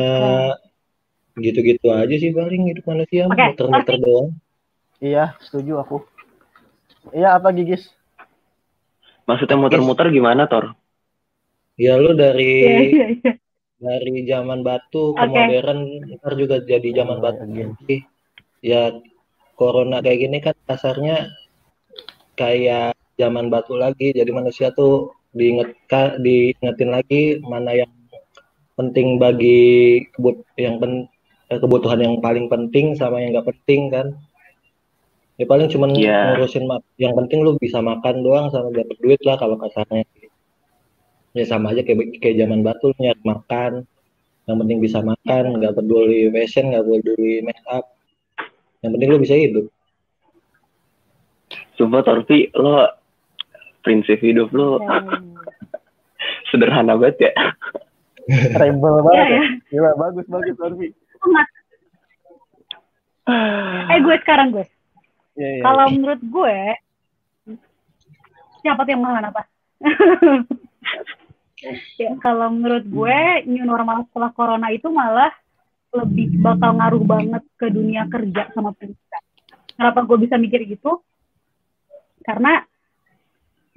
gitu-gitu 1.38 1.94
aja 1.94 2.16
sih 2.18 2.34
paling 2.34 2.74
hidup 2.74 2.86
manusia 2.90 3.30
Oke, 3.30 3.46
muter-muter 3.54 3.96
doang. 4.02 4.30
iya 4.98 5.38
setuju 5.38 5.78
aku 5.86 5.98
Iya 7.14 7.40
apa 7.40 7.56
Gigis? 7.56 7.97
Maksudnya 9.28 9.58
muter-muter 9.60 10.08
gimana, 10.10 10.48
Tor? 10.48 10.72
Ya 11.78 12.00
lu 12.00 12.16
dari 12.16 12.52
Iya, 12.66 12.80
iya, 12.90 13.06
iya. 13.14 13.32
dari 13.78 14.26
zaman 14.26 14.66
batu 14.66 15.14
ke 15.14 15.22
Oke. 15.22 15.30
modern 15.30 15.80
ntar 16.18 16.34
juga 16.34 16.56
jadi 16.64 16.90
zaman 17.04 17.22
batu 17.22 17.46
lagi. 17.46 18.02
Ya 18.66 18.90
corona 19.54 20.02
kayak 20.02 20.20
gini 20.26 20.38
kan 20.42 20.56
kasarnya 20.66 21.30
kayak 22.40 22.98
zaman 23.20 23.54
batu 23.54 23.78
lagi. 23.78 24.16
Jadi 24.16 24.32
manusia 24.34 24.74
tuh 24.74 25.14
diinget 25.36 25.76
diingetin 26.24 26.90
lagi 26.90 27.38
mana 27.46 27.78
yang 27.78 27.92
penting 28.78 29.18
bagi 29.22 30.02
kebut 30.14 30.42
yang 30.58 30.78
pen, 30.82 31.06
eh, 31.50 31.60
kebutuhan 31.62 32.02
yang 32.02 32.16
paling 32.22 32.46
penting 32.50 32.94
sama 32.98 33.22
yang 33.22 33.38
nggak 33.38 33.50
penting 33.54 33.94
kan. 33.94 34.08
Ya 35.38 35.46
paling 35.46 35.70
cuman 35.70 35.94
Iya. 35.94 36.34
ngurusin 36.34 36.66
yang 36.98 37.14
penting 37.14 37.46
lu 37.46 37.54
bisa 37.56 37.78
makan 37.78 38.26
doang 38.26 38.50
sama 38.50 38.74
dapat 38.74 38.98
duit 38.98 39.22
lah 39.22 39.38
kalau 39.38 39.54
kasarnya. 39.56 40.02
Ya 41.32 41.46
sama 41.46 41.70
aja 41.70 41.86
kayak 41.86 42.18
kayak 42.18 42.42
zaman 42.42 42.66
batu 42.66 42.90
nyari 42.98 43.22
makan. 43.22 43.86
Yang 44.48 44.58
penting 44.58 44.80
bisa 44.80 44.98
makan, 45.00 45.44
nggak 45.60 45.76
peduli 45.76 46.32
fashion, 46.32 46.72
nggak 46.72 46.82
peduli 46.84 47.44
make 47.44 47.62
up. 47.68 47.86
Yang 48.80 48.92
penting 48.96 49.10
lu 49.12 49.20
bisa 49.20 49.36
hidup. 49.36 49.66
Sumpah, 51.76 52.02
Torfi, 52.02 52.50
lo 52.54 52.90
prinsip 53.84 54.18
hidup 54.18 54.50
lo 54.50 54.82
sederhana 56.50 56.98
banget 56.98 57.30
ya. 57.30 57.32
Rebel 58.60 58.74
Iya, 58.90 59.04
banget. 59.04 59.28
ya. 59.28 59.38
ya. 59.38 59.44
Gila 59.70 59.92
bagus 59.96 60.26
bagus 60.26 60.56
Torfi. 60.58 60.88
Eh 63.86 64.00
gue 64.00 64.16
sekarang 64.18 64.48
gue. 64.52 64.66
Iya 65.38 65.62
iya. 65.62 65.64
Kalau 65.64 65.86
menurut 65.94 66.22
gue, 66.26 66.60
siapa 68.66 68.82
tuh 68.82 68.92
yang 68.92 69.04
makan 69.06 69.30
apa? 69.30 69.42
ya, 72.02 72.12
kalau 72.26 72.50
menurut 72.50 72.86
gue, 72.90 73.20
new 73.46 73.62
normal 73.62 74.10
setelah 74.10 74.34
corona 74.34 74.74
itu 74.74 74.90
malah 74.90 75.30
lebih 75.94 76.42
bakal 76.42 76.76
ngaruh 76.76 77.06
banget 77.06 77.44
ke 77.56 77.70
dunia 77.70 78.10
kerja 78.10 78.50
sama 78.52 78.74
pendidikan. 78.74 79.24
Kenapa 79.78 80.00
gue 80.10 80.18
bisa 80.26 80.36
mikir 80.42 80.66
gitu? 80.66 81.06
Karena 82.26 82.66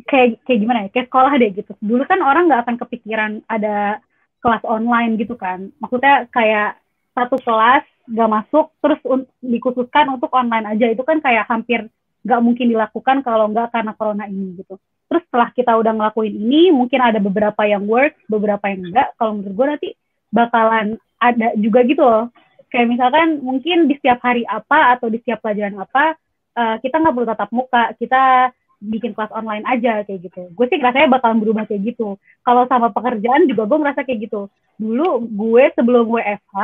kayak 0.09 0.41
kayak 0.49 0.61
gimana 0.65 0.79
ya? 0.85 0.89
Kayak 0.91 1.07
sekolah 1.13 1.33
deh 1.37 1.51
gitu. 1.55 1.73
Dulu 1.79 2.03
kan 2.09 2.25
orang 2.25 2.49
nggak 2.49 2.63
akan 2.67 2.77
kepikiran 2.81 3.33
ada 3.47 4.01
kelas 4.41 4.65
online 4.65 5.21
gitu 5.21 5.37
kan. 5.37 5.69
Maksudnya 5.77 6.25
kayak 6.33 6.81
satu 7.15 7.37
kelas 7.43 7.85
nggak 8.11 8.31
masuk 8.31 8.75
terus 8.83 8.99
dikhususkan 9.39 10.11
untuk 10.11 10.31
online 10.35 10.67
aja 10.67 10.91
itu 10.91 11.03
kan 11.07 11.23
kayak 11.23 11.47
hampir 11.47 11.87
nggak 12.27 12.41
mungkin 12.43 12.67
dilakukan 12.69 13.23
kalau 13.25 13.49
nggak 13.49 13.73
karena 13.73 13.93
corona 13.97 14.25
ini 14.29 14.61
gitu. 14.61 14.77
Terus 15.11 15.27
setelah 15.27 15.51
kita 15.51 15.75
udah 15.75 15.91
ngelakuin 15.91 16.35
ini, 16.39 16.71
mungkin 16.71 17.03
ada 17.03 17.19
beberapa 17.19 17.67
yang 17.67 17.83
work, 17.91 18.15
beberapa 18.31 18.63
yang 18.71 18.87
enggak. 18.87 19.11
Kalau 19.19 19.35
menurut 19.35 19.55
gue 19.59 19.67
nanti 19.67 19.89
bakalan 20.31 20.87
ada 21.19 21.51
juga 21.59 21.83
gitu 21.83 22.07
loh. 22.07 22.31
Kayak 22.71 22.89
misalkan 22.95 23.43
mungkin 23.43 23.91
di 23.91 23.99
setiap 23.99 24.23
hari 24.23 24.47
apa 24.47 24.95
atau 24.95 25.11
di 25.11 25.19
setiap 25.19 25.43
pelajaran 25.43 25.83
apa, 25.83 26.15
eh, 26.55 26.77
kita 26.79 27.03
nggak 27.03 27.15
perlu 27.19 27.27
tatap 27.27 27.51
muka, 27.51 27.85
kita 27.99 28.55
bikin 28.81 29.13
kelas 29.13 29.35
online 29.35 29.67
aja 29.67 30.07
kayak 30.07 30.31
gitu. 30.31 30.47
Gue 30.55 30.71
sih 30.71 30.79
rasanya 30.79 31.11
bakalan 31.19 31.43
berubah 31.43 31.67
kayak 31.67 31.91
gitu. 31.91 32.15
Kalau 32.47 32.65
sama 32.71 32.95
pekerjaan 32.95 33.51
juga 33.51 33.67
gue 33.67 33.79
merasa 33.83 34.07
kayak 34.07 34.31
gitu. 34.31 34.47
Dulu 34.79 35.27
gue 35.27 35.65
sebelum 35.75 36.07
WFH, 36.07 36.57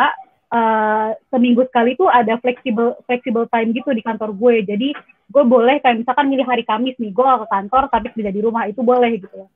eh, 0.53 1.11
seminggu 1.32 1.66
sekali 1.66 1.99
tuh 1.99 2.07
ada 2.11 2.38
flexible 2.38 2.99
flexible 3.07 3.47
time 3.51 3.74
gitu 3.74 3.90
di 3.90 4.03
kantor 4.03 4.30
gue. 4.34 4.62
Jadi 4.66 4.88
gue 5.26 5.44
boleh 5.44 5.82
kayak 5.82 6.07
misalkan 6.07 6.30
milih 6.30 6.47
hari 6.47 6.62
Kamis 6.62 6.94
nih, 7.03 7.11
gue 7.11 7.24
gak 7.24 7.42
ke 7.44 7.49
kantor 7.51 7.82
tapi 7.90 8.07
kerja 8.14 8.30
di 8.30 8.40
rumah 8.42 8.64
itu 8.70 8.80
boleh 8.82 9.11
gitu 9.18 9.34
ya. 9.34 9.49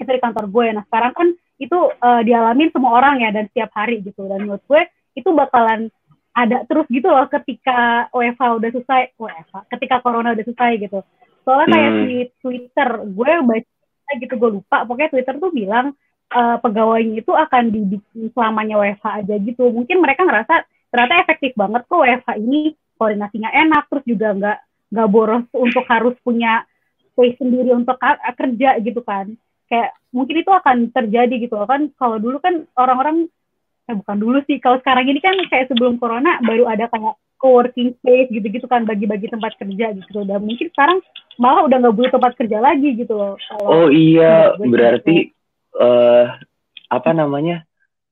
Itu 0.00 0.10
di 0.10 0.20
kantor 0.22 0.46
gue. 0.48 0.66
Nah 0.72 0.84
sekarang 0.88 1.12
kan 1.12 1.28
itu 1.58 1.78
eh, 1.92 2.22
dialamin 2.24 2.68
semua 2.72 2.92
orang 2.96 3.20
ya 3.20 3.30
dan 3.34 3.44
setiap 3.52 3.70
hari 3.76 4.00
gitu. 4.00 4.24
Dan 4.24 4.48
menurut 4.48 4.64
gue 4.64 4.82
itu 5.18 5.28
bakalan 5.34 5.90
ada 6.38 6.62
terus 6.70 6.86
gitu 6.86 7.10
loh 7.10 7.26
ketika 7.26 8.06
WFH 8.14 8.42
udah 8.62 8.70
selesai, 8.70 9.02
WFH, 9.18 9.54
ketika 9.74 9.98
corona 9.98 10.30
udah 10.38 10.44
selesai 10.46 10.72
gitu. 10.78 11.02
Soalnya 11.42 11.66
kayak 11.74 11.90
Hmm. 11.90 12.04
di 12.06 12.18
Twitter, 12.38 12.88
gue 13.02 13.32
baca 13.42 14.12
gitu, 14.22 14.34
gue 14.38 14.50
lupa, 14.62 14.86
pokoknya 14.86 15.10
Twitter 15.10 15.34
tuh 15.42 15.50
bilang 15.50 15.98
eh, 16.28 16.56
pegawainya 16.60 17.24
itu 17.24 17.32
akan 17.32 17.72
dibikin 17.72 18.28
selamanya 18.36 18.76
WFH 18.80 19.06
aja 19.24 19.34
gitu. 19.40 19.64
Mungkin 19.72 19.98
mereka 20.00 20.24
ngerasa 20.24 20.64
ternyata 20.88 21.14
efektif 21.24 21.52
banget 21.56 21.84
kok 21.84 22.00
WFH 22.00 22.28
ini 22.40 22.76
koordinasinya 22.98 23.50
enak, 23.52 23.86
terus 23.88 24.04
juga 24.04 24.28
nggak 24.34 24.58
nggak 24.88 25.08
boros 25.12 25.44
untuk 25.52 25.84
harus 25.86 26.16
punya 26.24 26.64
space 27.12 27.36
sendiri 27.40 27.72
untuk 27.72 27.96
kerja 28.36 28.78
gitu 28.80 29.00
kan. 29.04 29.32
Kayak 29.68 29.92
mungkin 30.14 30.36
itu 30.40 30.50
akan 30.50 30.76
terjadi 30.92 31.34
gitu 31.38 31.54
loh 31.56 31.68
kan. 31.68 31.92
Kalau 31.96 32.16
dulu 32.20 32.40
kan 32.40 32.64
orang-orang 32.76 33.28
eh 33.88 33.96
bukan 33.96 34.20
dulu 34.20 34.38
sih, 34.44 34.60
kalau 34.60 34.76
sekarang 34.84 35.08
ini 35.08 35.20
kan 35.20 35.32
kayak 35.48 35.72
sebelum 35.72 35.96
corona 35.96 36.36
baru 36.44 36.68
ada 36.68 36.92
kayak 36.92 37.16
co-working 37.38 37.94
space 38.02 38.28
gitu-gitu 38.34 38.66
kan 38.68 38.84
bagi-bagi 38.84 39.32
tempat 39.32 39.56
kerja 39.56 39.96
gitu. 39.96 40.26
Dan 40.28 40.44
mungkin 40.44 40.68
sekarang 40.74 40.98
malah 41.40 41.64
udah 41.64 41.76
nggak 41.80 41.94
butuh 41.96 42.12
tempat 42.18 42.32
kerja 42.36 42.58
lagi 42.60 42.98
gitu 42.98 43.14
loh. 43.16 43.34
Oh 43.64 43.88
iya, 43.88 44.52
berarti 44.58 45.37
eh 45.76 46.24
apa 46.88 47.10
namanya 47.12 47.64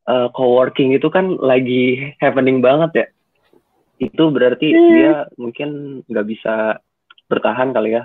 eh, 0.05 0.29
coworking 0.37 0.93
itu 0.93 1.09
kan 1.09 1.33
lagi 1.41 2.13
happening 2.21 2.61
banget 2.61 2.91
ya. 2.95 3.07
Itu 3.97 4.29
berarti 4.29 4.77
Hmm. 4.77 4.91
dia 4.93 5.13
mungkin 5.41 5.69
nggak 6.05 6.27
bisa 6.29 6.55
bertahan 7.27 7.73
kali 7.73 7.97
ya 7.97 8.05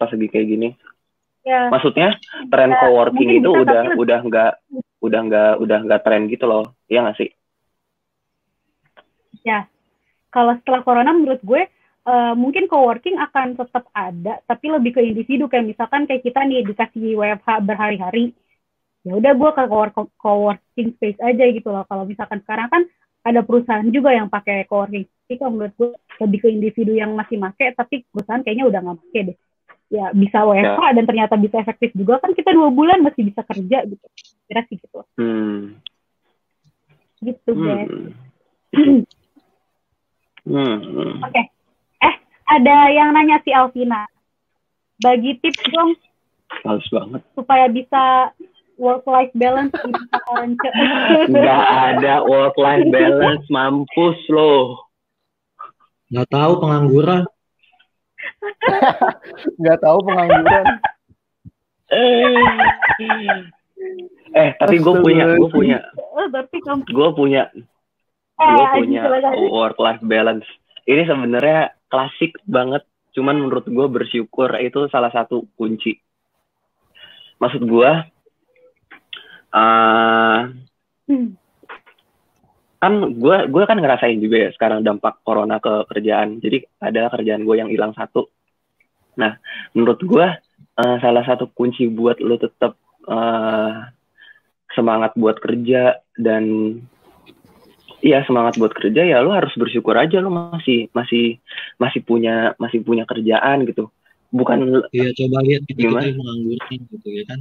pas 0.00 0.08
lagi 0.08 0.26
kayak 0.30 0.48
gini. 0.48 0.68
ya 1.44 1.68
Maksudnya 1.68 2.16
tren 2.48 2.72
Bisa, 2.72 2.80
coworking 2.80 3.30
itu 3.40 3.48
bisa, 3.48 3.62
udah 3.64 3.82
tapi 3.84 3.96
udah 4.00 4.18
nggak 4.24 4.52
udah 4.98 5.20
nggak 5.28 5.52
udah 5.62 5.78
nggak 5.86 6.02
tren 6.04 6.22
gitu 6.26 6.44
loh, 6.48 6.64
iya 6.90 7.04
nggak 7.06 7.18
sih? 7.20 7.30
ya 9.44 9.64
kalau 10.28 10.56
setelah 10.60 10.82
corona 10.84 11.12
menurut 11.14 11.40
gue 11.40 11.62
eh, 12.04 12.34
mungkin 12.36 12.66
coworking 12.68 13.16
akan 13.16 13.56
tetap 13.56 13.84
ada 13.94 14.40
tapi 14.44 14.66
lebih 14.68 14.98
ke 14.98 15.00
individu 15.04 15.46
kayak 15.46 15.68
misalkan 15.68 16.04
kayak 16.04 16.24
kita 16.24 16.40
nih 16.44 16.64
dikasih 16.66 17.16
WFH 17.16 17.48
berhari-hari 17.64 18.34
ya 19.08 19.16
udah 19.16 19.32
gue 19.32 19.50
ke 19.50 19.62
co- 19.90 20.12
coworking 20.14 20.88
space 20.94 21.16
aja 21.18 21.44
gitu 21.48 21.68
loh 21.68 21.88
kalau 21.88 22.04
misalkan 22.04 22.44
sekarang 22.44 22.68
kan 22.68 22.82
ada 23.24 23.40
perusahaan 23.40 23.88
juga 23.88 24.12
yang 24.12 24.28
pakai 24.28 24.68
coworking 24.68 25.08
tapi 25.24 25.34
kalau 25.36 25.52
menurut 25.56 25.74
gue 25.74 25.90
lebih 26.20 26.38
ke 26.38 26.48
individu 26.48 26.92
yang 26.92 27.12
masih 27.12 27.36
make 27.36 27.72
tapi 27.72 28.04
perusahaan 28.08 28.40
kayaknya 28.40 28.68
udah 28.68 28.80
nggak 28.80 28.98
pakai 29.02 29.22
deh 29.24 29.36
ya 29.88 30.12
bisa 30.12 30.44
WFH 30.44 30.60
dan 30.92 31.04
ternyata 31.04 31.34
bisa 31.34 31.56
efektif 31.56 31.90
juga 31.96 32.20
kan 32.20 32.36
kita 32.36 32.52
dua 32.52 32.68
bulan 32.68 33.00
masih 33.00 33.24
bisa 33.24 33.40
kerja 33.40 33.88
gitu 33.88 34.04
kira 34.44 34.60
sih 34.68 34.76
gitu 34.76 35.00
Hmm. 35.16 35.80
gitu 37.18 37.50
guys 37.56 37.88
Hmm. 38.68 39.00
Hmm. 40.44 41.24
Oke. 41.24 41.42
Eh, 41.98 42.14
ada 42.46 42.76
yang 42.88 43.12
nanya 43.12 43.40
si 43.40 43.52
Alvina. 43.52 44.04
Bagi 44.96 45.36
tips 45.38 45.60
dong 45.68 45.92
Males 46.64 46.88
banget. 46.88 47.20
supaya 47.32 47.68
bisa 47.68 48.32
work 48.78 49.04
life 49.04 49.34
balance 49.34 49.74
di 49.74 49.90
masa 49.90 50.18
current. 50.24 50.56
Nggak 51.34 51.64
ada 51.92 52.14
work 52.24 52.54
life 52.56 52.86
balance, 52.88 53.44
mampus 53.50 54.18
loh. 54.30 54.86
Nggak 56.08 56.28
tahu 56.32 56.52
pengangguran. 56.62 57.22
Nggak 59.60 59.78
tahu 59.82 59.98
pengangguran. 60.06 60.66
Eh, 64.28 64.52
tapi 64.60 64.76
gue 64.76 64.94
punya, 65.00 65.24
gue 65.40 65.48
punya, 65.48 65.80
Oh, 66.12 66.28
gue 66.84 67.08
punya, 67.16 67.48
eh, 67.48 68.44
gue 68.44 68.66
punya 68.76 69.02
work 69.48 69.80
life 69.80 70.04
balance. 70.04 70.44
Ini 70.84 71.08
sebenarnya 71.08 71.72
klasik 71.88 72.36
banget, 72.44 72.84
cuman 73.16 73.40
menurut 73.40 73.64
gue 73.64 73.86
bersyukur 73.88 74.52
itu 74.60 74.84
salah 74.92 75.08
satu 75.08 75.48
kunci. 75.56 75.96
Maksud 77.40 77.64
gue, 77.64 77.90
eh 79.52 80.40
Hmm. 81.08 81.40
kan 82.78 82.92
gue 83.16 83.36
gue 83.48 83.62
kan 83.64 83.80
ngerasain 83.80 84.20
juga 84.20 84.36
ya 84.44 84.50
sekarang 84.52 84.84
dampak 84.84 85.24
corona 85.24 85.56
ke 85.56 85.88
kerjaan 85.88 86.36
jadi 86.36 86.68
ada 86.78 87.08
kerjaan 87.08 87.48
gue 87.48 87.56
yang 87.56 87.72
hilang 87.72 87.96
satu 87.96 88.28
nah 89.16 89.40
menurut 89.72 90.04
gue 90.04 90.26
eh, 90.76 90.96
salah 91.00 91.24
satu 91.24 91.48
kunci 91.56 91.88
buat 91.88 92.20
lo 92.20 92.36
tetap 92.36 92.76
eh, 93.08 93.72
semangat 94.76 95.16
buat 95.16 95.40
kerja 95.40 95.96
dan 96.20 96.44
iya 98.04 98.22
semangat 98.28 98.60
buat 98.60 98.76
kerja 98.76 99.00
ya 99.00 99.24
lo 99.24 99.32
harus 99.32 99.56
bersyukur 99.56 99.96
aja 99.96 100.20
lo 100.20 100.28
masih 100.30 100.92
masih 100.92 101.40
masih 101.80 102.04
punya 102.04 102.52
masih 102.60 102.84
punya 102.84 103.08
kerjaan 103.08 103.64
gitu 103.64 103.88
bukan 104.28 104.84
Iya 104.92 105.16
coba 105.24 105.40
lihat 105.40 105.64
kita 105.64 105.88
Gimana? 105.88 106.04
kita 106.04 106.20
pengangguran 106.20 106.80
gitu 106.92 107.08
ya 107.10 107.24
kan. 107.32 107.40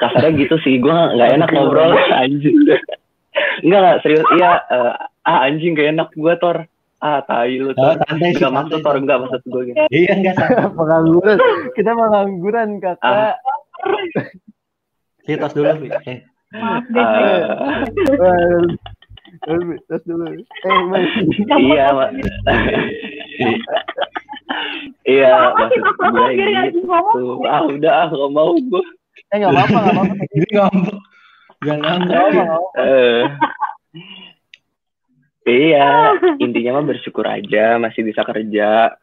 Kasarnya 0.00 0.32
gitu 0.42 0.56
sih 0.64 0.80
gue 0.80 0.88
nggak 0.90 1.30
enak 1.36 1.48
ngobrol. 1.52 1.92
anjing. 2.22 2.56
Enggak 3.62 3.80
enggak 3.80 3.96
serius. 4.02 4.24
Iya 4.34 4.50
eh, 4.66 4.92
ah 5.28 5.38
anjing 5.44 5.76
gak 5.76 5.92
enak 5.92 6.08
gue 6.10 6.34
tor 6.40 6.64
ah 7.00 7.20
tai 7.24 7.56
lu 7.56 7.72
Oh, 7.72 7.76
Tor 7.76 7.96
santai 8.02 8.32
sih, 8.32 8.40
nggak 8.40 8.52
maksud 8.52 8.72
santai. 8.74 8.84
Tor 8.84 8.96
enggak 8.98 9.18
maksud 9.20 9.40
gue 9.44 9.62
gitu. 9.68 9.76
Iya 10.00 10.12
enggak 10.16 10.34
santai. 10.36 10.64
pengangguran. 10.72 11.38
Kita 11.72 11.90
pengangguran 11.92 12.68
kakak. 12.80 13.04
Ah. 13.04 13.34
Tos 15.24 15.52
dulu. 15.54 15.68
Eh, 16.08 16.18
Maaf 16.50 16.84
deh. 16.90 17.00
Ah, 17.00 17.84
Eh, 19.46 19.62
terus 19.86 20.02
dulu. 20.04 20.26
Eh 20.26 20.42
iya 21.62 21.94
mak 21.94 22.10
iya 25.06 25.54
maksud 25.54 25.80
aku 25.80 26.02
gue 26.10 26.30
gitu. 26.34 26.80
ngomong? 26.84 27.46
ah 27.46 27.62
udah 27.64 27.92
ah 27.94 28.08
nggak 28.10 28.30
mau 28.34 28.52
gue 28.58 28.84
eh 29.28 29.36
nggak 29.36 29.52
apa-apa 29.52 29.78
nggak 29.78 29.94
apa-apa 29.94 30.14
Jadi 30.34 30.48
ngambek. 30.56 30.96
Gak 31.60 31.78
ngambek. 31.84 32.32
Eh, 32.80 33.22
iya, 35.44 36.16
intinya 36.40 36.80
mah 36.80 36.86
bersyukur 36.88 37.26
aja 37.28 37.76
masih 37.76 38.06
bisa 38.06 38.24
kerja. 38.24 38.96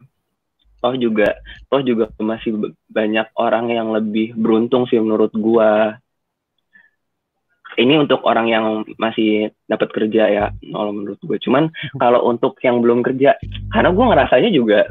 Toh 0.78 0.94
juga, 0.94 1.34
toh 1.66 1.82
juga 1.82 2.10
masih 2.22 2.74
banyak 2.86 3.34
orang 3.34 3.66
yang 3.74 3.90
lebih 3.90 4.34
beruntung 4.38 4.86
sih 4.86 4.98
menurut 4.98 5.34
gua. 5.34 5.98
Ini 7.78 7.94
untuk 7.94 8.26
orang 8.26 8.46
yang 8.50 8.66
masih 8.98 9.54
dapat 9.70 9.94
kerja 9.94 10.26
ya, 10.26 10.44
kalau 10.50 10.90
menurut 10.90 11.18
gue. 11.22 11.38
Cuman 11.38 11.70
kalau 11.94 12.26
untuk 12.26 12.58
yang 12.66 12.82
belum 12.82 13.06
kerja, 13.06 13.38
karena 13.70 13.94
gua 13.94 14.10
ngerasanya 14.10 14.50
juga, 14.50 14.90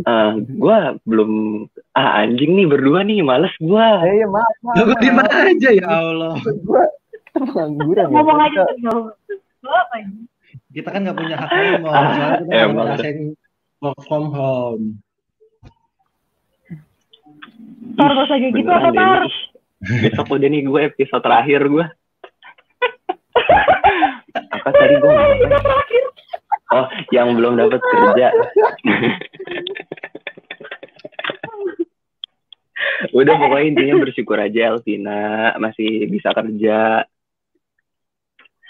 eh 0.00 0.30
gua 0.54 0.94
belum 1.02 1.30
ah 1.92 2.08
anjing 2.20 2.54
nih 2.54 2.64
berdua 2.64 3.02
nih, 3.02 3.20
males 3.20 3.52
gua. 3.58 4.00
eh 4.02 4.12
iya 4.16 4.26
maaf 4.26 4.56
maaf, 4.62 4.76
Lu 4.80 4.92
di 4.96 5.10
mana 5.10 5.34
aja 5.46 5.68
ya 5.70 5.86
Allah. 5.88 6.34
Gua 6.62 6.82
kita 7.24 7.38
pengangguran 7.44 8.06
ya 8.06 8.12
Ngomong 8.14 8.38
aja 8.40 8.60
Kita- 8.64 8.80
tuh. 8.84 9.02
Kan 10.88 11.00
nggak 11.04 11.16
punya 11.16 11.36
hak 11.36 11.48
ngomong. 11.50 11.90
Ah, 11.90 12.08
Soalnya 12.08 12.38
kita 12.38 12.54
emang. 12.54 12.70
nggak 12.70 12.86
ngerasain 12.96 13.18
work 13.78 13.98
from 14.06 14.24
home. 14.30 14.84
Tar, 17.94 18.08
gak 18.08 18.24
usah 18.24 18.36
kayak 18.38 18.52
gitu 18.54 18.70
apa, 18.70 18.88
Tar? 18.92 19.22
Besok 19.78 20.26
udah 20.32 20.48
nih 20.48 20.62
gue 20.62 20.80
episode 20.86 21.22
terakhir 21.22 21.60
gue. 21.66 21.82
Apa 24.54 24.68
tadi 24.70 24.94
gue? 24.96 25.12
Terakhir. 25.40 26.04
Oh, 26.68 26.86
yang 27.14 27.32
belum 27.32 27.56
dapat 27.56 27.80
kerja. 27.80 28.28
udah 33.16 33.34
pokoknya 33.40 33.66
intinya 33.72 33.96
bersyukur 34.04 34.36
aja 34.36 34.76
Elvina 34.76 35.56
masih 35.56 36.04
bisa 36.12 36.34
kerja. 36.36 37.08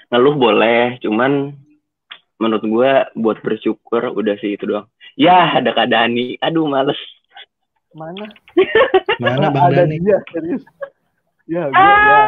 Ngeluh 0.09 0.37
boleh, 0.39 0.97
cuman 1.03 1.53
menurut 2.39 2.65
gue 2.65 2.93
buat 3.19 3.39
bersyukur 3.43 4.15
udah 4.15 4.39
sih 4.39 4.55
itu 4.55 4.65
doang. 4.65 4.87
Ya, 5.19 5.59
ada 5.59 5.75
Kak 5.75 5.91
Dani. 5.91 6.39
Aduh, 6.39 6.71
males. 6.71 6.97
mana 7.97 8.27
Mana 9.17 9.49
Bang 9.49 9.73
ada 9.73 9.83
Dani? 9.85 9.97
dia 9.99 10.21
serius 10.31 10.63
ya 11.49 11.73
gua 11.73 11.81
ya. 11.81 12.21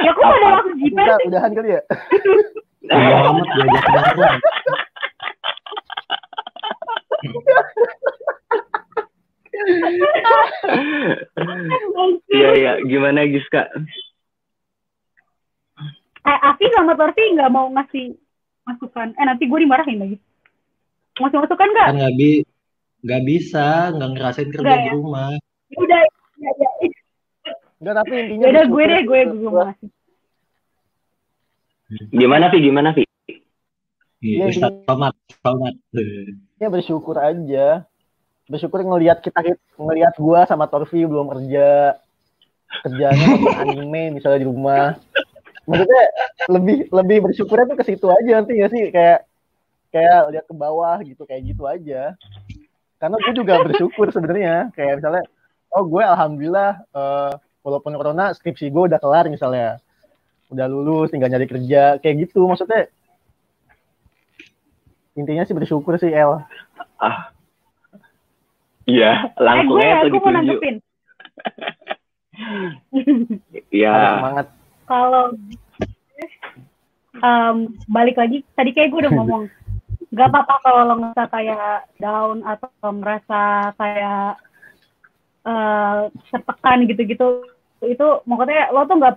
Ya 0.00 0.10
kok 0.16 0.24
langsung 0.24 0.74
jiper 0.80 0.96
kita 0.96 1.14
sih? 1.20 1.28
udahan 1.28 1.52
kali 1.52 1.68
ya 1.76 1.82
Iya 2.80 3.16
amat 3.28 3.46
diajak. 3.52 3.84
Iya, 12.30 12.48
iya. 12.56 12.72
Gimana, 12.86 13.28
Giska? 13.28 13.68
Eh, 16.20 16.38
Afi 16.44 16.64
sama 16.72 16.96
Torfi 16.96 17.24
nggak 17.36 17.50
mau 17.52 17.68
ngasih 17.72 18.16
masukan. 18.64 19.12
Eh, 19.16 19.24
nanti 19.24 19.44
gue 19.48 19.58
dimarahin 19.60 19.98
lagi. 20.00 20.16
Ngasih 21.20 21.38
masukan 21.42 21.68
nggak? 21.72 21.88
Kan 21.92 21.96
nggak 22.00 22.14
bi 22.16 22.30
nggak 23.00 23.22
bisa, 23.24 23.66
nggak 23.96 24.10
ngerasain 24.12 24.48
kerja 24.52 24.64
Nggak 24.64 24.80
di 24.84 24.88
ya? 24.88 24.94
rumah. 24.96 25.32
Ya 25.70 25.78
udah, 25.80 26.00
ya, 26.36 26.50
ya. 26.60 26.70
enggak 27.80 27.94
tapi 28.04 28.14
intinya 28.28 28.44
Ya 28.44 28.50
udah 28.52 28.64
gue 28.68 28.84
deh, 28.84 29.00
gue 29.08 29.20
gue 29.32 29.48
mau 29.48 29.64
ngasih. 29.68 29.88
Gimana, 31.90 32.46
Vi? 32.54 32.58
Gimana, 32.62 32.88
Vi? 32.94 33.02
Iya, 34.20 34.46
Iya, 34.46 34.52
Ustaz 34.52 34.72
Tomat, 34.84 35.14
Tomat. 35.40 35.74
ya 36.60 36.68
bersyukur 36.68 37.16
aja. 37.16 37.88
Bersyukur 38.46 38.84
ngelihat 38.84 39.24
kita 39.24 39.40
ngelihat 39.80 40.14
gua 40.20 40.44
sama 40.44 40.68
Torfi 40.68 41.02
belum 41.02 41.32
kerja. 41.32 41.96
Kerjanya 42.86 43.26
anime 43.64 44.20
misalnya 44.20 44.44
di 44.44 44.48
rumah. 44.48 45.00
Maksudnya 45.64 46.02
lebih 46.52 46.78
lebih 46.92 47.18
bersyukurnya 47.30 47.66
tuh 47.74 47.78
ke 47.80 47.84
situ 47.88 48.06
aja 48.12 48.30
nanti 48.38 48.60
ya 48.60 48.68
sih? 48.68 48.92
Kayak 48.92 49.24
kayak 49.90 50.20
lihat 50.36 50.44
ke 50.46 50.54
bawah 50.54 50.98
gitu 51.02 51.22
kayak 51.26 51.42
gitu 51.50 51.64
aja. 51.66 52.14
Karena 53.00 53.16
gue 53.16 53.34
juga 53.34 53.54
bersyukur 53.64 54.12
sebenarnya. 54.12 54.68
Kayak 54.76 55.00
misalnya 55.02 55.24
oh 55.72 55.82
gue 55.88 56.04
alhamdulillah 56.04 56.70
eh, 56.92 57.32
walaupun 57.64 57.96
corona 57.96 58.36
skripsi 58.36 58.68
gue 58.68 58.82
udah 58.92 59.00
kelar 59.00 59.26
misalnya 59.32 59.80
udah 60.50 60.66
lulus 60.66 61.14
tinggal 61.14 61.30
nyari 61.30 61.46
kerja 61.46 61.98
kayak 62.02 62.26
gitu 62.28 62.42
maksudnya 62.46 62.90
intinya 65.14 65.46
sih 65.46 65.54
bersyukur 65.54 65.98
sih 65.98 66.10
El 66.10 66.42
Ah. 67.00 67.32
Iya, 68.84 69.32
Eh, 69.32 69.40
gue 69.40 69.44
langsungnya 69.44 69.88
ya, 69.88 70.04
tuh 70.04 70.20
gue. 70.20 70.72
Iya. 73.68 73.96
Semangat 74.16 74.46
Kalau 74.88 75.24
em, 77.20 77.56
balik 77.86 78.16
lagi, 78.16 78.42
tadi 78.56 78.70
kayak 78.72 78.90
gue 78.90 79.00
udah 79.06 79.12
ngomong, 79.12 79.44
gak 80.16 80.28
apa-apa 80.32 80.54
kalau 80.64 80.82
lo 80.88 80.94
ngerasa 80.98 81.24
kayak 81.30 81.86
down 82.00 82.42
atau 82.42 82.68
merasa 82.90 83.70
kayak 83.76 84.40
eh 85.46 86.00
tertekan 86.32 86.84
gitu-gitu. 86.88 87.44
Itu 87.80 88.24
maksudnya 88.26 88.72
lo 88.74 88.84
tuh 88.88 88.96
gak 88.98 89.14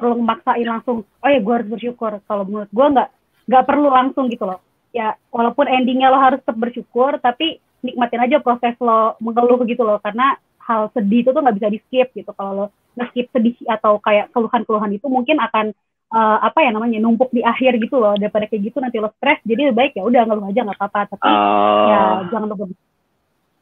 perlu 0.00 0.14
memaksain 0.24 0.64
langsung, 0.64 1.04
oh 1.04 1.28
ya 1.28 1.38
gue 1.38 1.54
harus 1.54 1.68
bersyukur. 1.68 2.18
Kalau 2.24 2.42
menurut 2.48 2.70
gue 2.72 2.86
nggak 2.96 3.08
nggak 3.46 3.64
perlu 3.68 3.88
langsung 3.92 4.26
gitu 4.32 4.48
loh. 4.48 4.58
Ya 4.90 5.14
walaupun 5.30 5.68
endingnya 5.68 6.08
lo 6.08 6.18
harus 6.18 6.40
tetap 6.40 6.56
bersyukur, 6.56 7.20
tapi 7.20 7.60
nikmatin 7.84 8.24
aja 8.24 8.40
proses 8.40 8.74
lo 8.80 9.14
mengeluh 9.20 9.60
gitu 9.68 9.84
loh. 9.84 10.00
Karena 10.00 10.34
hal 10.64 10.88
sedih 10.96 11.22
itu 11.22 11.30
tuh 11.30 11.44
nggak 11.44 11.56
bisa 11.60 11.68
di 11.68 11.78
skip 11.84 12.08
gitu. 12.16 12.32
Kalau 12.32 12.52
lo 12.56 12.66
nge-skip 12.98 13.30
sedih 13.30 13.54
atau 13.70 14.02
kayak 14.02 14.34
keluhan-keluhan 14.34 14.90
itu 14.90 15.06
mungkin 15.06 15.38
akan 15.38 15.70
eh, 16.10 16.38
apa 16.42 16.58
ya 16.66 16.74
namanya 16.74 16.98
numpuk 16.98 17.30
di 17.30 17.40
akhir 17.46 17.78
gitu 17.78 18.02
loh 18.02 18.18
daripada 18.18 18.50
kayak 18.50 18.66
gitu 18.66 18.82
nanti 18.82 18.98
lo 18.98 19.14
stres 19.14 19.38
jadi 19.46 19.70
lebih 19.70 19.78
baik 19.78 19.92
ya 19.94 20.02
udah 20.02 20.22
ngeluh 20.26 20.50
aja 20.50 20.60
nggak 20.66 20.78
apa-apa 20.78 21.00
tapi 21.14 21.22
Oh. 21.30 21.86
ya 21.86 22.00
jangan 22.34 22.50
lupa 22.50 22.66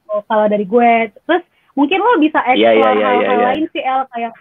Oh, 0.08 0.24
kalau 0.24 0.48
dari 0.48 0.64
gue 0.64 1.12
terus 1.28 1.44
mungkin 1.76 2.00
lo 2.00 2.16
bisa 2.16 2.40
Iya, 2.48 2.72
explore 2.72 2.96
iya, 2.96 2.96
iya, 2.96 3.08
hal-hal 3.12 3.20
iya, 3.20 3.36
iya. 3.36 3.46
lain 3.52 3.64
sih 3.68 3.82
El 3.84 4.00
kayak 4.08 4.32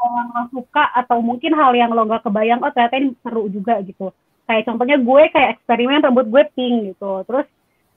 lo 0.00 0.42
suka 0.50 0.84
atau 0.96 1.20
mungkin 1.20 1.52
hal 1.52 1.76
yang 1.76 1.92
lo 1.92 2.08
nggak 2.08 2.24
kebayang 2.24 2.60
oh 2.64 2.72
ternyata 2.72 2.96
ini 2.96 3.12
seru 3.20 3.46
juga 3.52 3.78
gitu. 3.84 4.10
Kayak 4.48 4.66
contohnya 4.66 4.96
gue 4.98 5.22
kayak 5.30 5.50
eksperimen 5.58 6.02
rambut 6.02 6.26
gue 6.26 6.42
pink 6.56 6.76
gitu. 6.94 7.22
Terus 7.28 7.46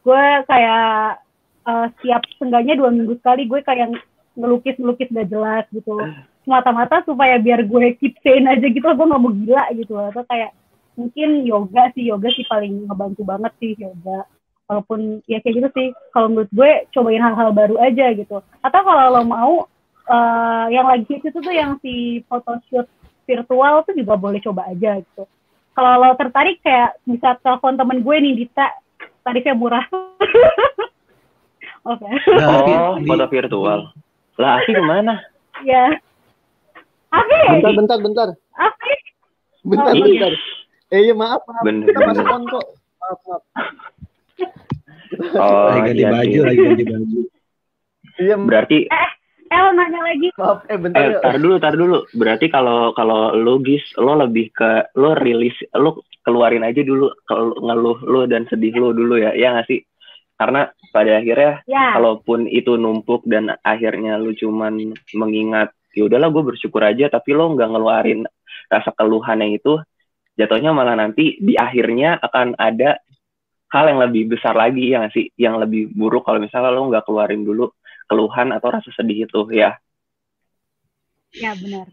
gue 0.03 0.23
kayak 0.45 1.23
eh, 1.63 1.87
setiap 1.97 2.21
sengganya 2.37 2.73
dua 2.75 2.89
minggu 2.91 3.15
sekali 3.17 3.47
gue 3.47 3.59
kayak 3.63 3.95
ngelukis 4.37 4.75
ngelukis 4.77 5.09
gak 5.13 5.29
jelas 5.31 5.65
gitu. 5.71 5.95
Semata-mata 6.43 7.01
supaya 7.07 7.39
biar 7.39 7.63
gue 7.63 7.95
keep 7.97 8.19
sane 8.19 8.51
aja 8.51 8.67
gitu 8.67 8.83
gue 8.83 9.07
nggak 9.07 9.21
mau 9.21 9.31
gila 9.31 9.65
gitu. 9.73 9.93
Atau 9.95 10.23
kayak 10.27 10.51
mungkin 10.93 11.47
yoga 11.47 11.89
sih 11.97 12.05
yoga 12.11 12.29
sih 12.35 12.45
paling 12.45 12.85
ngebantu 12.85 13.21
banget 13.23 13.51
sih 13.57 13.71
yoga. 13.79 14.27
Walaupun 14.67 15.23
ya 15.27 15.39
kayak 15.43 15.55
gitu 15.59 15.69
sih 15.75 15.87
kalau 16.11 16.31
menurut 16.31 16.51
gue 16.51 16.71
cobain 16.91 17.23
hal-hal 17.23 17.49
baru 17.55 17.75
aja 17.79 18.11
gitu. 18.13 18.43
Atau 18.61 18.81
kalau 18.83 19.09
lo 19.09 19.21
mau 19.23 19.53
eh, 20.03 20.65
yang 20.73 20.85
lagi 20.87 21.05
hits 21.07 21.27
itu 21.27 21.39
tuh 21.39 21.53
yang 21.53 21.79
si 21.79 22.23
photoshoot 22.27 22.87
virtual 23.23 23.83
tuh 23.87 23.93
juga 23.95 24.13
boleh 24.19 24.39
coba 24.43 24.67
aja 24.67 24.99
gitu. 24.99 25.23
Kalau 25.73 25.91
lo 25.97 26.13
tertarik 26.13 26.61
kayak 26.61 26.99
bisa 27.07 27.33
telepon 27.41 27.73
temen 27.73 28.03
gue 28.03 28.15
nih 28.19 28.33
Dita. 28.45 28.67
Tarifnya 29.23 29.55
murah. 29.55 29.85
Oke. 31.91 32.07
Nah, 32.35 32.47
Afi, 32.63 32.73
Oh, 32.75 32.95
foto 33.03 33.25
virtual. 33.27 33.79
Lah, 34.39 34.59
Afi 34.59 34.71
ke 34.71 34.83
mana? 34.83 35.19
ya 35.63 35.95
Oke, 37.13 37.39
bentar 37.55 37.71
bentar 37.77 37.97
bentar. 38.01 38.27
Oke. 38.35 38.93
bentar 39.63 39.93
Oh, 39.93 39.95
iya. 39.95 40.03
bentar. 40.03 40.33
Eh 40.93 40.99
iya 41.09 41.13
maaf 41.13 41.41
maaf. 41.45 41.63
Bener, 41.63 41.85
kita 41.89 42.23
on 42.25 42.43
kok. 42.49 42.65
Maaf 42.99 43.19
maaf. 43.25 43.43
Oh, 45.37 45.67
lagi 45.69 45.93
ganti 45.93 46.01
iya 46.01 46.09
baju, 46.09 46.25
sih. 46.33 46.41
lagi 46.43 46.59
ganti 46.61 46.83
baju. 46.89 47.19
iya 48.17 48.35
Berarti 48.37 48.77
El 49.53 49.67
nanya 49.77 50.01
lagi. 50.01 50.27
maaf 50.33 50.65
eh 50.65 50.77
bentar 50.81 51.01
eh 51.05 51.21
tar 51.21 51.37
dulu, 51.37 51.55
tar 51.61 51.75
dulu. 51.77 51.97
Berarti 52.17 52.49
kalau 52.49 52.89
kalau 52.97 53.37
lu 53.37 53.61
gis, 53.61 53.85
lo 54.01 54.17
lebih 54.17 54.49
ke 54.49 54.89
lo 54.97 55.13
rilis, 55.13 55.53
lo 55.77 56.01
keluarin 56.25 56.65
aja 56.65 56.81
dulu 56.81 57.13
kalau 57.29 57.53
ngeluh 57.61 57.99
lo 58.01 58.21
dan 58.25 58.49
sedih 58.49 58.73
lo 58.81 58.89
dulu 58.95 59.21
ya, 59.21 59.37
ya 59.37 59.53
nggak 59.53 59.67
sih? 59.69 59.79
Karena 60.33 60.65
pada 60.89 61.21
akhirnya 61.21 61.61
Ya. 61.69 61.93
kalaupun 61.93 62.49
itu 62.49 62.73
numpuk 62.81 63.29
dan 63.29 63.53
akhirnya 63.61 64.17
lu 64.17 64.33
cuman 64.33 64.93
mengingat 65.13 65.69
ya 65.93 66.09
udahlah 66.09 66.33
gue 66.33 66.43
bersyukur 66.53 66.81
aja 66.81 67.05
tapi 67.07 67.37
lo 67.37 67.53
nggak 67.53 67.69
ngeluarin 67.69 68.25
rasa 68.65 68.89
keluhannya 68.97 69.61
itu 69.61 69.77
jatuhnya 70.33 70.73
malah 70.73 70.97
nanti 70.97 71.37
di 71.37 71.53
akhirnya 71.53 72.17
akan 72.17 72.57
ada 72.57 72.97
hal 73.69 73.85
yang 73.89 74.01
lebih 74.01 74.33
besar 74.37 74.57
lagi 74.57 74.89
ya 74.89 75.05
nggak 75.05 75.13
sih 75.13 75.29
yang 75.37 75.61
lebih 75.61 75.93
buruk 75.93 76.25
kalau 76.25 76.41
misalnya 76.41 76.73
lo 76.73 76.89
nggak 76.89 77.05
keluarin 77.05 77.45
dulu 77.45 77.69
keluhan 78.07 78.51
atau 78.55 78.69
rasa 78.73 78.89
sedih 78.95 79.25
itu 79.25 79.41
ya 79.53 79.77
Ya 81.33 81.57
benar. 81.57 81.89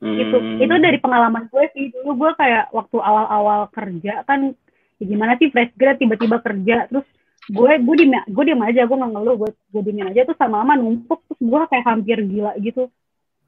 Hmm. 0.00 0.16
Itu 0.16 0.36
itu 0.60 0.74
dari 0.76 0.98
pengalaman 1.00 1.48
gue 1.48 1.64
sih. 1.72 1.88
Dulu 1.92 2.20
gue 2.20 2.30
kayak 2.36 2.72
waktu 2.72 2.96
awal-awal 3.00 3.68
kerja 3.72 4.24
kan 4.28 4.52
ya 5.00 5.04
gimana 5.08 5.40
sih 5.40 5.48
fresh 5.48 5.72
grad 5.80 5.96
tiba-tiba 5.96 6.44
kerja 6.44 6.84
terus 6.92 7.08
gue 7.48 7.72
gue 7.80 7.94
diem 7.96 8.12
gue 8.28 8.44
diem 8.44 8.60
aja 8.60 8.84
gue 8.84 8.96
nggak 9.00 9.12
ngeluh 9.16 9.36
gue 9.40 9.50
gue 9.72 9.82
diemin 9.88 10.12
aja 10.12 10.28
terus 10.28 10.36
sama 10.36 10.60
lama 10.60 10.76
numpuk 10.76 11.24
terus 11.24 11.40
gue 11.40 11.60
kayak 11.72 11.88
hampir 11.88 12.20
gila 12.20 12.52
gitu 12.60 12.92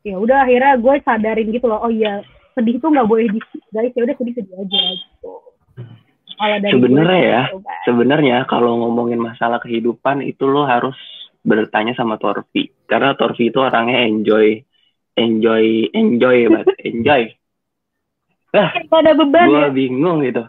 ya 0.00 0.16
udah 0.16 0.48
akhirnya 0.48 0.80
gue 0.80 0.94
sadarin 1.04 1.52
gitu 1.52 1.68
loh 1.68 1.84
oh 1.84 1.92
iya 1.92 2.24
sedih 2.56 2.80
tuh 2.80 2.88
nggak 2.88 3.04
boleh 3.04 3.28
di 3.28 3.40
guys 3.68 3.92
ya 3.92 4.00
udah 4.00 4.16
sedih 4.16 4.34
sedih 4.40 4.56
aja 4.56 4.80
gitu 4.96 5.32
Sebenarnya 6.42 7.22
ya, 7.22 7.42
gitu, 7.54 7.62
sebenarnya 7.86 8.36
kalau 8.50 8.74
ngomongin 8.82 9.22
masalah 9.22 9.62
kehidupan 9.62 10.26
itu 10.26 10.42
lo 10.42 10.66
harus 10.66 10.98
bertanya 11.42 11.92
sama 11.98 12.16
Torfi. 12.16 12.70
Karena 12.86 13.18
Torfi 13.18 13.50
itu 13.50 13.58
orangnya 13.58 14.06
enjoy 14.06 14.62
enjoy 15.18 15.92
enjoy 15.92 16.38
banget 16.48 16.76
enjoy. 16.90 17.22
Gak 18.52 18.88
ada 18.92 19.12
beban 19.16 19.48
gue 19.48 19.62
ya? 19.68 19.70
bingung 19.72 20.18
gitu. 20.24 20.44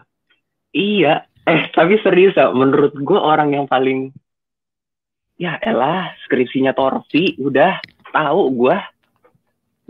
Iya. 0.74 1.14
Eh 1.44 1.68
tapi 1.76 2.00
serius 2.00 2.36
ya 2.38 2.48
menurut 2.54 2.96
gue 2.96 3.20
orang 3.20 3.52
yang 3.52 3.66
paling 3.68 4.14
ya 5.36 5.58
elah 5.60 6.14
skripsinya 6.24 6.72
Torfi 6.72 7.36
udah 7.42 7.82
tahu 8.14 8.42
gue 8.54 8.76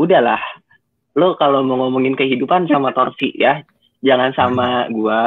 udahlah. 0.01 0.41
Lo 1.15 1.39
kalau 1.39 1.63
mau 1.63 1.79
ngomongin 1.79 2.19
kehidupan 2.19 2.67
sama 2.67 2.91
Torfi 2.97 3.31
ya 3.37 3.63
jangan 4.03 4.35
sama 4.35 4.91
gue 4.91 5.23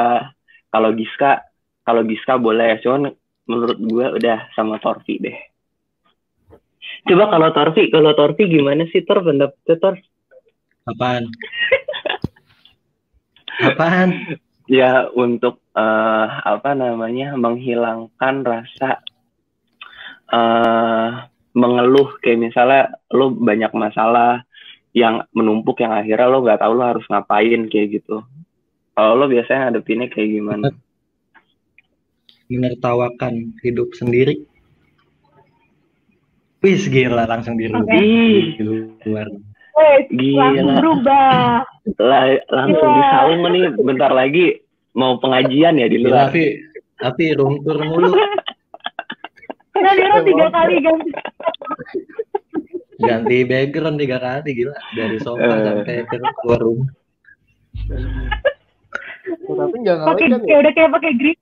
kalau 0.68 0.90
Giska 0.92 1.44
kalau 1.86 2.04
Giska 2.04 2.36
boleh. 2.36 2.76
Cuman 2.84 3.08
menurut 3.48 3.78
gue 3.80 4.06
udah 4.20 4.52
sama 4.52 4.76
Torfi 4.76 5.16
deh 5.16 5.38
coba 7.06 7.24
kalau 7.30 7.48
Torfi 7.54 7.82
kalau 7.92 8.12
Torfi 8.16 8.50
gimana 8.50 8.88
sih 8.90 9.04
Tor 9.06 9.22
pendapatnya 9.22 9.76
Tor 9.78 9.94
Apaan? 10.88 11.28
Apaan? 13.60 14.40
ya 14.68 15.08
untuk 15.16 15.64
eh, 15.72 16.26
apa 16.28 16.76
namanya 16.76 17.36
menghilangkan 17.40 18.34
rasa 18.44 19.00
eh 20.28 21.10
mengeluh 21.56 22.20
kayak 22.20 22.52
misalnya 22.52 22.92
lo 23.08 23.32
banyak 23.32 23.72
masalah 23.72 24.44
yang 24.92 25.24
menumpuk 25.32 25.80
yang 25.80 25.96
akhirnya 25.96 26.28
lo 26.28 26.44
nggak 26.44 26.60
tahu 26.60 26.72
lo 26.76 26.84
harus 26.84 27.06
ngapain 27.08 27.64
kayak 27.72 27.88
gitu 27.96 28.20
kalau 28.92 29.12
lo 29.16 29.24
biasanya 29.24 29.72
ngadepinnya 29.72 30.12
kayak 30.12 30.30
gimana 30.36 30.68
Menertawakan 32.48 33.60
hidup 33.60 33.92
sendiri. 33.92 34.47
Wis 36.58 36.86
gila 36.86 37.22
langsung 37.24 37.54
di 37.54 37.70
di 37.70 38.02
luar. 39.04 39.30
Eh, 39.78 40.10
Gila. 40.10 40.42
langsung 40.42 40.68
berubah 40.74 41.62
La- 41.96 42.42
langsung 42.48 42.82
Gila. 42.84 42.98
disaung 42.98 43.40
nih 43.46 43.64
bentar 43.78 44.10
lagi 44.10 44.58
mau 44.92 45.16
pengajian 45.16 45.78
ya 45.78 45.86
di 45.86 45.96
Gila, 45.96 46.08
luar 46.08 46.22
tapi 46.28 46.42
tapi 46.98 47.24
rungkur 47.32 47.78
mulu 47.78 48.10
dia 49.78 49.94
orang 50.04 50.26
tiga 50.26 50.46
kali 50.50 50.74
ganti 50.82 51.10
ganti 52.98 53.36
background 53.46 53.96
tiga 53.96 54.18
kali 54.18 54.50
gila 54.52 54.74
dari 54.92 55.16
sofa 55.22 55.46
Eh. 55.46 55.62
sampai 55.62 55.96
ke 56.02 56.16
keluar 56.42 56.58
rumah. 56.58 56.90
Tapi 59.46 59.74
nggak 59.78 59.96
pakai 60.00 60.26
ngalahin 60.26 60.30
kan 60.34 60.40
ya? 60.44 60.56
udah 60.58 60.72
kayak 60.74 60.90
pakai 60.90 61.12
grip. 61.14 61.38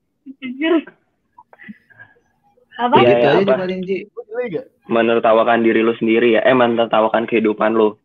Apa? 2.77 2.95
Iya, 3.01 3.09
gitu 3.09 3.25
iya, 3.25 3.31
aja 3.41 3.45
apa? 3.45 3.55
paling 3.65 3.81
Ji. 3.85 3.97
Lu 4.13 4.41
nggak? 4.47 4.67
menertawakan 4.87 5.59
diri 5.67 5.81
lo 5.83 5.93
sendiri 5.99 6.39
ya. 6.39 6.41
Eh 6.47 6.55
menertawakan 6.55 7.27
kehidupan 7.27 7.75
lo 7.75 7.99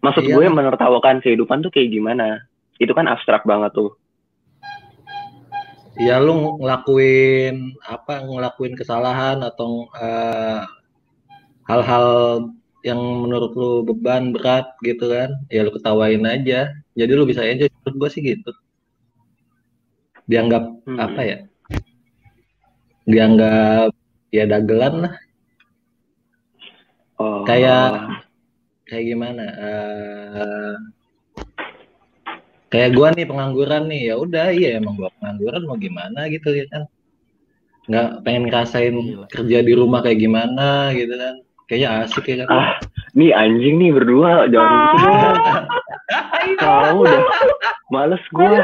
maksud 0.00 0.24
Iya. 0.24 0.32
gue 0.36 0.46
menertawakan 0.48 1.20
kehidupan 1.20 1.60
tuh 1.60 1.72
kayak 1.72 1.92
gimana? 1.92 2.44
Itu 2.80 2.92
kan 2.96 3.08
abstrak 3.08 3.44
banget 3.44 3.72
tuh. 3.76 3.96
Ya 6.00 6.16
lu 6.16 6.56
ngelakuin 6.60 7.76
apa? 7.84 8.24
Ngelakuin 8.24 8.72
kesalahan 8.72 9.44
atau 9.44 9.84
eh, 9.92 10.64
hal-hal 11.68 12.06
yang 12.80 12.96
menurut 12.96 13.52
lu 13.52 13.84
beban 13.84 14.32
berat 14.32 14.72
gitu 14.80 15.12
kan? 15.12 15.36
Ya 15.52 15.60
lu 15.60 15.70
ketawain 15.70 16.24
aja. 16.24 16.72
Jadi 16.96 17.12
lu 17.12 17.28
bisa 17.28 17.44
enjoy. 17.44 17.68
Menurut 17.84 17.96
gua 18.00 18.08
sih 18.08 18.24
gitu. 18.24 18.48
Dianggap 20.24 20.64
Hmm. 20.88 20.96
apa 20.96 21.20
ya? 21.20 21.38
Dianggap 23.04 23.92
ya 24.30 24.46
dagelan 24.46 25.06
lah. 25.06 25.14
Oh. 27.20 27.44
Kayak- 27.44 28.24
kayak 28.88 29.04
gimana 29.06 29.44
eh 29.46 30.74
kayak 32.70 32.90
gua 32.96 33.14
nih 33.14 33.26
pengangguran 33.28 33.86
nih. 33.86 34.02
Ya 34.10 34.14
udah 34.18 34.46
iya 34.50 34.78
emang 34.80 34.98
gua 34.98 35.10
pengangguran 35.18 35.62
mau 35.66 35.78
gimana 35.78 36.26
gitu 36.32 36.50
ya 36.54 36.66
kan. 36.70 36.82
Nggak 37.90 38.08
pengen 38.26 38.44
ngerasain 38.50 38.94
Gila. 38.94 39.26
kerja 39.30 39.58
di 39.62 39.72
rumah 39.74 40.00
kayak 40.02 40.18
gimana 40.22 40.90
gitu 40.94 41.14
kan. 41.14 41.34
Kayaknya 41.70 41.88
asik 42.02 42.24
ya 42.26 42.46
kan. 42.46 42.48
Ah 42.50 42.70
nih 43.10 43.34
anjing 43.34 43.74
nih 43.82 43.90
berdua 43.90 44.46
jangan 44.46 44.70
gitu 44.94 45.06
dong 45.10 45.38
tahu 46.62 46.96
udah 47.06 47.22
males 47.90 48.22
gue 48.30 48.54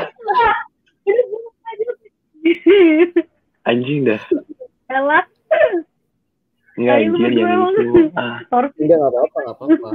anjing 3.66 4.06
dah. 4.06 4.22
Elah, 4.86 5.26
nggak 6.76 6.96
Ayo, 6.96 7.08
anjir 7.08 7.24
berdua. 7.24 7.40
jangan 7.40 7.72
gitu. 7.72 8.00
Ah. 8.14 8.36
Enggak 8.76 8.96
nggak 9.00 9.10
apa-apa 9.10 9.38
nggak 9.40 9.56
apa-apa. 9.56 9.88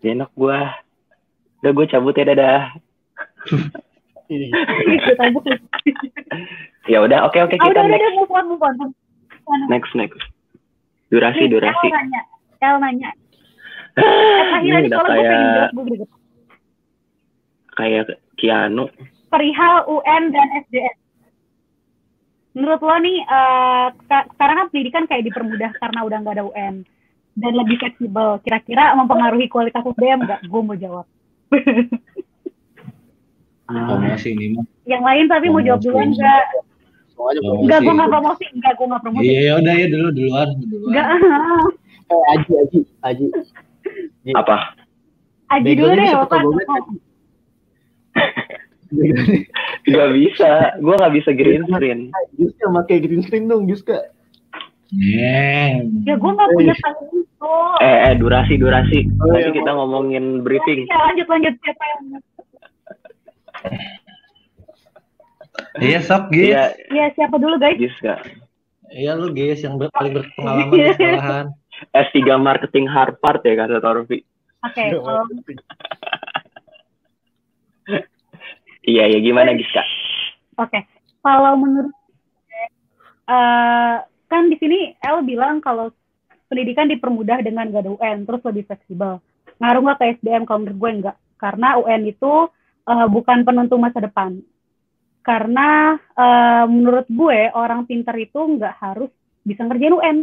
enak 0.00 0.30
gue 0.32 0.58
udah 1.60 1.72
gue 1.76 1.86
cabut 1.86 2.14
ya 2.16 2.24
dadah. 2.26 2.60
Ya 6.86 6.98
udah 7.02 7.26
oke 7.26 7.34
oke 7.36 7.54
Ah, 7.54 7.60
kita 7.60 7.66
udah, 7.66 7.82
udah, 7.82 7.90
next. 7.90 7.98
udah, 8.00 8.12
move 8.14 8.32
on, 8.32 8.44
move 8.46 8.62
on. 8.62 8.74
Next 9.66 9.92
next. 9.92 10.22
Durasi 11.10 11.44
Nih, 11.44 11.50
durasi. 11.50 11.86
El 11.86 11.92
nanya, 11.92 12.22
El 12.62 12.76
nanya. 12.78 13.10
Eh, 13.90 14.02
terakhir 14.06 14.62
ini 14.62 14.70
aja 14.70 14.86
udah 14.86 14.98
kalau 15.02 15.10
gue 15.10 15.18
pengen 15.18 15.34
kayak 15.34 15.50
jawab, 15.50 15.74
gue 15.74 16.06
kayak 17.74 18.04
Kianu 18.38 18.84
Perihal 19.26 19.76
UN 19.86 20.22
dan 20.30 20.46
SDM. 20.62 20.96
Menurut 22.50 22.80
lo 22.80 22.96
nih, 22.98 23.18
eh, 23.20 23.86
seka- 23.96 24.28
sekarang 24.34 24.56
kan 24.56 24.68
pendidikan 24.68 25.04
kayak 25.06 25.22
dipermudah 25.22 25.70
karena 25.78 26.00
udah 26.02 26.18
nggak 26.18 26.34
ada 26.34 26.44
UN 26.44 26.74
dan 27.32 27.52
lebih 27.54 27.78
fleksibel. 27.78 28.42
Kira-kira 28.42 28.94
mempengaruhi 28.94 29.46
kualitas 29.46 29.86
SDM 29.86 30.26
nggak? 30.26 30.40
Gue 30.44 30.60
mau 30.60 30.74
jawab. 30.74 31.06
promosi 33.70 34.34
ini 34.34 34.50
mah 34.50 34.66
Yang 34.82 35.02
lain 35.04 35.24
tapi 35.30 35.46
mau 35.46 35.62
jawab 35.62 35.78
duluan 35.78 36.10
nggak? 36.10 36.42
langsung 37.14 37.22
aja 37.22 37.38
Promosi. 37.38 37.62
Enggak, 37.62 37.80
gue 37.80 37.94
nggak 37.94 38.10
promosi. 38.10 38.44
Enggak, 38.50 38.72
gue 38.74 38.86
nggak 38.90 39.02
promosi. 39.02 39.22
iya 39.22 39.40
ya 39.40 39.52
udah 39.62 39.74
ya 39.78 39.86
dulu 39.86 40.08
duluan 40.10 40.48
duluan 40.66 40.90
Enggak. 40.90 41.06
Eh, 42.10 42.24
Aji 42.34 42.52
Aji 42.58 42.78
Aji. 43.06 43.26
apa 44.34 44.74
Aji 45.46 45.70
dulu 45.78 45.94
deh, 45.94 46.10
apa? 46.10 46.36
nggak 49.86 50.10
bisa. 50.12 50.50
Gue 50.78 50.94
nggak 50.94 51.14
bisa 51.14 51.30
green 51.32 51.62
screen. 51.64 52.00
Juska 52.34 52.66
pakai 52.68 52.96
green 52.98 53.22
screen 53.22 53.46
dong 53.46 53.66
Juska. 53.66 54.10
Neng. 54.90 56.02
Ya 56.02 56.14
gue 56.14 56.30
nggak 56.30 56.50
punya 56.50 56.74
tanggung 56.76 57.22
itu. 57.22 57.52
eh, 57.80 57.98
eh 58.10 58.14
durasi 58.14 58.54
durasi. 58.56 58.98
Oh, 59.16 59.30
nanti 59.30 59.46
iya, 59.46 59.54
kita 59.54 59.70
ngomongin 59.70 60.42
briefing. 60.42 60.84
Ya, 60.84 60.98
lanjut 61.06 61.26
lanjut 61.26 61.54
siapa 61.62 61.84
yang 61.86 62.02
iya 65.80 65.98
sok 66.00 66.32
guys 66.32 66.48
iya. 66.50 66.64
Iya 66.90 67.06
siapa 67.14 67.36
dulu 67.36 67.56
guys? 67.56 67.76
Gis 67.76 67.94
gak 68.00 68.20
iya 68.90 69.14
lu 69.14 69.30
guys 69.30 69.60
yang 69.60 69.78
ber- 69.78 69.92
paling 69.94 70.18
berpengalaman 70.18 70.74
di 70.74 70.90
sekolahan. 70.96 71.46
S3 71.92 72.16
marketing 72.36 72.84
Harvard 72.84 73.40
ya 73.40 73.54
kata 73.56 73.80
Torfi. 73.80 74.20
Oke, 74.60 74.82
Iya, 74.92 75.00
kalau 75.00 75.24
iya 78.86 79.04
ya 79.08 79.18
gimana 79.20 79.56
Gis 79.56 79.70
kak 79.72 79.88
oke. 80.60 80.80
Kalau 81.20 81.52
menurut 81.56 81.92
eh 83.30 83.96
kan 84.30 84.42
di 84.46 84.56
sini 84.58 84.94
El 85.02 85.26
bilang 85.26 85.58
kalau 85.60 85.90
pendidikan 86.50 86.90
dipermudah 86.90 87.42
dengan 87.46 87.70
gak 87.70 87.86
ada 87.86 87.94
UN, 87.94 88.26
terus 88.26 88.42
lebih 88.42 88.66
fleksibel. 88.66 89.22
Ngaruh 89.62 89.80
nggak 89.86 89.98
ke 90.02 90.04
SDM? 90.18 90.42
Kalau 90.42 90.58
menurut 90.66 90.78
gue 90.82 90.90
nggak, 91.04 91.16
karena 91.38 91.68
UN 91.78 92.02
itu 92.10 92.32
eh, 92.90 93.06
bukan 93.06 93.38
penentu 93.46 93.78
masa 93.78 94.02
depan. 94.02 94.42
Karena 95.22 95.94
eh, 95.94 96.64
menurut 96.66 97.06
gue 97.06 97.40
orang 97.54 97.86
pintar 97.86 98.18
itu 98.18 98.38
nggak 98.38 98.74
harus 98.82 99.10
bisa 99.46 99.62
ngerjain 99.62 99.94
UN. 99.94 100.18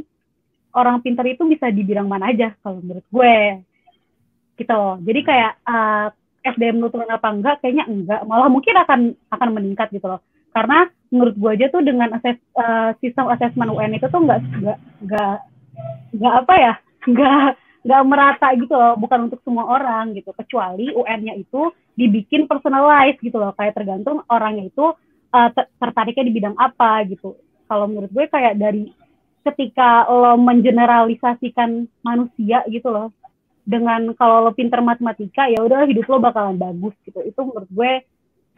Orang 0.75 0.99
pintar 0.99 1.25
itu 1.25 1.47
bisa 1.47 1.71
di 1.71 1.81
bidang 1.87 2.11
mana 2.11 2.29
aja 2.35 2.51
kalau 2.59 2.83
menurut 2.83 3.07
gue. 3.07 3.63
Gitu. 4.59 4.81
Jadi 5.07 5.19
kayak 5.23 5.53
eh, 5.63 6.07
SDM 6.55 6.79
lu 6.79 6.87
turun 6.87 7.09
apa 7.09 7.27
enggak 7.31 7.59
kayaknya 7.59 7.85
enggak. 7.89 8.21
Malah 8.23 8.47
mungkin 8.47 8.75
akan 8.77 8.99
akan 9.33 9.49
meningkat 9.51 9.91
gitu 9.91 10.07
loh. 10.07 10.21
Karena 10.55 10.87
menurut 11.11 11.35
gue 11.37 11.51
aja 11.53 11.67
tuh 11.69 11.83
dengan 11.85 12.11
ases, 12.17 12.39
uh, 12.57 12.91
sistem 13.03 13.29
asesmen 13.31 13.71
UN 13.71 13.95
itu 13.95 14.07
tuh 14.07 14.21
enggak 14.23 14.41
enggak 14.57 14.79
enggak 15.03 15.35
enggak 16.15 16.33
apa 16.33 16.53
ya 16.57 16.73
enggak 17.07 17.45
enggak 17.85 18.01
merata 18.07 18.47
gitu 18.55 18.73
loh. 18.73 18.93
Bukan 18.95 19.19
untuk 19.31 19.39
semua 19.43 19.65
orang 19.67 20.15
gitu. 20.15 20.31
Kecuali 20.33 20.91
UN-nya 20.95 21.33
itu 21.35 21.71
dibikin 21.93 22.47
personalized 22.47 23.21
gitu 23.21 23.37
loh. 23.37 23.51
Kayak 23.53 23.77
tergantung 23.77 24.23
orangnya 24.31 24.67
itu 24.67 24.95
uh, 25.31 25.49
ter- 25.51 25.71
tertariknya 25.77 26.23
di 26.25 26.33
bidang 26.33 26.55
apa 26.55 27.03
gitu. 27.05 27.37
Kalau 27.67 27.85
menurut 27.85 28.11
gue 28.11 28.25
kayak 28.31 28.55
dari 28.55 28.89
ketika 29.47 30.03
lo 30.11 30.35
mengeneralisasikan 30.35 31.87
manusia 32.03 32.67
gitu 32.67 32.91
loh 32.91 33.15
dengan 33.67 34.15
kalau 34.15 34.47
lo 34.47 34.55
pinter 34.55 34.79
matematika 34.79 35.51
ya 35.51 35.59
udah 35.59 35.83
hidup 35.83 36.07
lo 36.07 36.23
bakalan 36.23 36.55
bagus 36.55 36.95
gitu. 37.03 37.19
Itu 37.19 37.43
menurut 37.43 37.67
gue 37.67 37.91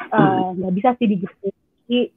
eh, 0.06 0.48
nggak 0.54 0.72
uh, 0.72 0.76
bisa 0.78 0.94
sih 1.02 1.10
digitu. 1.10 1.50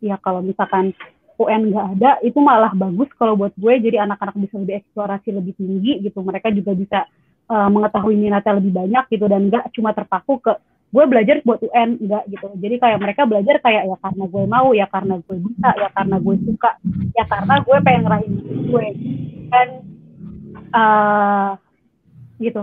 Ya 0.05 0.21
kalau 0.21 0.45
misalkan 0.45 0.93
UN 1.41 1.73
nggak 1.73 1.87
ada 1.97 2.11
itu 2.21 2.37
malah 2.37 2.77
bagus 2.77 3.09
kalau 3.17 3.41
buat 3.41 3.57
gue 3.57 3.81
jadi 3.81 4.05
anak-anak 4.05 4.37
bisa 4.37 4.61
lebih 4.61 4.85
eksplorasi 4.85 5.33
lebih 5.33 5.57
tinggi 5.57 6.05
gitu. 6.05 6.21
Mereka 6.21 6.53
juga 6.53 6.77
bisa 6.77 7.01
uh, 7.49 7.73
mengetahui 7.73 8.13
minatnya 8.21 8.61
lebih 8.61 8.73
banyak 8.77 9.05
gitu 9.09 9.25
dan 9.25 9.49
nggak 9.49 9.73
cuma 9.73 9.97
terpaku 9.97 10.37
ke 10.45 10.53
gue 10.93 11.05
belajar 11.09 11.41
buat 11.41 11.65
UN 11.65 11.97
enggak 11.97 12.29
gitu. 12.29 12.47
Jadi 12.61 12.75
kayak 12.77 12.99
mereka 13.01 13.25
belajar 13.25 13.57
kayak 13.65 13.89
ya 13.89 13.97
karena 14.05 14.25
gue 14.29 14.45
mau 14.45 14.69
ya 14.77 14.87
karena 14.93 15.15
gue 15.25 15.37
bisa 15.41 15.69
ya 15.81 15.89
karena 15.97 16.17
gue 16.21 16.37
suka 16.45 16.71
ya 17.17 17.25
karena 17.25 17.55
gue 17.65 17.77
pengen 17.81 18.03
ngerahin 18.05 18.35
gue. 18.69 18.89
Dan 19.49 19.69
uh, 20.77 21.57
gitu. 22.43 22.63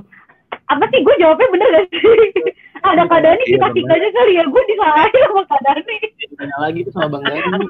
Apa 0.68 0.86
sih 0.92 1.00
gue 1.02 1.16
jawabnya 1.18 1.48
bener 1.50 1.68
gak 1.72 1.86
sih? 1.90 2.00
Ada 2.90 3.04
keadaan 3.06 3.36
ini 3.38 3.60
kita 3.60 3.68
kita 3.76 3.92
aja 3.92 4.10
kali 4.14 4.40
ya 4.40 4.44
gue 4.46 4.62
disalahin 4.66 5.12
sama 5.28 5.44
keadaan 5.46 5.84
ini 5.84 5.98
tanya 6.38 6.58
lagi 6.64 6.80
tuh 6.88 6.94
sama 6.96 7.08
bang 7.12 7.24
Dani. 7.28 7.68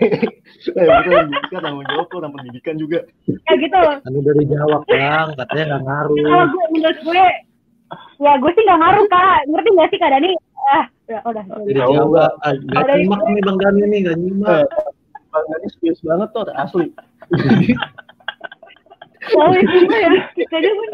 Eh, 0.00 0.86
kita 1.00 1.08
pendidikan 1.08 1.60
tanggung 1.62 1.86
jawab 1.88 2.06
tuh 2.08 2.18
tentang 2.20 2.32
pendidikan 2.34 2.74
juga. 2.76 2.98
Ya 3.26 3.54
gitu. 3.56 3.76
Loh 3.76 3.96
Kan 4.02 4.12
udah 4.12 4.34
dijawab 4.36 4.82
bang, 4.86 5.26
katanya 5.38 5.64
nggak 5.66 5.82
ngaruh. 5.86 6.16
kalau 6.20 6.46
gue 6.46 6.64
menurut 6.74 6.98
gue 7.00 7.24
ya 8.20 8.32
gue 8.36 8.50
sih 8.52 8.62
nggak 8.64 8.80
ngaruh 8.80 9.04
kak. 9.08 9.38
Ngerti 9.48 9.68
gak 9.72 9.88
sih 9.90 9.98
keadaan 9.98 10.24
ini 10.26 10.36
ah 10.70 10.84
ya 11.08 11.18
udah. 11.24 11.44
Udah 11.48 11.64
dijawab. 11.66 12.32
Ah, 12.42 12.52
Nggak 12.54 12.82
Ada 12.84 12.92
nyimak 12.98 13.20
nih 13.24 13.42
bang 13.42 13.56
Dani 13.58 13.82
nih, 13.86 13.98
nggak 14.04 14.18
nyimak. 14.20 14.64
Bang 15.30 15.44
serius 15.70 16.00
banget 16.02 16.28
tuh 16.30 16.42
asli 16.52 16.86
Oh, 19.30 19.52
semua 19.52 19.98
ya. 20.00 20.10
Jadi 20.34 20.66
gue 20.66 20.88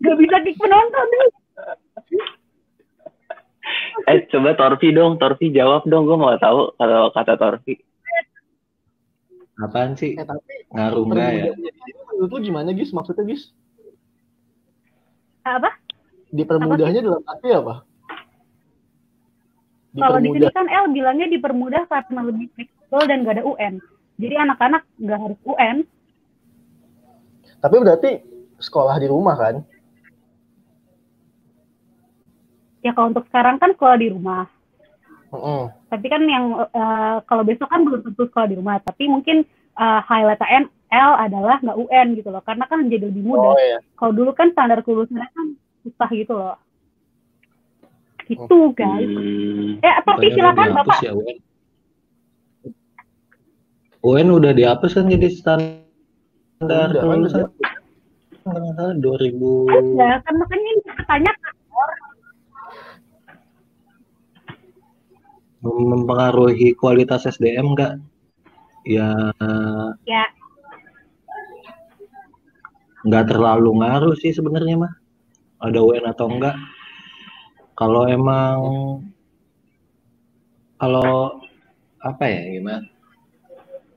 gak 0.00 0.16
bisa 0.16 0.36
kick 0.40 0.56
penonton 0.56 1.06
nih. 1.06 1.28
Eh 4.08 4.18
coba 4.30 4.54
Torfi 4.54 4.88
dong, 4.90 5.18
Torfi 5.18 5.50
jawab 5.50 5.84
dong. 5.84 6.06
Gue 6.06 6.16
mau 6.16 6.32
tahu 6.38 6.72
kalau 6.74 7.10
kata 7.10 7.34
Torfi. 7.36 7.76
Apaan 9.58 9.94
sih? 9.94 10.16
eh 10.16 10.24
tapi 10.24 10.64
Ngaruh 10.70 11.02
nggak 11.04 11.30
ya? 11.30 11.52
menurut 12.08 12.30
lu 12.30 12.38
gimana 12.40 12.72
Gis 12.72 12.90
maksudnya 12.90 13.26
Gis 13.26 13.52
Apa? 15.42 15.76
dipermudahnya 16.30 17.04
dalam 17.04 17.20
arti 17.22 17.52
apa 17.52 17.84
Kalau 19.92 20.18
di 20.24 20.28
sini 20.32 20.48
kan 20.48 20.66
L 20.72 20.86
bilangnya 20.88 21.28
dipermudah 21.28 21.84
karena 21.84 22.20
lebih 22.24 22.48
fleksibel 22.56 23.00
dan 23.04 23.28
gak 23.28 23.36
ada 23.36 23.44
UN. 23.44 23.74
Jadi 24.16 24.34
anak-anak 24.40 24.82
gak 25.00 25.20
harus 25.20 25.40
UN. 25.44 25.78
tapi 27.62 27.78
berarti 27.78 28.10
sekolah 28.58 28.98
di 28.98 29.06
rumah 29.06 29.38
kan 29.38 29.62
Ya 32.82 32.90
kalau 32.90 33.14
untuk 33.14 33.30
sekarang 33.30 33.62
kan 33.62 33.70
sekolah 33.78 33.94
di 33.94 34.10
rumah. 34.10 34.50
Heeh. 35.30 35.64
Tapi 35.86 36.06
kan 36.10 36.22
yang 36.26 36.66
eh, 36.66 37.16
kalau 37.30 37.46
besok 37.46 37.70
kan 37.70 37.86
belum 37.86 38.02
tentu 38.02 38.26
sekolah 38.26 38.50
di 38.50 38.58
rumah. 38.58 38.82
Tapi 38.82 39.06
mungkin 39.06 39.46
eh, 39.78 40.00
highlight 40.02 40.42
N 40.42 40.66
L 40.90 41.12
adalah 41.14 41.62
nggak 41.62 41.78
UN 41.78 42.06
gitu 42.18 42.34
loh. 42.34 42.42
Karena 42.42 42.66
kan 42.66 42.90
jadi 42.90 43.06
lebih 43.06 43.22
mudah. 43.22 43.54
oh 43.54 43.62
iya 43.62 43.78
Kalau 43.94 44.12
dulu 44.12 44.34
kan 44.34 44.50
standar 44.50 44.82
kelulusannya 44.82 45.30
kan 45.30 45.46
susah 45.86 46.10
gitu 46.10 46.34
loh. 46.34 46.58
Gitu 48.32 48.58
guys. 48.72 49.04
Hmm, 49.04 49.78
Eh 49.80 49.94
tapi 50.02 50.26
silakan 50.30 50.66
udah 50.70 50.76
Bapak. 50.80 50.98
ya 51.00 51.12
UN. 51.12 51.38
UN 54.02 54.28
udah 54.30 54.52
dihapus 54.52 54.92
kan 54.96 55.06
jadi 55.06 55.28
standar 55.30 55.70
Udah, 56.90 56.90
kelulusan. 56.96 57.40
udah. 57.44 57.50
Kalau 58.42 58.58
nggak 58.58 58.74
salah 58.74 58.94
2000 58.98 59.70
Ya 59.94 60.18
kan 60.18 60.34
makanya 60.34 60.68
ini 60.68 60.82
katanya 60.98 61.32
mempengaruhi 65.62 66.74
kualitas 66.74 67.22
SDM 67.24 67.74
nggak? 67.74 68.02
Ya 68.82 69.14
ya 70.02 70.24
nggak 73.02 73.30
terlalu 73.30 73.70
ngaruh 73.78 74.14
sih 74.18 74.34
sebenarnya 74.34 74.74
mah. 74.78 74.92
Ada 75.62 75.78
UN 75.78 76.10
atau 76.10 76.26
enggak? 76.26 76.58
Kalau 77.82 78.06
emang 78.06 78.58
kalau 80.78 81.42
apa 81.98 82.30
ya 82.30 82.46
gimana? 82.54 82.86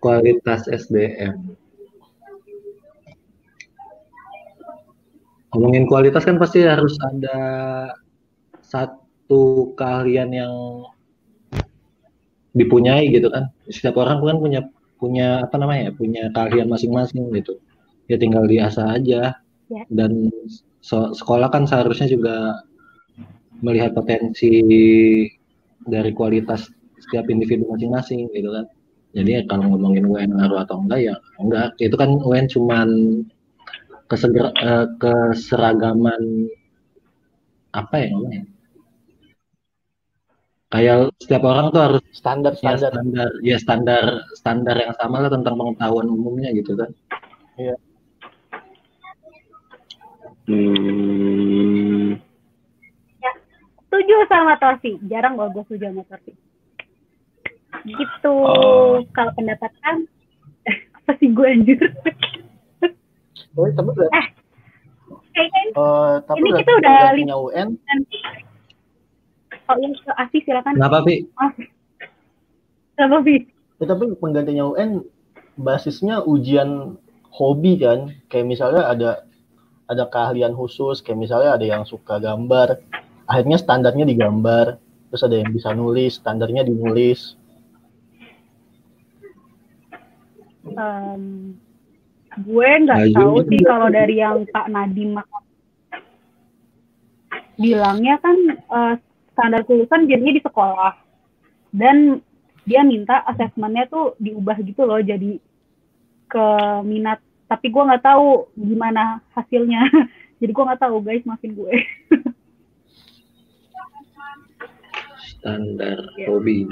Kualitas 0.01 0.65
SDM. 0.65 1.53
Ngomongin 5.53 5.85
kualitas 5.85 6.25
kan 6.25 6.41
pasti 6.41 6.65
harus 6.65 6.97
ada 6.97 7.37
satu 8.65 9.77
keahlian 9.77 10.33
yang 10.33 10.53
dipunyai 12.57 13.13
gitu 13.13 13.29
kan. 13.29 13.53
Setiap 13.69 14.01
orang 14.01 14.17
kan 14.25 14.41
punya 14.41 14.65
punya 14.97 15.45
apa 15.45 15.61
namanya 15.61 15.81
ya, 15.89 15.91
punya 15.93 16.23
keahlian 16.33 16.73
masing-masing 16.73 17.29
gitu. 17.37 17.61
Ya 18.09 18.17
tinggal 18.17 18.49
diasah 18.49 18.97
aja. 18.97 19.37
Ya. 19.69 19.83
Dan 19.93 20.33
so- 20.81 21.13
sekolah 21.13 21.53
kan 21.53 21.69
seharusnya 21.69 22.09
juga 22.09 22.65
melihat 23.63 23.91
potensi 23.95 24.51
dari 25.85 26.11
kualitas 26.11 26.67
setiap 26.99 27.29
individu 27.29 27.69
masing-masing 27.69 28.31
gitu 28.33 28.49
kan. 28.51 28.65
Jadi 29.15 29.29
ya 29.31 29.41
kalau 29.47 29.71
ngomongin 29.71 30.05
UN 30.11 30.31
ngaruh 30.35 30.59
atau 30.67 30.83
enggak 30.83 30.99
ya 31.07 31.15
enggak. 31.39 31.69
Itu 31.79 31.95
kan 31.95 32.09
UN 32.19 32.45
cuman 32.51 32.89
keseger, 34.11 34.51
eh, 34.59 34.87
keseragaman 34.99 36.51
apa 37.71 37.95
ya 37.95 38.07
namanya? 38.11 38.43
Kayak 40.73 41.15
setiap 41.23 41.43
orang 41.47 41.65
tuh 41.71 41.81
harus 41.87 42.03
standar 42.11 42.51
ya 42.59 42.75
standar 42.75 42.91
standar 42.91 43.29
ya 43.39 43.57
standar 43.63 44.03
standar 44.35 44.75
yang 44.75 44.93
sama 44.99 45.23
lah 45.23 45.31
tentang 45.31 45.55
pengetahuan 45.55 46.07
umumnya 46.11 46.51
gitu 46.51 46.75
kan. 46.75 46.91
hmm, 50.51 51.54
setuju 53.87 54.15
sama 54.27 54.57
Torfi. 54.59 54.99
Jarang 55.07 55.39
loh 55.39 55.49
gue 55.53 55.63
setuju 55.69 55.91
sama 55.91 56.03
Torfi. 56.07 56.33
Gitu. 57.85 58.33
Oh. 58.33 59.03
Kalau 59.13 59.31
pendapatan 59.37 60.07
apa 60.97 61.11
sih 61.21 61.29
gue 61.31 61.47
anjir? 61.47 61.79
oh, 63.55 63.69
tapi 63.71 63.89
Kayaknya 65.35 65.61
eh, 65.75 66.13
tapi 66.23 66.39
Ini 66.39 66.47
berarti 66.47 66.63
kita 66.63 66.71
udah 66.79 66.95
penggantinya 66.95 67.35
UN 67.35 67.67
nanti 67.75 68.19
Oh 69.65 69.75
iya, 69.81 69.89
ke 69.97 70.11
Afi 70.13 70.37
silakan. 70.45 70.77
Kenapa 70.77 71.01
Pi? 71.01 71.25
Maaf. 71.33 71.53
Kenapa 72.95 73.17
Fi? 73.25 73.35
ya, 73.81 73.85
tapi 73.89 74.03
penggantinya 74.21 74.63
UN 74.71 75.03
basisnya 75.57 76.23
ujian 76.23 76.99
hobi 77.31 77.79
kan 77.79 78.15
kayak 78.31 78.47
misalnya 78.47 78.87
ada 78.87 79.09
ada 79.89 80.03
keahlian 80.07 80.55
khusus 80.55 81.03
kayak 81.03 81.19
misalnya 81.19 81.55
ada 81.55 81.65
yang 81.65 81.83
suka 81.83 82.19
gambar 82.19 82.79
akhirnya 83.25 83.57
standarnya 83.57 84.05
digambar 84.05 84.77
terus 85.09 85.21
ada 85.25 85.35
yang 85.39 85.51
bisa 85.53 85.71
nulis 85.71 86.17
standarnya 86.19 86.65
dinulis. 86.65 87.37
Em, 90.65 91.55
gue 92.41 92.69
nggak 92.83 92.97
Nah, 92.99 93.13
tahu 93.15 93.35
juga. 93.45 93.49
sih 93.53 93.59
kalau 93.63 93.87
dari 93.87 94.15
yang 94.19 94.43
Pak 94.49 94.67
Nadiem 94.67 95.15
bilangnya 97.55 98.19
kan 98.19 98.37
eh, 98.51 98.93
standar 99.31 99.63
kelulusan 99.63 100.09
jadinya 100.09 100.33
di 100.35 100.43
sekolah. 100.43 100.93
Dan 101.75 102.19
dia 102.65 102.81
minta 102.81 103.21
asesmennya 103.23 103.85
tuh 103.87 104.17
diubah 104.17 104.57
gitu 104.63 104.83
loh 104.83 104.99
jadi 104.99 105.37
ke 106.27 106.47
minat. 106.83 107.21
Tapi 107.45 107.69
gue 107.69 107.83
nggak 107.87 108.03
tahu 108.03 108.49
gimana 108.57 109.21
hasilnya. 109.37 109.85
Jadi 110.41 110.51
gue 110.51 110.65
nggak 110.67 110.81
tahu 110.83 110.99
guys 110.99 111.23
maafin 111.23 111.55
gue 111.55 111.71
Standar 115.45 116.09
Iya. 116.17 116.25
hobi. 116.27 116.65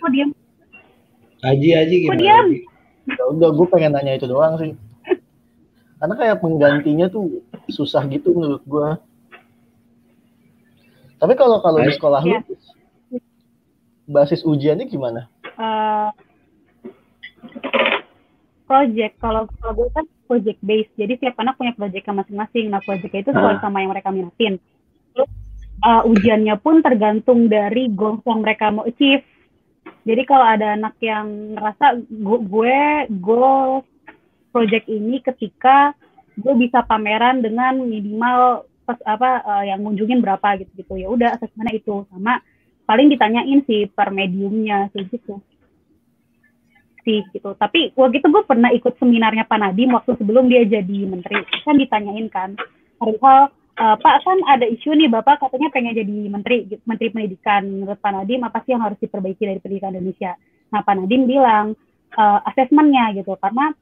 oh 0.00 0.08
dia 0.08 0.24
Aji 1.44 1.68
Aji 1.70 1.94
Kok 2.00 2.02
gimana? 2.08 2.16
diam? 2.18 2.46
Aji? 2.46 2.58
ya 3.08 3.24
udah 3.26 3.50
gue 3.52 3.66
pengen 3.68 3.92
nanya 3.92 4.16
itu 4.16 4.24
doang 4.24 4.56
sih 4.56 4.72
Karena 6.00 6.14
kayak 6.14 6.40
penggantinya 6.40 7.06
tuh 7.06 7.44
susah 7.68 8.06
gitu 8.06 8.30
menurut 8.30 8.64
gua. 8.64 8.96
Tapi 11.16 11.34
kalau 11.34 11.58
kalau 11.58 11.76
di 11.78 11.90
sekolah 11.90 12.22
lu 12.22 12.32
Iya. 12.32 12.40
basis 14.06 14.40
ujiannya 14.42 14.86
gimana? 14.86 15.26
Eh, 15.42 16.08
project 18.64 19.18
kalau 19.18 19.44
kalau 19.54 19.72
gue 19.74 19.88
kan 19.90 20.04
project 20.24 20.60
based 20.60 20.92
jadi 20.94 21.12
setiap 21.14 21.36
anak 21.36 21.56
punya 21.56 21.74
projectnya 21.74 22.14
masing-masing 22.14 22.68
nah 22.68 22.80
projectnya 22.80 23.20
itu 23.20 23.32
sesuai 23.32 23.56
Ah. 23.56 23.60
sama 23.60 23.80
yang 23.80 23.90
mereka 23.90 24.08
minatin 24.08 24.56
terus 25.12 25.28
eh, 25.82 26.02
ujiannya 26.04 26.56
pun 26.58 26.80
tergantung 26.82 27.46
dari 27.46 27.90
goals 27.92 28.22
yang 28.26 28.42
mereka 28.42 28.70
mau 28.70 28.86
achieve 28.86 29.24
jadi 30.04 30.22
kalau 30.24 30.46
ada 30.46 30.76
anak 30.76 30.94
yang 31.04 31.56
ngerasa 31.56 32.00
gu- 32.08 32.44
gue 32.48 32.78
goal 33.20 33.84
project 34.50 34.86
ini 34.88 35.20
ketika 35.20 35.92
gue 36.38 36.54
bisa 36.56 36.86
pameran 36.86 37.42
dengan 37.42 37.82
minimal 37.82 38.64
pas 38.88 38.98
apa 39.04 39.44
eh, 39.44 39.64
yang 39.74 39.84
ngunjungin 39.84 40.22
berapa 40.24 40.60
gitu 40.64 40.72
gitu 40.80 40.94
ya 40.96 41.08
udah 41.12 41.36
asesmennya 41.36 41.76
itu 41.76 42.08
sama 42.08 42.40
paling 42.88 43.12
ditanyain 43.12 43.60
sih 43.68 43.84
per 43.92 44.08
mediumnya 44.08 44.88
kayak 44.94 45.12
gitu 45.12 45.44
sih 47.08 47.24
gitu. 47.32 47.56
Tapi 47.56 47.96
waktu 47.96 48.20
itu 48.20 48.28
gue 48.28 48.44
pernah 48.44 48.68
ikut 48.68 49.00
seminarnya 49.00 49.48
Pak 49.48 49.56
Nadiem 49.56 49.96
waktu 49.96 50.12
sebelum 50.20 50.52
dia 50.52 50.68
jadi 50.68 50.98
menteri. 51.08 51.40
Kan 51.64 51.80
ditanyain 51.80 52.28
kan, 52.28 52.52
perihal 53.00 53.48
eh, 53.78 53.96
Pak 53.98 54.16
kan 54.26 54.38
ada 54.50 54.66
isu 54.66 54.94
nih 54.98 55.08
Bapak 55.08 55.38
katanya 55.42 55.70
pengen 55.70 55.94
jadi 55.94 56.16
menteri, 56.28 56.56
menteri 56.82 57.08
pendidikan. 57.14 57.62
Menurut 57.64 57.98
Pak 58.02 58.12
Nadiem 58.12 58.42
apa 58.42 58.58
sih 58.66 58.74
yang 58.74 58.82
harus 58.82 58.98
diperbaiki 58.98 59.42
dari 59.46 59.60
pendidikan 59.62 59.94
Indonesia? 59.94 60.34
Nah 60.74 60.80
Pak 60.82 60.94
Nadiem 60.98 61.24
bilang 61.24 61.78
eh, 62.12 62.38
asesmennya 62.50 63.14
gitu, 63.16 63.38
karena 63.38 63.72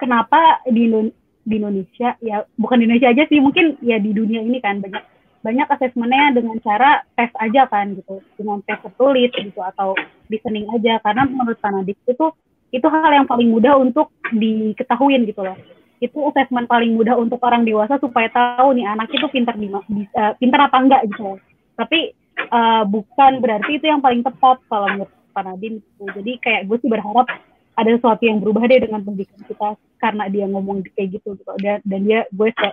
kenapa 0.00 0.64
di, 0.64 1.12
di 1.44 1.54
Indonesia 1.60 2.16
ya 2.24 2.40
bukan 2.56 2.80
di 2.80 2.84
Indonesia 2.88 3.12
aja 3.12 3.24
sih 3.28 3.36
mungkin 3.42 3.76
ya 3.84 4.00
di 4.00 4.16
dunia 4.16 4.40
ini 4.40 4.62
kan 4.64 4.80
banyak 4.80 5.04
banyak 5.40 5.68
asesmennya 5.72 6.36
dengan 6.36 6.56
cara 6.60 7.00
tes 7.16 7.32
aja 7.40 7.64
kan 7.68 7.96
gitu 7.96 8.20
dengan 8.36 8.60
tes 8.64 8.76
tertulis 8.80 9.32
gitu 9.32 9.60
atau 9.60 9.96
listening 10.28 10.68
aja 10.72 11.00
karena 11.00 11.24
menurut 11.28 11.56
Panadik 11.60 11.96
itu 12.04 12.32
itu 12.70 12.86
hal 12.86 13.10
yang 13.12 13.26
paling 13.26 13.48
mudah 13.48 13.76
untuk 13.80 14.12
diketahuin 14.30 15.24
gitu 15.24 15.42
loh 15.44 15.56
itu 16.00 16.18
assessment 16.32 16.64
paling 16.64 16.96
mudah 16.96 17.14
untuk 17.20 17.36
orang 17.44 17.62
dewasa 17.68 18.00
supaya 18.00 18.32
tahu 18.32 18.72
nih 18.72 18.88
anak 18.88 19.12
itu 19.12 19.28
pintar 19.28 19.54
di 19.60 19.68
di- 19.68 20.08
eh, 20.08 20.32
pintar 20.40 20.66
apa 20.66 20.76
enggak 20.80 21.04
gitu 21.12 21.36
tapi 21.76 22.16
eh, 22.40 22.82
bukan 22.88 23.32
berarti 23.44 23.76
itu 23.76 23.86
yang 23.86 24.00
paling 24.00 24.24
tepat 24.24 24.64
kalau 24.66 24.88
menurut 24.88 25.12
Pak 25.30 25.42
Nadiem 25.44 25.78
gitu. 25.78 26.04
jadi 26.16 26.32
kayak 26.40 26.62
gue 26.66 26.76
sih 26.80 26.90
berharap 26.90 27.28
ada 27.76 27.90
sesuatu 27.96 28.24
yang 28.24 28.40
berubah 28.40 28.64
deh 28.66 28.80
dengan 28.80 29.04
pendidikan 29.04 29.40
kita 29.44 29.68
karena 30.00 30.24
dia 30.32 30.48
ngomong 30.48 30.80
kayak 30.96 31.20
gitu 31.20 31.36
gitu 31.36 31.52
dan, 31.60 31.84
dan 31.84 32.00
dia 32.02 32.24
gue 32.32 32.48
se, 32.48 32.68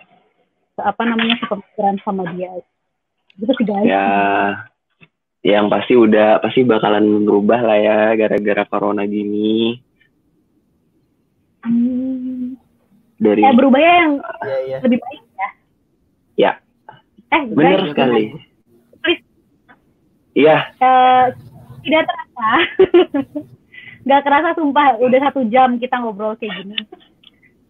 se- 0.80 0.86
apa 0.88 1.04
namanya 1.04 1.36
sepemikiran 1.44 1.96
sama 2.02 2.24
dia 2.34 2.50
gitu 3.38 3.52
sih 3.54 3.66
guys 3.68 3.86
Ya, 3.86 4.08
yang 5.46 5.68
pasti 5.70 5.94
udah 6.00 6.40
pasti 6.42 6.64
bakalan 6.66 7.28
berubah 7.28 7.60
lah 7.62 7.78
ya 7.78 7.98
gara-gara 8.18 8.64
corona 8.68 9.06
gini. 9.06 9.80
Hmm. 11.64 12.37
Dari 13.18 13.42
Eh, 13.42 13.54
berubahnya 13.54 13.94
yang 13.98 14.14
Iya 14.22 14.58
iya. 14.62 14.78
lebih 14.86 15.00
baik 15.02 15.22
ya? 15.34 15.50
Ya, 16.38 16.52
eh 17.34 17.42
guys, 17.50 17.82
sekali. 17.90 18.24
Iya, 20.38 20.58
Eh, 20.78 21.26
tidak 21.82 22.04
terasa. 22.06 22.50
Nggak 24.06 24.22
kerasa 24.24 24.50
sumpah 24.54 25.02
udah 25.02 25.20
satu 25.20 25.42
jam 25.50 25.82
kita 25.82 25.98
ngobrol 25.98 26.38
kayak 26.38 26.62
gini. 26.62 26.78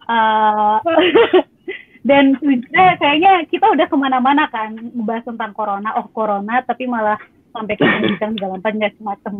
Eh, 0.07 0.77
dan 2.09 2.35
sebenarnya 2.39 2.95
kayaknya 2.99 3.33
kita 3.47 3.65
udah 3.71 3.87
ke 3.87 3.95
mana-mana 3.95 4.51
kan 4.51 4.75
membahas 4.75 5.23
tentang 5.23 5.55
corona. 5.55 5.95
Oh 5.95 6.11
corona 6.11 6.59
tapi 6.67 6.91
malah 6.91 7.15
sampai 7.55 7.79
ke 7.79 7.87
pendidikan 7.87 8.31
segala 8.35 8.59
macam 8.59 8.83
ya, 8.83 8.89
semacam. 8.99 9.33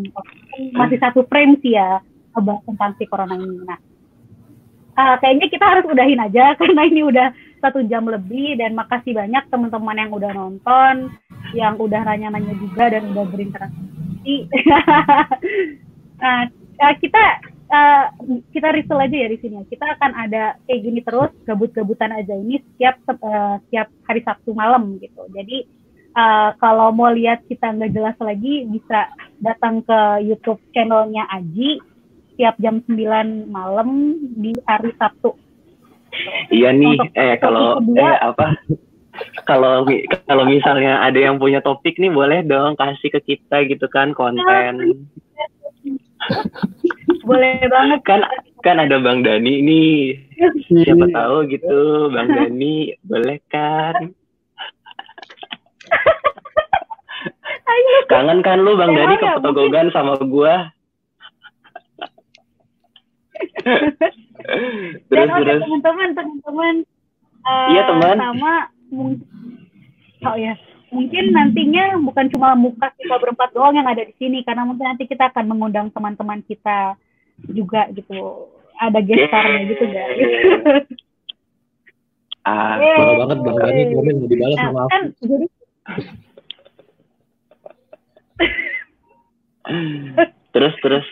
Masih 0.71 0.97
satu 1.03 1.27
frame 1.27 1.59
sih 1.59 1.75
ya 1.75 1.99
ngebahas 2.31 2.63
tentang 2.63 2.91
si 2.95 3.03
corona 3.11 3.35
ini. 3.35 3.59
Nah 3.67 3.79
eh, 4.97 5.15
kayaknya 5.21 5.47
kita 5.53 5.65
harus 5.65 5.85
udahin 5.85 6.21
aja 6.21 6.53
karena 6.59 6.81
ini 6.89 7.01
udah 7.05 7.27
satu 7.57 7.81
jam 7.89 8.05
lebih 8.05 8.57
dan 8.57 8.77
makasih 8.77 9.17
banyak 9.17 9.43
teman-teman 9.49 9.97
yang 9.97 10.11
udah 10.13 10.31
nonton 10.33 10.95
yang 11.55 11.73
udah 11.79 12.03
nanya-nanya 12.05 12.53
juga 12.59 12.91
dan 12.91 13.13
udah 13.13 13.25
berinteraksi. 13.29 14.35
Nah 16.17 16.49
eh, 16.49 16.93
kita 16.97 17.23
eh, 17.69 18.05
kita 18.49 18.67
risol 18.73 19.05
aja 19.05 19.17
ya 19.21 19.29
di 19.29 19.37
sini 19.37 19.61
kita 19.69 19.85
akan 19.97 20.11
ada 20.17 20.57
kayak 20.65 20.81
gini 20.81 20.99
terus 21.05 21.29
gabut-gabutan 21.45 22.09
aja 22.09 22.33
ini 22.33 22.57
setiap 22.57 22.97
eh, 23.05 23.55
setiap 23.69 23.87
hari 24.09 24.21
Sabtu 24.25 24.57
malam 24.57 24.97
gitu. 24.97 25.29
Jadi 25.29 25.69
eh, 26.17 26.49
kalau 26.57 26.89
mau 26.89 27.13
lihat 27.13 27.45
kita 27.45 27.69
nggak 27.69 27.93
jelas 27.93 28.17
lagi 28.17 28.65
bisa 28.65 29.13
datang 29.37 29.85
ke 29.85 30.25
YouTube 30.25 30.57
channelnya 30.73 31.29
Aji 31.29 31.77
setiap 32.37 32.53
jam 32.61 32.85
9 32.85 33.49
malam 33.49 34.13
di 34.37 34.53
hari 34.69 34.93
Sabtu 35.01 35.33
iya 36.53 36.69
nih. 36.69 36.95
Untuk 36.97 37.11
Eh 37.17 37.35
kalau 37.41 37.81
kedua. 37.81 37.97
eh 37.97 38.17
apa? 38.21 38.47
Kalau 39.49 39.81
kalau 40.29 40.45
misalnya 40.45 41.01
ada 41.01 41.17
yang 41.17 41.41
punya 41.41 41.65
topik 41.65 41.97
nih 41.97 42.13
boleh 42.13 42.45
dong 42.45 42.77
kasih 42.77 43.09
ke 43.17 43.33
kita 43.33 43.65
gitu 43.65 43.89
kan 43.89 44.13
konten. 44.13 45.05
boleh 47.27 47.59
banget 47.67 47.99
Kan 48.05 48.21
kan 48.61 48.77
ada 48.77 49.01
Bang 49.01 49.25
Dani 49.25 49.65
nih. 49.65 49.97
Siapa 50.69 51.09
tahu 51.09 51.49
gitu 51.49 52.13
Bang 52.13 52.29
Dani 52.29 52.93
boleh 53.01 53.41
kan? 53.49 54.13
Ayo. 57.67 57.97
Kangen 58.07 58.39
kan 58.45 58.61
lu 58.61 58.77
Bang 58.77 58.93
Dani 58.93 59.17
Emang 59.17 59.25
ya, 59.25 59.33
kepotogogan 59.41 59.89
sama 59.89 60.13
gua? 60.21 60.76
Dan 65.11 65.27
terus 65.27 65.29
oke 65.33 65.43
terus 65.43 65.61
teman-teman, 65.65 66.09
teman-teman. 66.13 66.75
eh, 67.43 67.67
Iya, 67.73 67.81
teman. 67.89 68.15
Sama 68.17 68.53
mungkin, 68.87 69.27
oh 70.23 70.37
ya, 70.37 70.53
mungkin 70.87 71.23
nantinya 71.33 71.99
bukan 71.99 72.25
cuma 72.31 72.55
muka 72.55 72.93
kita 72.95 73.15
berempat 73.17 73.49
doang 73.51 73.75
yang 73.75 73.87
ada 73.89 74.03
di 74.05 74.13
sini, 74.15 74.45
karena 74.45 74.63
mungkin 74.63 74.87
nanti 74.93 75.03
kita 75.05 75.33
akan 75.33 75.45
mengundang 75.51 75.91
teman-teman 75.91 76.39
kita 76.45 76.95
juga 77.49 77.89
gitu. 77.91 78.47
Ada 78.77 79.01
gestarnya 79.01 79.61
gitu 79.73 79.85
guys. 79.89 80.21
ah. 82.45 82.77
Parah 82.77 83.15
banget 83.25 83.37
Bang 83.41 83.57
Dani 83.57 83.81
komen 83.89 84.15
mau 84.21 84.29
dibalas 84.29 84.53
Nah, 84.53 84.65
sama 84.69 84.81
aku. 84.85 84.91
kan 84.93 85.03
jadi 85.17 85.45
terus 90.53 90.73
terus 90.79 91.07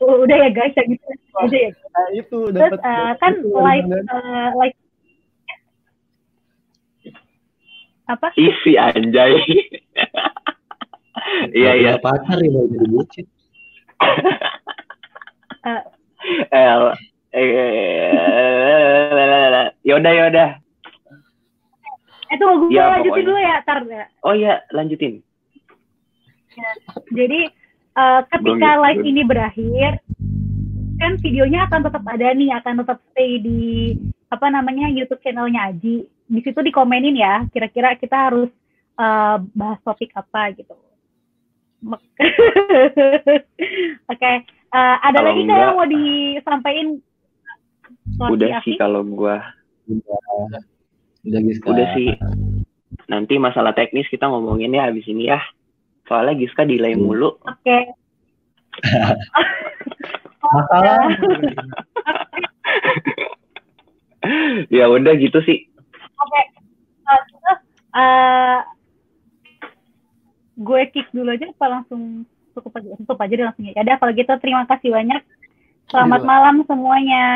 udah 0.00 0.36
ya 0.38 0.50
guys, 0.50 0.72
ya 0.72 0.84
gitu 0.84 1.04
aja 1.36 1.56
ya. 1.58 1.70
Nah, 1.70 2.08
itu 2.12 2.38
Terus 2.46 2.54
dapat 2.56 2.78
eh, 2.80 3.12
kan 3.18 3.32
itu 3.34 3.48
Dani. 3.50 3.80
eh, 3.84 4.48
live 4.54 4.78
apa? 8.06 8.28
isi 8.34 8.72
anjay. 8.74 9.34
Iya 11.50 11.72
iya. 11.74 11.92
Pacar 11.96 12.36
ya 12.36 12.48
mau 12.48 12.68
jadi 12.68 12.86
bucin. 12.86 13.24
Eh, 15.64 15.80
El. 16.52 16.82
Yaudah 19.82 20.12
yaudah. 20.14 20.50
eh 22.24 22.36
tunggu 22.36 22.68
gue 22.68 22.74
Ya, 22.74 22.88
lanjutin 22.90 23.08
pokoknya. 23.10 23.26
dulu 23.26 23.38
ya, 23.40 23.56
tar 23.64 23.78
ya. 23.84 24.04
Oh 24.20 24.34
ya 24.34 24.54
lanjutin. 24.70 25.24
Jadi 27.10 27.40
eh, 27.94 28.20
ketika 28.28 28.70
Belum, 28.74 28.82
live 28.84 29.00
belum. 29.00 29.10
ini 29.10 29.22
berakhir, 29.24 29.90
kan 30.94 31.12
videonya 31.18 31.66
akan 31.66 31.80
tetap 31.86 32.04
ada 32.06 32.28
nih, 32.32 32.50
akan 32.54 32.74
tetap 32.82 32.98
stay 33.10 33.38
di 33.38 33.62
apa 34.30 34.46
namanya 34.50 34.90
YouTube 34.90 35.22
channelnya 35.22 35.70
Aji. 35.70 36.06
Di 36.24 36.40
situ 36.40 36.56
dikomenin 36.56 37.14
ya, 37.14 37.44
kira-kira 37.50 37.94
kita 37.94 38.30
harus 38.30 38.50
eh, 38.94 39.36
bahas 39.52 39.78
topik 39.82 40.10
apa 40.14 40.54
gitu. 40.54 40.74
Oke, 44.12 44.32
eh, 44.72 44.96
ada 45.04 45.18
Kalau 45.20 45.26
lagi 45.28 45.40
nggak 45.42 45.52
enggak- 45.52 45.60
yang 45.60 45.76
mau 45.76 45.86
disampaikan? 45.86 46.86
Udah 48.14 48.60
sih 48.62 48.76
kalau 48.76 49.02
gua. 49.04 49.42
Udah, 49.84 50.18
udah. 50.48 50.62
Udah 51.64 51.86
sih. 51.92 52.08
Nanti 53.04 53.36
masalah 53.36 53.76
teknis 53.76 54.08
kita 54.08 54.28
ngomongin 54.28 54.72
ya 54.72 54.88
abis 54.88 55.04
ini 55.08 55.28
ya. 55.28 55.40
Soalnya 56.04 56.36
Giska 56.36 56.64
delay 56.64 56.92
Hmm. 56.92 57.04
mulu. 57.04 57.30
Oke. 57.42 57.78
Masalah. 60.44 61.08
ya 64.68 64.84
udah 64.86 65.14
gitu 65.16 65.38
sih. 65.44 65.68
Oke. 66.14 66.40
Eh, 67.04 67.20
terus, 67.28 67.60
eh, 67.94 68.58
gue 70.56 70.80
kick 70.90 71.08
dulu 71.10 71.32
aja 71.32 71.48
apa 71.48 71.66
langsung 71.68 72.24
tutup 72.54 72.72
aja 72.72 72.88
tutup 72.94 73.18
aja 73.18 73.32
deh 73.34 73.44
langsung 73.44 73.64
ya. 73.66 73.72
Ya 73.74 73.82
udah 73.84 73.96
kalau 73.98 74.12
gitu 74.12 74.32
terima 74.40 74.64
kasih 74.64 74.92
banyak. 74.92 75.20
Selamat 75.88 76.20
Iya. 76.22 76.28
malam 76.28 76.54
semuanya. 76.64 77.26